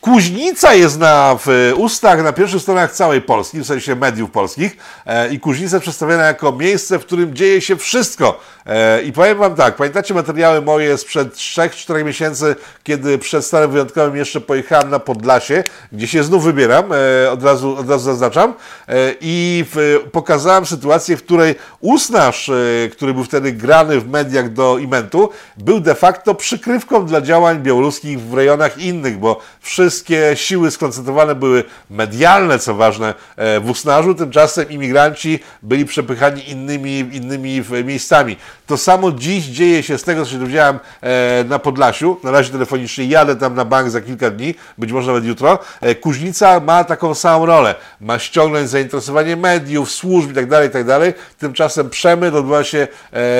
Kuźnica 0.03 0.73
jest 0.73 0.99
na, 0.99 1.37
w 1.45 1.73
ustach, 1.77 2.23
na 2.23 2.33
pierwszych 2.33 2.61
stronach 2.61 2.91
całej 2.91 3.21
Polski, 3.21 3.59
w 3.59 3.65
sensie 3.65 3.95
mediów 3.95 4.31
polskich 4.31 4.77
e, 5.05 5.33
i 5.33 5.39
Kuźnica 5.39 5.79
przedstawiona 5.79 6.23
jako 6.23 6.51
miejsce, 6.51 6.99
w 6.99 7.05
którym 7.05 7.35
dzieje 7.35 7.61
się 7.61 7.75
wszystko. 7.75 8.39
E, 8.65 9.01
I 9.01 9.11
powiem 9.11 9.37
Wam 9.37 9.55
tak, 9.55 9.75
pamiętacie 9.75 10.13
materiały 10.13 10.61
moje 10.61 10.97
sprzed 10.97 11.35
3-4 11.35 12.05
miesięcy, 12.05 12.55
kiedy 12.83 13.17
przed 13.17 13.45
stanem 13.45 13.71
wyjątkowym 13.71 14.15
jeszcze 14.15 14.41
pojechałem 14.41 14.89
na 14.89 14.99
Podlasie, 14.99 15.63
gdzie 15.91 16.07
się 16.07 16.23
znów 16.23 16.43
wybieram, 16.43 16.85
e, 16.91 17.31
od, 17.31 17.43
razu, 17.43 17.77
od 17.77 17.89
razu 17.89 18.03
zaznaczam, 18.03 18.53
e, 18.87 19.13
i 19.21 19.65
w, 19.73 19.99
pokazałem 20.11 20.65
sytuację, 20.65 21.17
w 21.17 21.23
której 21.23 21.55
Usnaż, 21.79 22.49
e, 22.49 22.53
który 22.91 23.13
był 23.13 23.23
wtedy 23.23 23.51
grany 23.51 23.99
w 23.99 24.09
mediach 24.09 24.53
do 24.53 24.77
Imentu, 24.77 25.29
był 25.57 25.79
de 25.79 25.95
facto 25.95 26.35
przykrywką 26.35 27.05
dla 27.05 27.21
działań 27.21 27.59
białoruskich 27.59 28.21
w 28.21 28.33
rejonach 28.33 28.77
innych, 28.77 29.19
bo 29.19 29.39
wszyscy 29.61 29.92
wszystkie 29.93 30.31
siły 30.35 30.71
skoncentrowane 30.71 31.35
były 31.35 31.63
medialne, 31.89 32.59
co 32.59 32.75
ważne, 32.75 33.13
e, 33.35 33.59
w 33.59 33.69
Usnarzu, 33.69 34.15
tymczasem 34.15 34.69
imigranci 34.69 35.39
byli 35.63 35.85
przepychani 35.85 36.49
innymi, 36.49 36.99
innymi 36.99 37.63
miejscami. 37.83 38.37
To 38.67 38.77
samo 38.77 39.11
dziś 39.11 39.45
dzieje 39.45 39.83
się 39.83 39.97
z 39.97 40.03
tego, 40.03 40.25
co 40.25 40.31
się 40.31 40.39
dowiedziałem 40.39 40.79
e, 41.01 41.43
na 41.43 41.59
Podlasiu. 41.59 42.17
Na 42.23 42.31
razie 42.31 42.51
telefonicznie 42.51 43.05
jadę 43.05 43.35
tam 43.35 43.55
na 43.55 43.65
bank 43.65 43.89
za 43.89 44.01
kilka 44.01 44.29
dni, 44.29 44.55
być 44.77 44.91
może 44.91 45.07
nawet 45.07 45.25
jutro. 45.25 45.59
E, 45.81 45.95
Kuźnica 45.95 46.59
ma 46.59 46.83
taką 46.83 47.15
samą 47.15 47.45
rolę. 47.45 47.75
Ma 48.01 48.19
ściągnąć 48.19 48.69
zainteresowanie 48.69 49.35
mediów, 49.35 49.91
służb 49.91 50.27
itd., 50.27 50.55
tak 50.55 50.63
itd. 50.63 50.99
Tak 50.99 51.15
tymczasem 51.37 51.89
przemyt 51.89 52.35
odbywa 52.35 52.63
się 52.63 52.87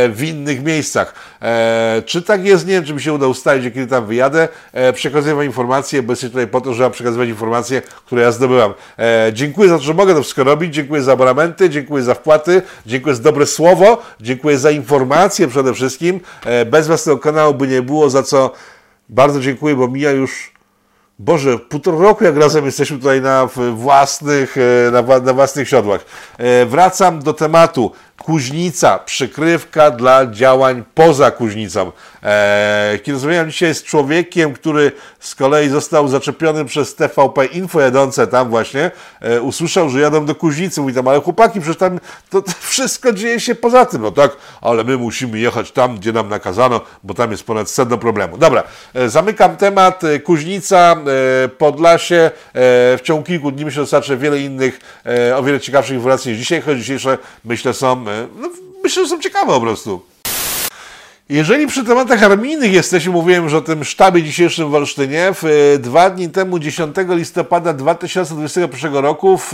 w 0.10 0.24
innych 0.24 0.64
miejscach. 0.64 1.14
Czy 2.06 2.22
tak 2.22 2.46
jest? 2.46 2.68
Nie 2.68 2.74
wiem, 2.74 2.84
czy 2.84 2.94
mi 2.94 3.02
się 3.02 3.14
uda 3.14 3.28
ustalić, 3.28 3.74
kiedy 3.74 3.88
tam 3.88 4.06
wyjadę. 4.06 4.48
Przekazuję 4.94 5.36
Wam 5.36 5.46
informacje, 5.46 6.04
bo 6.04 6.12
jesteście 6.12 6.30
tutaj 6.30 6.43
po 6.48 6.62
to, 6.62 6.74
żeby 6.74 6.90
przekazywać 6.90 7.30
informacje, 7.30 7.82
które 7.82 8.22
ja 8.22 8.32
zdobyłam. 8.32 8.74
E, 9.00 9.32
dziękuję 9.34 9.70
za 9.70 9.78
to, 9.78 9.84
że 9.84 9.94
mogę 9.94 10.14
to 10.14 10.22
wszystko 10.22 10.44
robić, 10.44 10.74
dziękuję 10.74 11.02
za 11.02 11.14
abonamenty, 11.14 11.70
dziękuję 11.70 12.04
za 12.04 12.14
wpłaty, 12.14 12.62
dziękuję 12.86 13.16
za 13.16 13.24
dobre 13.24 13.46
słowo, 13.46 14.02
dziękuję 14.22 14.58
za 14.58 14.72
informacje 14.72 15.48
przede 15.48 15.74
wszystkim. 15.74 16.20
E, 16.46 16.66
bez 16.66 16.88
Was 16.88 17.04
tego 17.04 17.18
kanału 17.18 17.54
by 17.54 17.68
nie 17.68 17.82
było, 17.82 18.10
za 18.10 18.24
co 18.24 18.52
bardzo 19.10 19.40
dziękuję, 19.40 19.76
bo 19.76 19.88
mija 19.88 20.12
już 20.12 20.54
Boże, 21.20 21.60
półtora 21.60 21.98
roku 21.98 22.24
jak 22.24 22.38
razem 22.38 22.66
jesteśmy 22.66 22.98
tutaj 22.98 23.22
na 23.22 23.48
własnych, 23.76 24.56
e, 24.58 24.92
na, 24.92 25.20
na 25.20 25.34
własnych 25.34 25.70
siodłach. 25.70 26.06
E, 26.38 26.66
wracam 26.66 27.20
do 27.20 27.34
tematu. 27.34 27.92
Kuźnica, 28.18 29.00
przykrywka 29.00 29.92
dla 29.92 30.26
działań 30.26 30.84
poza 30.96 31.32
Kuźnicą. 31.32 31.92
Eee, 32.24 33.00
kiedy 33.00 33.12
rozmawiałem 33.12 33.52
dzisiaj 33.52 33.76
z 33.76 33.84
człowiekiem, 33.84 34.54
który 34.54 34.92
z 35.20 35.36
kolei 35.36 35.70
został 35.70 36.08
zaczepiony 36.08 36.66
przez 36.66 36.96
TVP 36.96 37.46
Info 37.46 37.82
jadące 37.82 38.28
tam 38.28 38.50
właśnie, 38.50 38.92
e, 39.22 39.42
usłyszał, 39.42 39.90
że 39.90 40.00
jadą 40.00 40.26
do 40.26 40.36
Kuźnicy. 40.36 40.82
Mówi 40.82 40.94
tam, 40.94 41.08
ale 41.08 41.22
chłopaki, 41.22 41.62
przecież 41.62 41.78
tam 41.78 42.00
to, 42.30 42.42
to, 42.42 42.52
wszystko 42.70 43.12
dzieje 43.12 43.40
się 43.40 43.56
poza 43.56 43.86
tym. 43.86 44.02
No 44.02 44.12
tak, 44.12 44.38
ale 44.62 44.84
my 44.84 44.98
musimy 44.98 45.40
jechać 45.40 45.72
tam, 45.72 45.98
gdzie 45.98 46.12
nam 46.12 46.30
nakazano, 46.30 46.82
bo 47.04 47.14
tam 47.14 47.32
jest 47.32 47.44
ponad 47.44 47.70
sedno 47.70 47.98
problemu. 47.98 48.38
Dobra, 48.38 48.64
e, 48.94 49.10
zamykam 49.10 49.58
temat. 49.58 50.04
E, 50.04 50.20
Kuźnica, 50.20 50.96
e, 51.46 51.48
Podlasie. 51.48 52.16
E, 52.16 52.32
w 52.98 53.02
ciągu 53.04 53.24
kilku 53.24 53.52
dni 53.52 53.66
myślę, 53.66 53.84
że 53.84 53.88
starczy 53.88 54.18
wiele 54.18 54.40
innych, 54.40 54.80
e, 55.06 55.38
o 55.38 55.44
wiele 55.44 55.60
ciekawszych 55.60 55.96
informacji 55.96 56.32
niż 56.32 56.40
dzisiaj, 56.40 56.62
choć 56.62 56.78
dzisiejsze 56.78 57.18
myślę 57.46 57.74
są 57.74 58.03
no, 58.36 58.50
myślę, 58.84 59.04
że 59.04 59.10
są 59.10 59.20
ciekawe 59.20 59.54
po 59.54 59.62
prostu. 59.62 60.02
Jeżeli 61.34 61.68
przy 61.68 61.84
tematach 61.84 62.24
armijnych 62.24 62.74
jesteśmy, 62.74 63.12
mówiłem 63.12 63.44
już 63.44 63.54
o 63.54 63.62
tym 63.62 63.84
sztabie 63.84 64.24
dzisiejszym 64.24 64.70
w 64.70 64.76
Olsztynie. 64.76 65.32
W, 65.34 65.76
dwa 65.80 66.10
dni 66.10 66.30
temu, 66.30 66.60
10 66.60 66.96
listopada 67.10 67.74
2021 67.74 68.96
roku 68.96 69.38
w, 69.38 69.54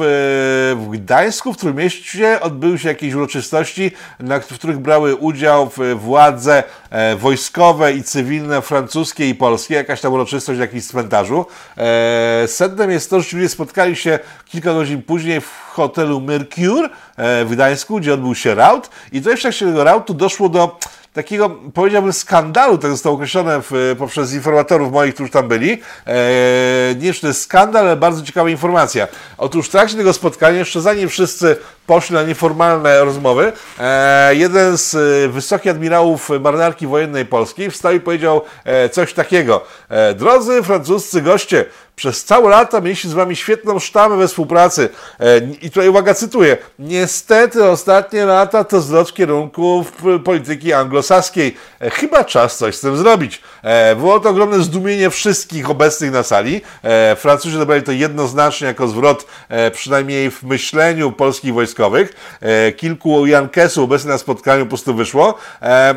w 0.75 0.89
Gdańsku, 0.89 1.53
w 1.53 1.57
Trójmieście 1.57 2.41
odbyły 2.41 2.79
się 2.79 2.87
jakieś 2.89 3.13
uroczystości, 3.13 3.91
na, 4.19 4.39
w 4.39 4.45
których 4.45 4.79
brały 4.79 5.15
udział 5.15 5.69
władze 5.95 6.63
e, 6.89 7.15
wojskowe 7.15 7.93
i 7.93 8.03
cywilne 8.03 8.61
francuskie 8.61 9.29
i 9.29 9.35
polskie, 9.35 9.75
jakaś 9.75 10.01
tam 10.01 10.13
uroczystość 10.13 10.57
w 10.57 10.61
jakimś 10.61 10.83
cmentarzu. 10.83 11.45
E, 11.77 12.47
sednem 12.47 12.91
jest 12.91 13.09
to, 13.09 13.21
że 13.21 13.37
ludzie 13.37 13.49
spotkali 13.49 13.95
się 13.95 14.19
kilka 14.45 14.73
godzin 14.73 15.01
później 15.01 15.41
w 15.41 15.49
hotelu 15.69 16.21
Mercure 16.21 16.89
e, 17.17 17.45
w 17.45 17.49
Gdańsku, 17.51 17.99
gdzie 17.99 18.13
odbył 18.13 18.35
się 18.35 18.55
raut 18.55 18.89
i 19.11 19.21
to 19.21 19.29
jeszcze 19.29 19.51
w 19.51 19.59
tego 19.59 19.83
rautu 19.83 20.13
doszło 20.13 20.49
do 20.49 20.79
takiego, 21.13 21.49
powiedziałbym, 21.73 22.13
skandalu, 22.13 22.77
tak 22.77 22.91
zostało 22.91 23.15
określone 23.15 23.61
w, 23.61 23.95
poprzez 23.97 24.33
informatorów 24.33 24.91
moich, 24.91 25.13
którzy 25.13 25.31
tam 25.31 25.47
byli. 25.47 25.81
E, 26.07 26.95
nie 26.99 27.13
czy 27.13 27.21
to 27.21 27.27
jest 27.27 27.41
skandal, 27.41 27.85
ale 27.85 27.95
bardzo 27.95 28.21
ciekawa 28.21 28.49
informacja. 28.49 29.07
Otóż 29.37 29.67
w 29.67 29.71
trakcie 29.71 29.97
tego 29.97 30.13
spotkania, 30.13 30.59
jeszcze 30.59 30.81
zanim 30.81 31.09
wszyscy 31.09 31.57
poszli 31.87 32.15
na 32.15 32.23
nieformalne 32.23 33.05
rozmowy, 33.05 33.51
e, 33.79 34.35
jeden 34.35 34.77
z 34.77 34.95
e, 34.95 35.29
wysokich 35.29 35.71
admirałów 35.71 36.29
marynarki 36.39 36.87
wojennej 36.87 37.25
polskiej 37.25 37.71
wstał 37.71 37.93
i 37.93 37.99
powiedział 37.99 38.41
e, 38.65 38.89
coś 38.89 39.13
takiego. 39.13 39.65
E, 39.89 40.13
Drodzy 40.13 40.63
francuscy 40.63 41.21
goście, 41.21 41.65
przez 41.99 42.25
całe 42.25 42.49
lata 42.49 42.81
mieliśmy 42.81 43.09
z 43.09 43.13
Wami 43.13 43.35
świetną 43.35 43.79
sztamę 43.79 44.17
we 44.17 44.27
współpracy. 44.27 44.89
E, 45.19 45.37
I 45.61 45.69
tutaj 45.69 45.89
uwaga, 45.89 46.13
cytuję. 46.13 46.57
Niestety 46.79 47.65
ostatnie 47.65 48.25
lata 48.25 48.63
to 48.63 48.81
zwrot 48.81 49.09
w 49.09 49.13
kierunku 49.13 49.85
polityki 50.23 50.73
anglosaskiej. 50.73 51.55
E, 51.81 51.89
chyba 51.89 52.23
czas 52.23 52.57
coś 52.57 52.75
z 52.75 52.81
tym 52.81 52.97
zrobić. 52.97 53.41
E, 53.63 53.95
było 53.95 54.19
to 54.19 54.29
ogromne 54.29 54.63
zdumienie 54.63 55.09
wszystkich 55.09 55.69
obecnych 55.69 56.11
na 56.11 56.23
sali. 56.23 56.61
Francuzi 57.17 57.55
odebrali 57.55 57.83
to 57.83 57.91
jednoznacznie 57.91 58.67
jako 58.67 58.87
zwrot, 58.87 59.25
przynajmniej 59.73 60.31
w 60.31 60.43
myśleniu 60.43 61.11
polskich 61.11 61.53
wojskowych. 61.53 62.13
Kilku 62.77 63.25
Jankesów 63.25 63.83
obecnych 63.83 64.11
na 64.11 64.17
spotkaniu 64.17 64.65
po 64.65 64.69
prostu 64.69 64.93
wyszło. 64.93 65.37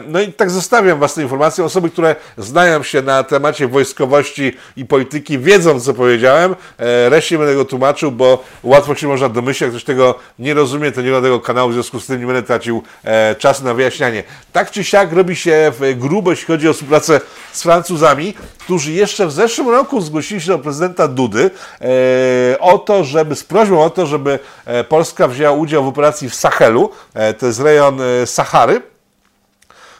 No 0.06 0.20
i 0.20 0.32
tak 0.32 0.50
zostawiam 0.50 0.98
Was 0.98 1.14
tę 1.14 1.22
informację. 1.22 1.64
Osoby, 1.64 1.90
które 1.90 2.16
znają 2.38 2.82
się 2.82 3.02
na 3.02 3.22
temacie 3.22 3.68
wojskowości 3.68 4.56
i 4.76 4.84
polityki, 4.84 5.38
wiedzą, 5.38 5.80
co 5.80 5.91
co 5.92 5.96
powiedziałem. 5.96 6.56
E, 6.78 7.08
reszcie 7.08 7.38
będę 7.38 7.54
go 7.54 7.64
tłumaczył, 7.64 8.12
bo 8.12 8.44
łatwo 8.62 8.94
się 8.94 9.08
można 9.08 9.28
domyślić, 9.28 9.60
jak 9.60 9.70
ktoś 9.70 9.84
tego 9.84 10.14
nie 10.38 10.54
rozumie, 10.54 10.92
to 10.92 11.02
nie 11.02 11.10
ma 11.10 11.20
tego 11.20 11.40
kanału, 11.40 11.70
w 11.70 11.72
związku 11.72 12.00
z 12.00 12.06
tym 12.06 12.20
nie 12.20 12.26
będę 12.26 12.42
tracił 12.42 12.82
e, 13.04 13.34
czasu 13.34 13.64
na 13.64 13.74
wyjaśnianie. 13.74 14.22
Tak 14.52 14.70
czy 14.70 14.84
siak 14.84 15.12
robi 15.12 15.36
się 15.36 15.72
grubo, 15.96 16.30
jeśli 16.30 16.46
chodzi 16.46 16.68
o 16.68 16.72
współpracę 16.72 17.20
z 17.52 17.62
Francuzami, 17.62 18.34
którzy 18.58 18.92
jeszcze 18.92 19.26
w 19.26 19.32
zeszłym 19.32 19.68
roku 19.68 20.00
zgłosili 20.00 20.40
się 20.40 20.48
do 20.48 20.58
prezydenta 20.58 21.08
Dudy 21.08 21.50
e, 21.80 22.58
o 22.58 22.78
to, 22.78 23.04
żeby 23.04 23.36
z 23.36 23.44
prośbą 23.44 23.84
o 23.84 23.90
to, 23.90 24.06
żeby 24.06 24.38
Polska 24.88 25.28
wzięła 25.28 25.52
udział 25.52 25.84
w 25.84 25.88
operacji 25.88 26.30
w 26.30 26.34
Sahelu, 26.34 26.90
to 27.38 27.46
jest 27.46 27.60
rejon 27.60 28.00
Sahary. 28.26 28.91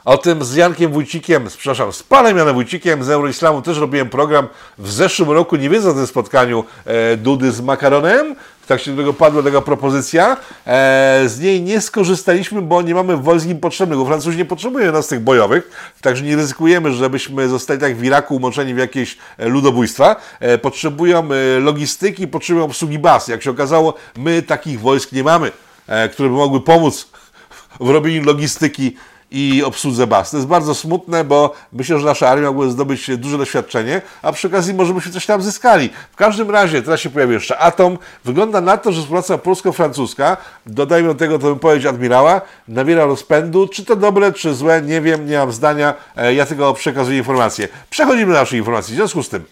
O 0.05 0.19
tym 0.19 0.45
z 0.45 0.55
Jankiem 0.55 0.93
Wójcikiem, 0.93 1.47
przepraszam, 1.57 1.93
z 1.93 2.03
panem 2.03 2.37
Janem 2.37 2.55
Wójcikiem 2.55 3.05
z 3.05 3.11
Euroislamu 3.11 3.63
też 3.63 3.79
robiłem 3.79 4.09
program 4.09 4.49
w 4.79 4.93
zeszłym 4.93 5.31
roku, 5.31 5.57
nie 5.57 5.71
wiedząc 5.71 5.95
o 5.95 5.99
tym 5.99 6.07
spotkaniu 6.07 6.65
e, 6.85 7.17
Dudy 7.17 7.53
z 7.53 7.61
Makaronem. 7.61 8.37
Się 8.77 8.91
do 8.91 8.97
tego 8.97 9.13
padła 9.13 9.43
taka 9.43 9.61
propozycja. 9.61 10.37
E, 10.67 11.23
z 11.27 11.41
niej 11.41 11.63
nie 11.63 11.81
skorzystaliśmy, 11.81 12.63
bo 12.63 12.83
nie 12.83 12.95
mamy 12.95 13.17
wojsk 13.17 13.47
im 13.47 13.61
potrzebnych, 13.61 13.99
bo 13.99 14.07
Francuzi 14.07 14.39
nie 14.39 14.45
potrzebują 14.45 14.93
nas 14.93 15.09
tych 15.09 15.21
bojowych, 15.21 15.93
także 16.01 16.25
nie 16.25 16.37
ryzykujemy, 16.37 16.93
żebyśmy 16.93 17.49
zostali 17.49 17.81
tak 17.81 17.97
w 17.97 18.05
Iraku 18.05 18.37
umoczeni 18.37 18.75
w 18.75 18.79
jakieś 18.79 19.19
e, 19.39 19.49
ludobójstwa. 19.49 20.17
E, 20.41 20.59
potrzebują 20.59 21.29
e, 21.33 21.61
logistyki, 21.61 22.29
potrzebują 22.29 22.65
obsługi 22.65 22.99
baz. 22.99 23.29
Jak 23.29 23.43
się 23.43 23.51
okazało, 23.51 23.95
my 24.17 24.43
takich 24.43 24.81
wojsk 24.81 25.13
nie 25.13 25.25
mamy, 25.25 25.53
e, 25.87 26.09
które 26.09 26.29
by 26.29 26.35
mogły 26.35 26.61
pomóc 26.61 27.09
w 27.81 27.91
robieniu 27.91 28.25
logistyki 28.25 28.97
i 29.33 29.63
obsłudze 29.65 30.07
baz. 30.07 30.31
To 30.31 30.37
jest 30.37 30.49
bardzo 30.49 30.75
smutne, 30.75 31.25
bo 31.25 31.55
myślę, 31.73 31.99
że 31.99 32.07
nasza 32.07 32.29
armia 32.29 32.47
mogłaby 32.47 32.71
zdobyć 32.71 33.17
duże 33.17 33.39
doświadczenie, 33.39 34.03
a 34.23 34.33
przy 34.33 34.47
okazji 34.47 34.75
może 34.75 34.95
byśmy 34.95 35.13
coś 35.13 35.27
tam 35.27 35.43
zyskali. 35.43 35.91
W 36.13 36.17
każdym 36.17 36.51
razie, 36.51 36.83
teraz 36.83 37.01
się 37.01 37.11
pojawi 37.11 37.33
jeszcze 37.35 37.59
Atom. 37.59 37.99
Wygląda 38.25 38.61
na 38.61 38.77
to, 38.77 38.93
że 38.93 39.01
współpraca 39.01 39.39
polsko-francuska, 39.39 40.37
dodajmy 40.67 41.09
do 41.09 41.15
tego 41.15 41.39
to 41.39 41.55
wypowiedź 41.55 41.87
admirała, 41.87 42.41
nabiera 42.69 43.05
rozpędu. 43.05 43.69
Czy 43.69 43.85
to 43.85 43.97
dobre, 43.97 44.33
czy 44.33 44.55
złe, 44.55 44.83
nie 44.83 45.01
wiem, 45.01 45.27
nie 45.27 45.39
mam 45.39 45.53
zdania. 45.53 45.95
E, 46.17 46.35
Ja 46.35 46.47
tylko 46.47 46.75
przekazuję 46.75 47.19
informacje. 47.19 47.69
Przechodzimy 47.91 48.33
do 48.33 48.39
naszej 48.39 48.59
informacji. 48.59 48.95
W 48.95 48.97
związku 48.97 49.23
z 49.23 49.29
tym, 49.29 49.45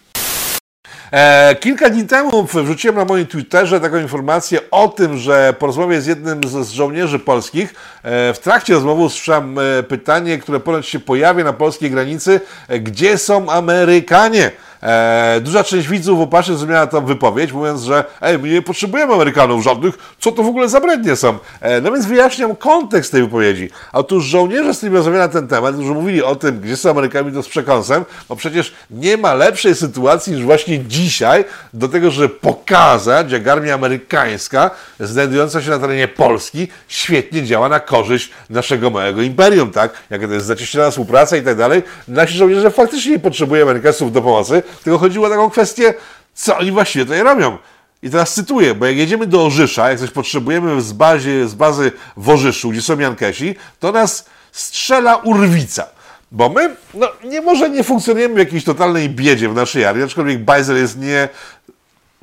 E, 1.11 1.55
kilka 1.55 1.89
dni 1.89 2.07
temu 2.07 2.43
wrzuciłem 2.43 2.95
na 2.95 3.05
moim 3.05 3.27
Twitterze 3.27 3.79
taką 3.79 3.97
informację 3.97 4.59
o 4.71 4.87
tym, 4.87 5.17
że 5.17 5.53
po 5.59 5.65
rozmowie 5.65 6.01
z 6.01 6.05
jednym 6.05 6.41
z, 6.43 6.69
żołnierzy 6.69 7.19
polskich, 7.19 7.73
e, 8.03 8.33
w 8.33 8.39
trakcie 8.39 8.73
rozmowy 8.73 9.01
usłyszałem 9.01 9.59
e, 9.59 9.83
pytanie, 9.83 10.37
które 10.37 10.59
ponoć 10.59 10.87
się 10.87 10.99
pojawia 10.99 11.43
na 11.43 11.53
polskiej 11.53 11.91
granicy, 11.91 12.41
gdzie 12.79 13.17
są 13.17 13.49
Amerykanie? 13.49 14.51
E, 14.83 15.41
duża 15.41 15.63
część 15.63 15.87
widzów 15.87 16.19
upatrznie 16.19 16.53
zrozumiała 16.53 16.87
tą 16.87 17.05
wypowiedź, 17.05 17.51
mówiąc, 17.51 17.81
że 17.81 18.03
ej, 18.21 18.39
my 18.39 18.49
nie 18.49 18.61
potrzebujemy 18.61 19.13
Amerykanów 19.13 19.63
żadnych, 19.63 20.15
co 20.19 20.31
to 20.31 20.43
w 20.43 20.47
ogóle 20.47 20.69
za 20.69 20.81
brednie 20.81 21.15
są. 21.15 21.37
E, 21.61 21.81
no 21.81 21.91
więc 21.91 22.05
wyjaśniam 22.05 22.55
kontekst 22.55 23.11
tej 23.11 23.21
wypowiedzi. 23.21 23.69
Otóż 23.93 24.25
żołnierze, 24.25 24.73
z 24.73 24.77
którymi 24.77 24.97
rozmawiałem 24.97 25.27
na 25.27 25.33
ten 25.33 25.47
temat, 25.47 25.75
którzy 25.75 25.91
mówili 25.91 26.23
o 26.23 26.35
tym, 26.35 26.59
gdzie 26.59 26.77
są 26.77 26.89
Amerykanie, 26.89 27.31
to 27.31 27.43
z 27.43 27.49
przekąsem, 27.49 28.05
bo 28.29 28.35
przecież 28.35 28.73
nie 28.91 29.17
ma 29.17 29.33
lepszej 29.33 29.75
sytuacji 29.75 30.33
niż 30.33 30.43
właśnie 30.43 30.79
dzisiaj 30.85 31.45
do 31.73 31.87
tego, 31.87 32.11
żeby 32.11 32.29
pokazać, 32.29 33.31
jak 33.31 33.47
armia 33.47 33.73
amerykańska, 33.73 34.71
znajdująca 34.99 35.61
się 35.61 35.69
na 35.69 35.79
terenie 35.79 36.07
Polski, 36.07 36.67
świetnie 36.87 37.43
działa 37.43 37.69
na 37.69 37.79
korzyść 37.79 38.31
naszego 38.49 38.89
małego 38.89 39.21
imperium, 39.21 39.71
tak? 39.71 39.93
Jaka 40.09 40.27
to 40.27 40.33
jest 40.33 40.45
zacieśniona 40.45 40.91
współpraca 40.91 41.37
i 41.37 41.41
tak 41.41 41.57
dalej. 41.57 41.83
Nasi 42.07 42.37
żołnierze 42.37 42.71
faktycznie 42.71 43.11
nie 43.11 43.19
potrzebują 43.19 43.63
Amerykanów 43.63 44.11
do 44.11 44.21
pomocy, 44.21 44.63
tylko 44.83 44.99
chodziło 44.99 45.27
o 45.27 45.29
taką 45.29 45.49
kwestię, 45.49 45.93
co 46.33 46.57
oni 46.57 46.71
właściwie 46.71 47.05
tutaj 47.05 47.23
robią. 47.23 47.57
I 48.03 48.09
teraz 48.09 48.33
cytuję, 48.33 48.75
bo 48.75 48.85
jak 48.85 48.97
jedziemy 48.97 49.27
do 49.27 49.45
Orzysza, 49.45 49.89
jak 49.89 49.99
coś 49.99 50.11
potrzebujemy 50.11 50.81
z, 50.81 50.93
bazie, 50.93 51.47
z 51.47 51.55
bazy 51.55 51.91
w 52.17 52.29
Orzyszu, 52.29 52.69
gdzie 52.69 52.81
są 52.81 52.99
Jankesi, 52.99 53.55
to 53.79 53.91
nas 53.91 54.25
strzela 54.51 55.15
urwica. 55.15 55.87
Bo 56.31 56.49
my, 56.49 56.75
no 56.93 57.07
nie 57.23 57.41
może 57.41 57.69
nie 57.69 57.83
funkcjonujemy 57.83 58.35
w 58.35 58.37
jakiejś 58.37 58.63
totalnej 58.63 59.09
biedzie 59.09 59.49
w 59.49 59.53
naszej 59.53 59.85
armii, 59.85 60.03
aczkolwiek 60.03 60.43
Bajzer 60.43 60.77
jest 60.77 60.97
nie 60.97 61.29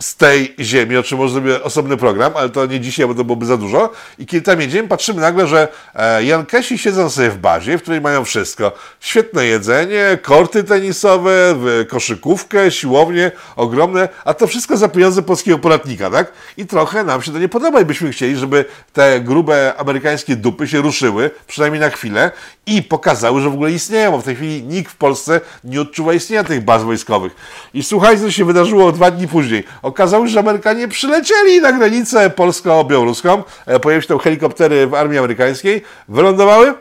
z 0.00 0.16
tej 0.16 0.54
ziemi, 0.60 0.96
o 0.96 1.02
czym 1.02 1.18
może 1.18 1.62
osobny 1.62 1.96
program, 1.96 2.32
ale 2.36 2.48
to 2.48 2.66
nie 2.66 2.80
dzisiaj, 2.80 3.06
bo 3.06 3.14
to 3.14 3.24
byłoby 3.24 3.46
za 3.46 3.56
dużo. 3.56 3.92
I 4.18 4.26
kiedy 4.26 4.44
tam 4.44 4.60
jedziemy, 4.60 4.88
patrzymy 4.88 5.20
nagle, 5.20 5.46
że 5.46 5.68
e, 5.94 6.24
Jankesi 6.24 6.78
siedzą 6.78 7.10
sobie 7.10 7.30
w 7.30 7.38
bazie, 7.38 7.78
w 7.78 7.82
której 7.82 8.00
mają 8.00 8.24
wszystko. 8.24 8.72
Świetne 9.00 9.46
jedzenie, 9.46 10.18
korty 10.22 10.64
tenisowe, 10.64 11.54
koszykówkę, 11.88 12.70
siłownie 12.70 13.32
ogromne, 13.56 14.08
a 14.24 14.34
to 14.34 14.46
wszystko 14.46 14.76
za 14.76 14.88
pieniądze 14.88 15.22
polskiego 15.22 15.58
podatnika, 15.58 16.10
tak? 16.10 16.32
I 16.56 16.66
trochę 16.66 17.04
nam 17.04 17.22
się 17.22 17.32
to 17.32 17.38
nie 17.38 17.48
podoba 17.48 17.80
i 17.80 17.84
byśmy 17.84 18.10
chcieli, 18.10 18.36
żeby 18.36 18.64
te 18.92 19.20
grube 19.20 19.74
amerykańskie 19.78 20.36
dupy 20.36 20.68
się 20.68 20.80
ruszyły, 20.80 21.30
przynajmniej 21.46 21.80
na 21.80 21.90
chwilę, 21.90 22.30
i 22.66 22.82
pokazały, 22.82 23.40
że 23.40 23.50
w 23.50 23.54
ogóle 23.54 23.72
istnieją, 23.72 24.10
bo 24.10 24.18
w 24.18 24.24
tej 24.24 24.36
chwili 24.36 24.62
nikt 24.62 24.92
w 24.92 24.96
Polsce 24.96 25.40
nie 25.64 25.80
odczuwa 25.80 26.14
istnienia 26.14 26.44
tych 26.44 26.64
baz 26.64 26.82
wojskowych. 26.82 27.36
I 27.74 27.82
słuchajcie, 27.82 28.22
co 28.22 28.30
się 28.30 28.44
wydarzyło 28.44 28.92
dwa 28.92 29.10
dni 29.10 29.28
później. 29.28 29.64
Okazało 29.88 30.26
się, 30.26 30.32
że 30.32 30.40
Amerykanie 30.40 30.88
przylecieli 30.88 31.60
na 31.60 31.72
granicę 31.72 32.30
polsko-białoruską, 32.30 33.42
e, 33.66 33.80
pojawiły 33.80 34.02
się 34.02 34.08
tam 34.08 34.18
helikoptery 34.18 34.86
w 34.86 34.94
armii 34.94 35.18
amerykańskiej, 35.18 35.82
wylądowały, 36.08 36.74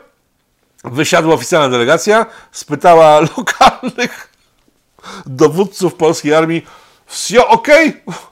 wysiadła 0.84 1.34
oficjalna 1.34 1.68
delegacja, 1.68 2.26
spytała 2.52 3.20
lokalnych 3.36 4.32
dowódców 5.26 5.94
polskiej 5.94 6.34
armii, 6.34 6.66
wsio 7.06 7.48
ok? 7.48 7.68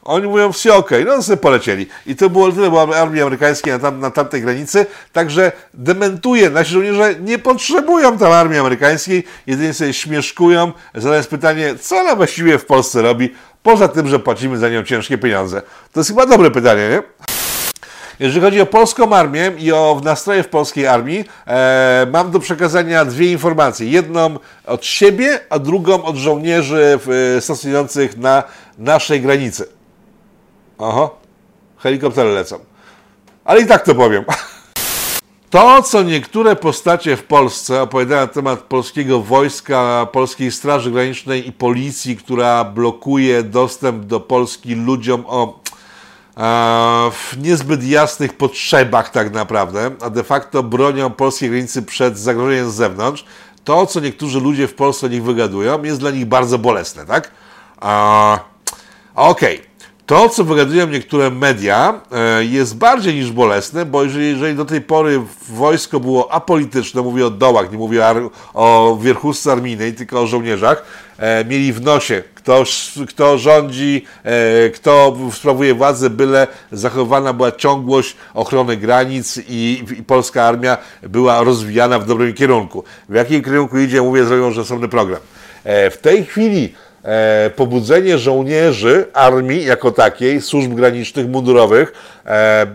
Oni 0.03 0.27
mówią 0.27 0.53
wsio 0.53 0.77
ok. 0.77 0.91
No 1.07 1.23
sobie 1.23 1.37
polecieli. 1.37 1.87
I 2.07 2.17
to 2.17 2.31
było 2.31 2.53
tyle 2.53 2.69
było 2.69 2.97
armii 2.97 3.23
amerykańskiej 3.23 3.73
na, 3.73 3.79
tam, 3.79 4.01
na 4.01 4.11
tamtej 4.11 4.43
granicy. 4.43 4.87
Także 5.13 5.53
dementuje, 5.75 6.51
nasi 6.51 6.73
żołnierze 6.73 7.15
nie 7.21 7.39
potrzebują 7.39 8.19
tam 8.19 8.33
armii 8.33 8.59
amerykańskiej, 8.59 9.25
jedynie 9.47 9.75
sobie 9.75 9.93
śmieszkują, 9.93 10.73
zadając 10.95 11.27
pytanie, 11.27 11.75
co 11.81 11.97
ona 11.97 12.17
właściwie 12.17 12.59
w 12.59 12.67
Polsce 12.67 13.03
robi, 13.03 13.35
poza 13.67 13.89
tym, 13.89 14.09
że 14.09 14.19
płacimy 14.19 14.59
za 14.59 14.69
nią 14.69 14.85
ciężkie 14.85 15.19
pieniądze. 15.19 15.63
To 15.93 16.01
jest 16.01 16.11
chyba 16.11 16.27
dobre 16.27 16.51
pytanie, 16.51 16.89
nie? 16.91 17.03
Jeżeli 18.21 18.41
chodzi 18.41 18.61
o 18.61 18.67
polską 18.67 19.17
armię 19.17 19.53
i 19.59 19.73
o 19.73 20.01
nastroje 20.05 20.43
w 20.43 20.49
polskiej 20.49 20.87
armii, 20.87 21.25
e, 21.47 22.07
mam 22.13 22.31
do 22.31 22.41
przekazania 22.41 23.05
dwie 23.05 23.33
informacje. 23.33 23.91
Jedną 23.91 24.39
od 24.67 24.85
siebie, 24.85 25.41
a 25.51 25.59
drugą 25.59 26.05
od 26.05 26.17
żołnierzy 26.17 26.99
e, 27.37 27.41
stacjonujących 27.41 28.17
na 28.17 28.43
naszej 28.79 29.21
granicy. 29.21 29.69
Oho, 30.79 31.19
helikoptery 31.79 32.31
lecą. 32.31 32.59
Ale 33.45 33.61
i 33.61 33.67
tak 33.67 33.83
to 33.83 33.95
powiem. 33.95 34.25
To, 35.51 35.83
co 35.83 36.03
niektóre 36.03 36.57
postacie 36.57 37.17
w 37.17 37.25
Polsce 37.25 37.83
opowiadają 37.83 38.21
na 38.21 38.27
temat 38.27 38.61
polskiego 38.61 39.21
wojska, 39.21 40.07
polskiej 40.13 40.53
Straży 40.53 40.91
Granicznej 40.91 41.49
i 41.49 41.53
policji, 41.53 42.17
która 42.17 42.65
blokuje 42.65 43.43
dostęp 43.43 44.05
do 44.05 44.21
Polski 44.21 44.75
ludziom 44.75 45.25
o 45.27 45.61
e, 46.37 47.11
niezbyt 47.39 47.85
jasnych 47.85 48.37
potrzebach 48.37 49.11
tak 49.11 49.33
naprawdę, 49.33 49.91
a 50.01 50.11
de 50.11 50.25
facto 50.25 50.63
bronią 50.63 51.11
polskiej 51.11 51.51
granicy 51.51 51.83
przed 51.83 52.19
zagrożeniem 52.19 52.71
z 52.71 52.75
zewnątrz, 52.75 53.25
to, 53.65 53.87
co 53.87 54.01
niektórzy 54.01 54.41
ludzie 54.41 54.69
w 54.69 54.75
Polsce 54.75 55.07
o 55.07 55.09
nich 55.09 55.25
wygadują, 55.25 55.83
jest 55.83 56.01
dla 56.01 56.11
nich 56.11 56.27
bardzo 56.27 56.59
bolesne, 56.59 57.07
tak? 57.07 57.31
A, 57.81 58.39
Okej. 59.17 59.63
To, 60.07 60.29
co 60.29 60.45
wygadują 60.45 60.87
niektóre 60.87 61.31
media, 61.31 62.01
e, 62.13 62.45
jest 62.45 62.77
bardziej 62.77 63.15
niż 63.15 63.33
bolesne, 63.33 63.85
bo 63.85 64.05
jeżeli, 64.05 64.29
jeżeli 64.29 64.55
do 64.55 64.65
tej 64.65 64.81
pory 64.81 65.23
wojsko 65.49 66.01
było 66.01 66.33
apolityczne, 66.33 67.03
mówię 67.03 67.27
o 67.27 67.31
dołach, 67.31 67.73
nie 67.73 67.79
mówię 67.79 68.07
o, 68.07 68.31
o 68.55 68.97
wierchówce 68.97 69.53
armijnej, 69.53 69.95
tylko 69.95 70.21
o 70.21 70.27
żołnierzach, 70.27 70.85
e, 71.19 71.45
mieli 71.45 71.73
w 71.73 71.81
nosie, 71.81 72.23
kto, 72.35 72.65
kto 73.09 73.39
rządzi, 73.39 74.05
e, 74.25 74.71
kto 74.71 75.17
sprawuje 75.33 75.75
władzę, 75.75 76.11
byle 76.11 76.47
zachowana 76.73 77.33
była 77.33 77.53
ciągłość 77.53 78.17
ochrony 78.35 78.77
granic 78.77 79.39
i, 79.49 79.85
i 79.99 80.03
polska 80.03 80.45
armia 80.45 80.77
była 81.03 81.43
rozwijana 81.43 81.99
w 81.99 82.07
dobrym 82.07 82.35
kierunku. 82.35 82.85
W 83.09 83.15
jakim 83.15 83.43
kierunku 83.43 83.79
idzie, 83.79 84.03
mówię, 84.03 84.25
zrobią 84.25 84.51
że 84.51 84.61
osobny 84.61 84.89
program. 84.89 85.21
W 85.65 85.99
tej 86.03 86.25
chwili 86.25 86.75
e, 87.07 87.51
pobudzenie 87.57 88.19
żołnierzy 88.19 89.05
armii 89.13 89.65
jako 89.65 89.91
takiej, 89.91 90.41
służb 90.41 90.75
granicznych, 90.75 91.29
mundurowych, 91.29 91.93
e, 92.27 92.67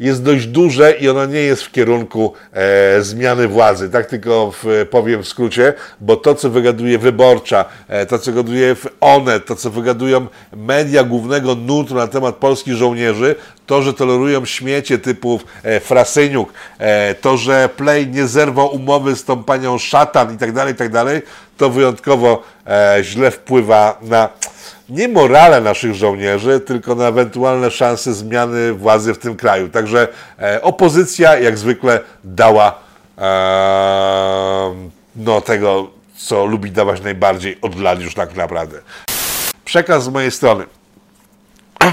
jest 0.00 0.22
dość 0.22 0.46
duże 0.46 0.92
i 0.92 1.08
ono 1.08 1.26
nie 1.26 1.40
jest 1.40 1.62
w 1.62 1.72
kierunku 1.72 2.32
e, 2.52 3.02
zmiany 3.02 3.48
władzy. 3.48 3.90
Tak 3.90 4.06
tylko 4.06 4.52
w, 4.62 4.86
powiem 4.90 5.22
w 5.22 5.28
skrócie, 5.28 5.74
bo 6.00 6.16
to, 6.16 6.34
co 6.34 6.50
wygaduje 6.50 6.98
Wyborcza, 6.98 7.64
e, 7.88 8.06
to, 8.06 8.18
co 8.18 8.32
wygaduje 8.32 8.76
ONE, 9.00 9.40
to, 9.40 9.56
co 9.56 9.70
wygadują 9.70 10.26
media 10.56 11.04
głównego 11.04 11.54
nurtu 11.54 11.94
na 11.94 12.06
temat 12.06 12.34
polskich 12.34 12.74
żołnierzy, 12.74 13.34
to, 13.66 13.82
że 13.82 13.94
tolerują 13.94 14.44
śmiecie 14.44 14.98
typu 14.98 15.40
e, 15.62 15.80
Frasyniuk, 15.80 16.52
e, 16.78 17.14
to, 17.14 17.36
że 17.36 17.68
Play 17.76 18.06
nie 18.06 18.26
zerwał 18.26 18.74
umowy 18.74 19.16
z 19.16 19.24
tą 19.24 19.44
panią 19.44 19.78
Szatan 19.78 20.34
i 20.34 20.38
tak 20.38 20.52
dalej, 20.52 20.74
i 20.74 20.76
tak 20.76 20.92
dalej, 20.92 21.22
to 21.56 21.70
wyjątkowo 21.70 22.42
e, 22.66 22.98
źle 23.02 23.30
wpływa 23.30 23.98
na 24.02 24.28
nie 24.88 25.08
morale 25.08 25.60
naszych 25.60 25.94
żołnierzy, 25.94 26.60
tylko 26.60 26.94
na 26.94 27.08
ewentualne 27.08 27.70
szanse 27.70 28.14
zmiany 28.14 28.72
władzy 28.72 29.14
w 29.14 29.18
tym 29.18 29.36
kraju. 29.36 29.68
Także 29.68 30.08
e, 30.38 30.62
opozycja 30.62 31.38
jak 31.38 31.58
zwykle 31.58 32.00
dała 32.24 32.78
e, 33.18 34.74
no, 35.16 35.40
tego, 35.40 35.90
co 36.16 36.46
lubi 36.46 36.70
dawać 36.70 37.02
najbardziej 37.02 37.58
od 37.62 37.80
lat 37.80 38.00
już 38.00 38.14
tak 38.14 38.36
naprawdę. 38.36 38.78
Przekaz 39.64 40.04
z 40.04 40.08
mojej 40.08 40.30
strony. 40.30 40.64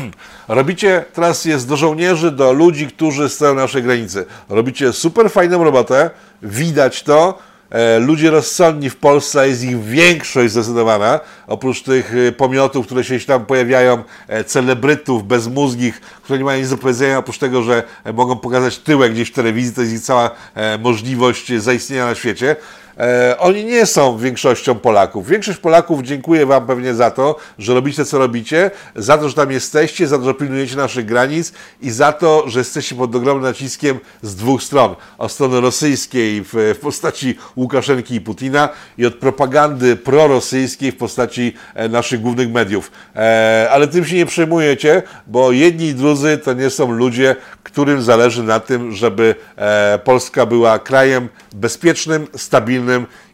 Robicie, 0.48 1.06
teraz 1.14 1.46
jest 1.46 1.68
do 1.68 1.78
żołnierzy, 1.78 2.32
do 2.32 2.54
ludzi, 2.54 2.88
którzy 2.88 3.30
stoją 3.30 3.56
na 3.56 3.62
naszej 3.62 3.84
granicy. 3.84 4.26
Robicie 4.50 4.94
super 4.94 5.32
fajną 5.32 5.64
robotę, 5.64 6.10
widać 6.42 7.04
to. 7.04 7.38
E, 7.76 8.00
Ludzie 8.00 8.32
rozsądni 8.32 8.90
w 8.90 8.96
Polsce, 8.96 9.48
jest 9.48 9.64
ich 9.64 9.84
większość 9.84 10.52
zdecydowana, 10.52 11.20
oprócz 11.48 11.82
tych 11.82 12.14
e, 12.16 12.32
pomiotów, 12.32 12.86
które 12.86 13.04
się 13.04 13.20
tam 13.20 13.46
pojawiają, 13.46 14.04
e, 14.28 14.44
celebrytów 14.44 15.28
bezmózgich, 15.28 16.02
które 16.02 16.40
nie 16.40 16.46
mają 16.46 16.60
nic 16.60 16.70
do 16.70 16.78
powiedzenia, 16.78 17.18
oprócz 17.18 17.38
tego, 17.38 17.64
że 17.64 17.84
mogą 18.14 18.38
pokazać 18.38 18.78
tyłek 18.78 19.14
gdzieś 19.14 19.30
w 19.30 19.34
telewizji, 19.34 19.76
to 19.76 19.82
jest 19.82 19.94
ich 19.94 20.02
cała 20.02 20.32
możliwość 20.80 21.54
zaistnienia 21.54 22.06
na 22.06 22.16
świecie. 22.16 22.56
E, 23.00 23.36
oni 23.40 23.66
nie 23.66 23.86
są 23.86 24.18
większością 24.18 24.76
Polaków. 24.76 25.28
Większość 25.28 25.60
Polaków 25.60 26.02
dziękuję 26.02 26.46
Wam 26.46 26.68
pewnie 26.68 26.94
za 26.94 27.12
to, 27.12 27.36
że 27.60 27.74
robicie 27.74 28.06
co 28.06 28.18
robicie, 28.18 28.72
za 28.96 29.18
to, 29.18 29.30
że 29.30 29.36
tam 29.36 29.52
jesteście, 29.52 30.08
za 30.08 30.18
to, 30.18 30.24
że 30.26 30.34
pilnujecie 30.34 30.76
naszych 30.76 31.06
granic 31.06 31.54
i 31.82 31.92
za 31.92 32.12
to, 32.12 32.44
że 32.50 32.60
jesteście 32.60 32.96
pod 32.96 33.16
ogromnym 33.16 33.44
naciskiem 33.44 34.00
z 34.22 34.36
dwóch 34.36 34.64
stron. 34.64 34.96
Od 35.18 35.32
strony 35.32 35.62
rosyjskiej 35.62 36.42
w, 36.44 36.54
w 36.54 36.80
postaci 36.82 37.38
Łukaszenki 37.56 38.16
i 38.16 38.22
Putina 38.22 38.70
i 38.98 39.06
od 39.06 39.16
propagandy 39.16 39.96
prorosyjskiej 39.96 40.92
w 40.92 40.98
postaci 40.98 41.54
e, 41.74 41.90
naszych 41.90 42.22
głównych 42.22 42.52
mediów. 42.52 42.92
E, 43.16 43.68
ale 43.72 43.88
tym 43.88 44.06
się 44.06 44.16
nie 44.16 44.26
przejmujecie, 44.26 45.04
bo 45.28 45.52
jedni 45.52 45.86
i 45.86 45.94
drudzy 45.94 46.38
to 46.38 46.54
nie 46.54 46.70
są 46.70 46.92
ludzie, 46.92 47.36
którym 47.64 48.02
zależy 48.02 48.44
na 48.44 48.60
tym, 48.60 48.92
żeby 48.92 49.36
e, 49.56 50.00
Polska 50.04 50.46
była 50.46 50.80
krajem 50.80 51.30
bezpiecznym, 51.56 52.28
stabilnym 52.36 52.85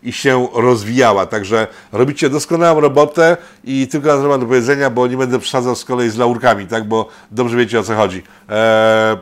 i 0.04 0.14
się 0.14 0.48
rozwijała. 0.54 1.26
Także 1.26 1.68
robicie 1.92 2.30
doskonałą 2.30 2.80
robotę 2.80 3.38
i 3.64 3.88
tylko 3.88 4.08
to 4.08 4.28
mam 4.28 4.40
do 4.40 4.46
powiedzenia, 4.46 4.90
bo 4.90 5.08
nie 5.08 5.18
będę 5.18 5.40
przesadzał 5.40 5.76
z 5.76 5.86
kolei 5.86 6.10
z 6.10 6.18
laurkami, 6.18 6.68
tak? 6.68 6.88
bo 6.88 7.10
dobrze 7.32 7.58
wiecie 7.58 7.80
o 7.80 7.84
co 7.84 7.96
chodzi. 7.96 8.24
E, 8.50 9.18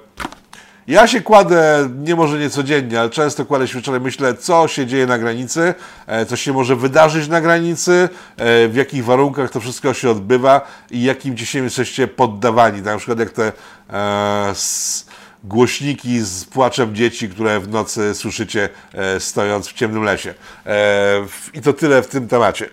ja 0.90 1.08
się 1.08 1.22
kładę, 1.22 1.90
nie 2.04 2.16
może 2.16 2.40
nie 2.40 2.50
codziennie, 2.50 3.00
ale 3.00 3.10
często 3.10 3.46
kładę 3.46 3.68
się 3.68 3.78
wieczorem, 3.78 4.04
myślę, 4.04 4.34
co 4.34 4.68
się 4.68 4.86
dzieje 4.86 5.06
na 5.06 5.18
granicy, 5.18 5.74
e, 6.08 6.26
co 6.26 6.36
się 6.36 6.54
może 6.54 6.76
wydarzyć 6.76 7.28
na 7.28 7.42
granicy, 7.42 8.10
e, 8.38 8.68
w 8.68 8.76
jakich 8.76 9.06
warunkach 9.06 9.52
to 9.52 9.60
wszystko 9.60 9.94
się 9.94 10.10
odbywa 10.10 10.62
i 10.92 11.04
jakim 11.04 11.38
dzisiaj 11.38 11.64
jesteście 11.64 12.08
poddawani. 12.08 12.82
Na 12.82 12.98
przykład 12.98 13.20
jak 13.20 13.30
te 13.30 13.52
e, 13.90 14.50
s, 14.50 15.06
głośniki 15.44 16.20
z 16.20 16.46
płaczem 16.46 16.96
dzieci, 16.96 17.30
które 17.30 17.60
w 17.60 17.68
nocy 17.68 18.16
słyszycie 18.16 18.70
e, 18.94 19.20
stojąc 19.20 19.68
w 19.68 19.74
ciemnym 19.74 20.04
lesie. 20.04 20.34
E, 20.66 21.26
I 21.54 21.62
to 21.62 21.74
tyle 21.74 22.02
w 22.02 22.08
tym 22.08 22.28
temacie. 22.28 22.70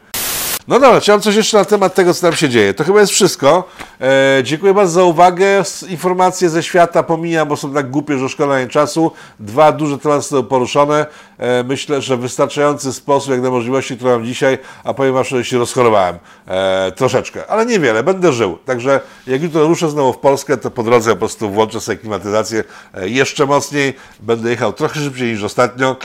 No 0.69 0.81
dobra, 0.81 1.01
chciałem 1.01 1.21
coś 1.21 1.35
jeszcze 1.37 1.59
na 1.59 1.64
temat 1.64 1.95
tego, 1.95 2.14
co 2.14 2.21
tam 2.27 2.37
się 2.37 2.49
dzieje. 2.49 2.75
To 2.75 2.85
chyba 2.85 3.01
jest 3.01 3.12
wszystko. 3.12 3.69
E, 4.01 4.41
dziękuję 4.45 4.75
bardzo 4.75 4.93
za 4.93 5.03
uwagę. 5.03 5.62
Informacje 5.89 6.49
ze 6.49 6.62
świata 6.62 7.03
pomijam, 7.03 7.49
bo 7.49 7.57
są 7.57 7.75
tak 7.75 7.91
głupie, 7.91 8.19
że 8.19 8.29
szkoda 8.29 8.61
nie 8.61 8.69
czasu. 8.69 9.12
Dwa 9.41 9.73
duże 9.73 9.99
tematy 9.99 10.43
poruszone. 10.49 11.07
E, 11.39 11.64
myślę, 11.64 12.03
że 12.03 12.17
wystarczający 12.17 12.93
sposób, 12.93 13.31
jak 13.31 13.41
na 13.43 13.51
możliwości, 13.51 13.97
które 13.97 14.12
mam 14.12 14.25
dzisiaj, 14.25 14.59
a 14.85 14.95
powiem 14.95 15.14
wam, 15.14 15.25
że 15.25 15.45
się 15.45 15.59
rozchorowałem. 15.59 16.19
E, 16.47 16.93
troszeczkę, 16.93 17.47
ale 17.47 17.67
niewiele. 17.67 18.03
Będę 18.03 18.33
żył. 18.33 18.59
Także 18.64 19.01
jak 19.27 19.43
jutro 19.43 19.67
ruszę 19.67 19.91
znowu 19.91 20.12
w 20.12 20.19
Polskę, 20.19 20.57
to 20.57 20.71
po 20.71 20.83
drodze 20.83 21.11
po 21.11 21.17
prostu 21.17 21.51
włączę 21.51 21.81
sobie 21.81 21.99
klimatyzację 21.99 22.64
e, 22.95 23.09
jeszcze 23.09 23.47
mocniej. 23.47 23.95
Będę 24.21 24.51
jechał 24.51 24.73
trochę 24.73 25.01
szybciej 25.01 25.33
niż 25.33 25.43
ostatnio. 25.43 25.97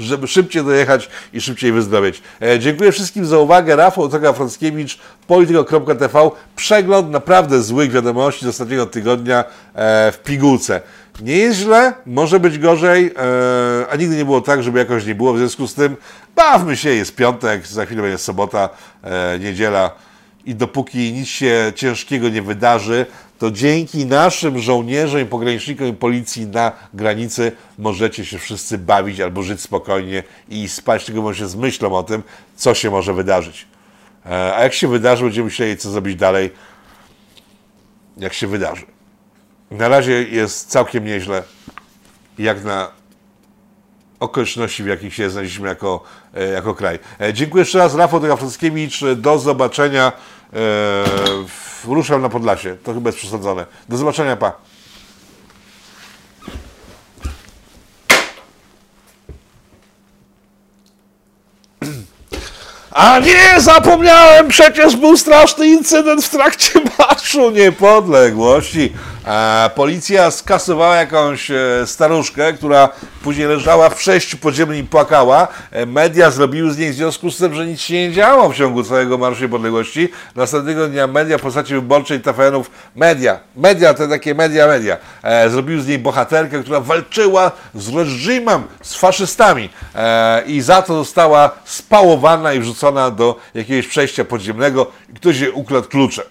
Żeby 0.00 0.28
szybciej 0.28 0.64
dojechać 0.64 1.08
i 1.32 1.40
szybciej 1.40 1.72
wyzdrowieć. 1.72 2.22
E, 2.42 2.58
dziękuję 2.58 2.92
wszystkim 2.92 3.26
za 3.26 3.38
uwagę. 3.38 3.76
Rafał 3.76 4.08
Toga 4.08 4.32
Frąckiewicz, 4.32 4.98
polityko.tv. 5.26 6.30
Przegląd 6.56 7.10
naprawdę 7.10 7.62
złych 7.62 7.90
wiadomości 7.90 8.44
z 8.44 8.48
ostatniego 8.48 8.86
tygodnia 8.86 9.44
e, 9.74 10.12
w 10.12 10.18
pigułce. 10.18 10.80
Nie 11.20 11.36
jest 11.36 11.58
źle, 11.58 11.92
może 12.06 12.40
być 12.40 12.58
gorzej, 12.58 13.06
e, 13.16 13.90
a 13.90 13.96
nigdy 13.96 14.16
nie 14.16 14.24
było 14.24 14.40
tak, 14.40 14.62
żeby 14.62 14.78
jakoś 14.78 15.06
nie 15.06 15.14
było. 15.14 15.32
W 15.32 15.38
związku 15.38 15.66
z 15.66 15.74
tym 15.74 15.96
bawmy 16.36 16.76
się, 16.76 16.90
jest 16.90 17.16
piątek, 17.16 17.66
za 17.66 17.86
chwilę 17.86 18.02
będzie 18.02 18.18
sobota, 18.18 18.68
niedziela 19.40 19.90
i 20.44 20.54
dopóki 20.54 21.12
nic 21.12 21.28
się 21.28 21.72
ciężkiego 21.76 22.28
nie 22.28 22.42
wydarzy, 22.42 23.06
to 23.40 23.50
dzięki 23.50 24.06
naszym 24.06 24.58
żołnierzom, 24.58 25.20
i 25.20 25.24
pogranicznikom 25.24 25.86
i 25.86 25.92
policji 25.92 26.46
na 26.46 26.72
granicy 26.94 27.52
możecie 27.78 28.24
się 28.24 28.38
wszyscy 28.38 28.78
bawić 28.78 29.20
albo 29.20 29.42
żyć 29.42 29.60
spokojnie 29.60 30.22
i 30.48 30.68
spać 30.68 31.04
tylko 31.04 31.22
może 31.22 31.48
z 31.48 31.56
myślą 31.56 31.92
o 31.92 32.02
tym, 32.02 32.22
co 32.56 32.74
się 32.74 32.90
może 32.90 33.14
wydarzyć. 33.14 33.66
E, 34.26 34.54
A 34.54 34.62
jak 34.62 34.74
się 34.74 34.88
wydarzy, 34.88 35.24
będziemy 35.24 35.44
myśleli, 35.44 35.76
co 35.76 35.90
zrobić 35.90 36.16
dalej, 36.16 36.50
jak 38.16 38.32
się 38.32 38.46
wydarzy. 38.46 38.86
Na 39.70 39.88
razie 39.88 40.22
jest 40.22 40.68
całkiem 40.68 41.04
nieźle, 41.04 41.42
jak 42.38 42.64
na 42.64 42.90
okoliczności, 44.20 44.82
w 44.82 44.86
jakich 44.86 45.14
się 45.14 45.30
znaleźliśmy 45.30 45.68
jako, 45.68 46.02
e, 46.34 46.46
jako 46.46 46.74
kraj. 46.74 46.98
E, 47.20 47.34
Dziękuję 47.34 47.62
jeszcze 47.62 47.78
raz, 47.78 47.94
Rafał 47.94 48.20
Dogafrockiewicz, 48.20 49.00
do 49.16 49.38
zobaczenia. 49.38 50.12
E, 50.52 50.56
Ruszam 51.84 52.22
na 52.22 52.28
Podlasie, 52.28 52.76
to 52.84 52.94
chyba 52.94 53.08
jest 53.08 53.18
przesadzone. 53.18 53.66
Do 53.88 53.96
zobaczenia, 53.96 54.36
pa. 54.36 54.52
A 62.90 63.18
nie, 63.18 63.60
zapomniałem, 63.60 64.48
przecież 64.48 64.96
był 64.96 65.16
straszny 65.16 65.66
incydent 65.66 66.24
w 66.24 66.30
trakcie 66.30 66.80
Marszu 66.98 67.50
Niepodległości. 67.50 68.92
E, 69.26 69.70
policja 69.74 70.30
skasowała 70.30 70.96
jakąś 70.96 71.50
e, 71.50 71.56
staruszkę, 71.86 72.52
która 72.52 72.88
później 73.22 73.46
leżała 73.46 73.90
w 73.90 74.02
sześciu 74.02 74.38
podziemnym 74.38 74.78
i 74.78 74.84
płakała. 74.84 75.48
E, 75.70 75.86
media 75.86 76.30
zrobiły 76.30 76.72
z 76.72 76.78
niej 76.78 76.92
w 76.92 76.94
związku 76.94 77.30
z 77.30 77.36
tym, 77.36 77.54
że 77.54 77.66
nic 77.66 77.80
się 77.80 77.94
nie 77.94 78.12
działo 78.12 78.48
w 78.48 78.56
ciągu 78.56 78.84
całego 78.84 79.18
Marszu 79.18 79.42
Niepodległości. 79.42 80.08
Następnego 80.36 80.88
dnia 80.88 81.06
media 81.06 81.38
w 81.38 81.40
postaci 81.40 81.74
wyborczej 81.74 82.20
TVN-ów, 82.20 82.70
media, 82.96 83.40
media, 83.56 83.94
te 83.94 84.08
takie 84.08 84.34
media, 84.34 84.66
media, 84.66 84.96
e, 85.22 85.50
zrobiły 85.50 85.82
z 85.82 85.86
niej 85.86 85.98
bohaterkę, 85.98 86.62
która 86.62 86.80
walczyła 86.80 87.52
z 87.74 87.94
reżimem, 87.94 88.62
z 88.82 88.94
faszystami 88.94 89.70
e, 89.94 90.42
i 90.46 90.60
za 90.60 90.82
to 90.82 90.94
została 90.94 91.50
spałowana 91.64 92.52
i 92.52 92.60
wrzucona 92.60 93.10
do 93.10 93.36
jakiegoś 93.54 93.86
przejścia 93.86 94.24
podziemnego 94.24 94.86
i 95.10 95.14
ktoś 95.14 95.40
jej 95.40 95.50
ukradł 95.50 95.88
klucze. 95.88 96.22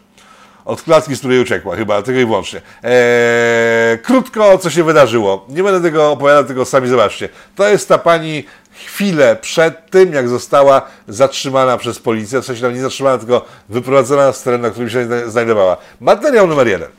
Od 0.66 0.82
klatki, 0.82 1.16
z 1.16 1.20
której 1.20 1.42
uciekła, 1.42 1.76
chyba 1.76 2.02
tylko 2.02 2.20
i 2.22 2.26
wyłącznie. 2.26 2.62
Eee, 2.84 4.00
krótko, 4.00 4.58
co 4.58 4.70
się 4.70 4.84
wydarzyło. 4.84 5.46
Nie 5.50 5.64
będę 5.64 5.82
tego 5.90 6.12
opowiadał, 6.12 6.44
tylko 6.44 6.66
sami 6.66 6.88
zobaczcie. 6.88 7.30
To 7.56 7.68
jest 7.68 7.90
ta 7.90 7.98
pani 7.98 8.44
chwilę 8.86 9.36
przed 9.42 9.90
tym, 9.92 10.14
jak 10.14 10.30
została 10.30 10.82
zatrzymana 11.08 11.78
przez 11.78 12.00
policję. 12.00 12.42
W 12.42 12.46
sensie 12.46 12.62
tam 12.62 12.74
nie 12.74 12.82
zatrzymana, 12.82 13.18
tylko 13.18 13.46
wyprowadzona 13.70 14.32
z 14.34 14.44
terenu, 14.44 14.64
na 14.64 14.70
którym 14.70 14.90
się 14.90 15.06
zna- 15.06 15.28
znajdowała. 15.28 15.78
Materiał 16.00 16.48
numer 16.48 16.68
jeden. 16.68 16.90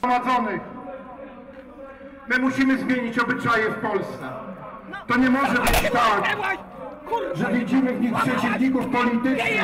My 2.29 2.39
musimy 2.39 2.79
zmienić 2.79 3.19
obyczaje 3.19 3.65
w 3.71 3.75
Polsce. 3.75 4.29
To 5.09 5.17
nie 5.19 5.31
może 5.31 5.53
być 5.53 5.91
tak, 5.93 6.39
że 7.35 7.53
widzimy 7.59 7.93
w 7.93 8.01
nich 8.01 8.13
przeciwników 8.25 8.87
politycznych 8.87 9.63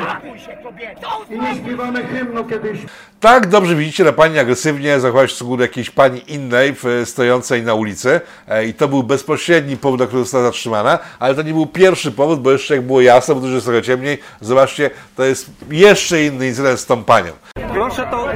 i 1.30 1.38
nie 1.40 1.54
śpiewamy 1.54 2.06
hymnu 2.06 2.44
kiedyś 2.44 2.78
Tak, 3.20 3.46
dobrze 3.46 3.74
widzicie, 3.76 4.04
na 4.04 4.12
pani 4.12 4.38
agresywnie 4.38 5.00
zachowała 5.00 5.26
się 5.26 5.32
w 5.32 5.36
stosunku 5.36 5.56
do 5.56 5.62
jakiejś 5.62 5.90
pani 5.90 6.32
innej, 6.32 6.72
w- 6.74 6.84
stojącej 7.04 7.62
na 7.62 7.74
ulicy. 7.74 8.20
E, 8.48 8.66
I 8.66 8.74
to 8.74 8.88
był 8.88 9.02
bezpośredni 9.02 9.76
powód, 9.76 9.98
dla 10.00 10.06
którego 10.06 10.24
została 10.24 10.44
zatrzymana, 10.44 10.98
ale 11.18 11.34
to 11.34 11.42
nie 11.42 11.52
był 11.52 11.66
pierwszy 11.66 12.12
powód, 12.12 12.40
bo 12.42 12.52
jeszcze 12.52 12.74
jak 12.76 12.86
było 12.86 13.00
jasno, 13.00 13.34
bo 13.34 13.40
już 13.46 13.54
jest 13.54 13.66
trochę 13.66 13.82
ciemniej, 13.82 14.18
zobaczcie, 14.40 14.90
to 15.16 15.24
jest 15.24 15.50
jeszcze 15.70 16.24
inny 16.24 16.46
incydent 16.48 16.80
z 16.80 16.86
tą 16.86 17.04
panią. 17.04 17.32
Proszę 17.76 18.06
to 18.10 18.28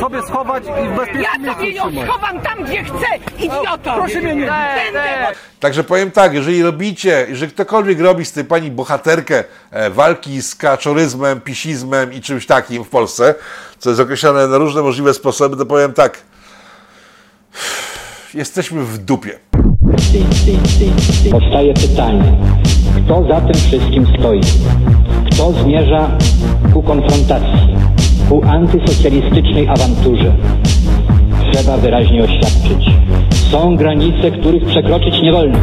sobie 0.00 0.22
schować 0.22 0.64
i 0.64 0.88
w 0.88 0.96
bezpiecznym 0.96 1.22
Ja 1.22 1.52
sobie 1.54 1.62
miejscu 1.62 1.76
ją 1.76 1.90
trzymać. 1.90 2.08
schowam 2.08 2.40
tam, 2.40 2.64
gdzie 2.64 2.84
chcę, 2.84 3.06
idioto! 3.38 3.94
Proszę 3.94 4.20
mnie 4.20 4.34
nie- 4.34 4.46
Będę 4.46 5.32
Także 5.60 5.84
powiem 5.84 6.10
tak, 6.10 6.34
jeżeli 6.34 6.62
robicie, 6.62 7.26
jeżeli 7.28 7.52
ktokolwiek 7.52 8.00
robi 8.00 8.24
z 8.24 8.32
tej 8.32 8.44
pani 8.44 8.70
bohaterkę 8.70 9.44
e, 9.70 9.90
walki 9.90 10.42
z 10.42 10.54
kaczoryzmem, 10.54 11.40
pisizmem 11.40 12.12
i 12.12 12.20
czymś 12.20 12.46
takim 12.46 12.84
w 12.84 12.88
Polsce, 12.88 13.34
co 13.78 13.90
jest 13.90 14.02
określane 14.02 14.46
na 14.48 14.58
różne 14.58 14.82
możliwe 14.82 15.14
sposoby, 15.14 15.56
to 15.56 15.66
powiem 15.66 15.92
tak, 15.92 16.18
Jesteśmy 18.34 18.84
w 18.84 18.98
dupie. 18.98 19.38
Powstaje 21.30 21.74
pytanie, 21.74 22.38
kto 23.04 23.26
za 23.28 23.40
tym 23.40 23.54
wszystkim 23.54 24.06
stoi? 24.18 24.40
Kto 25.32 25.52
zmierza 25.52 26.10
ku 26.72 26.82
konfrontacji, 26.82 27.76
ku 28.28 28.42
antysocjalistycznej 28.44 29.68
awanturze? 29.68 30.32
Trzeba 31.52 31.76
wyraźnie 31.76 32.24
oświadczyć. 32.24 32.90
Są 33.50 33.76
granice, 33.76 34.30
których 34.30 34.64
przekroczyć 34.64 35.22
nie 35.22 35.32
wolno. 35.32 35.58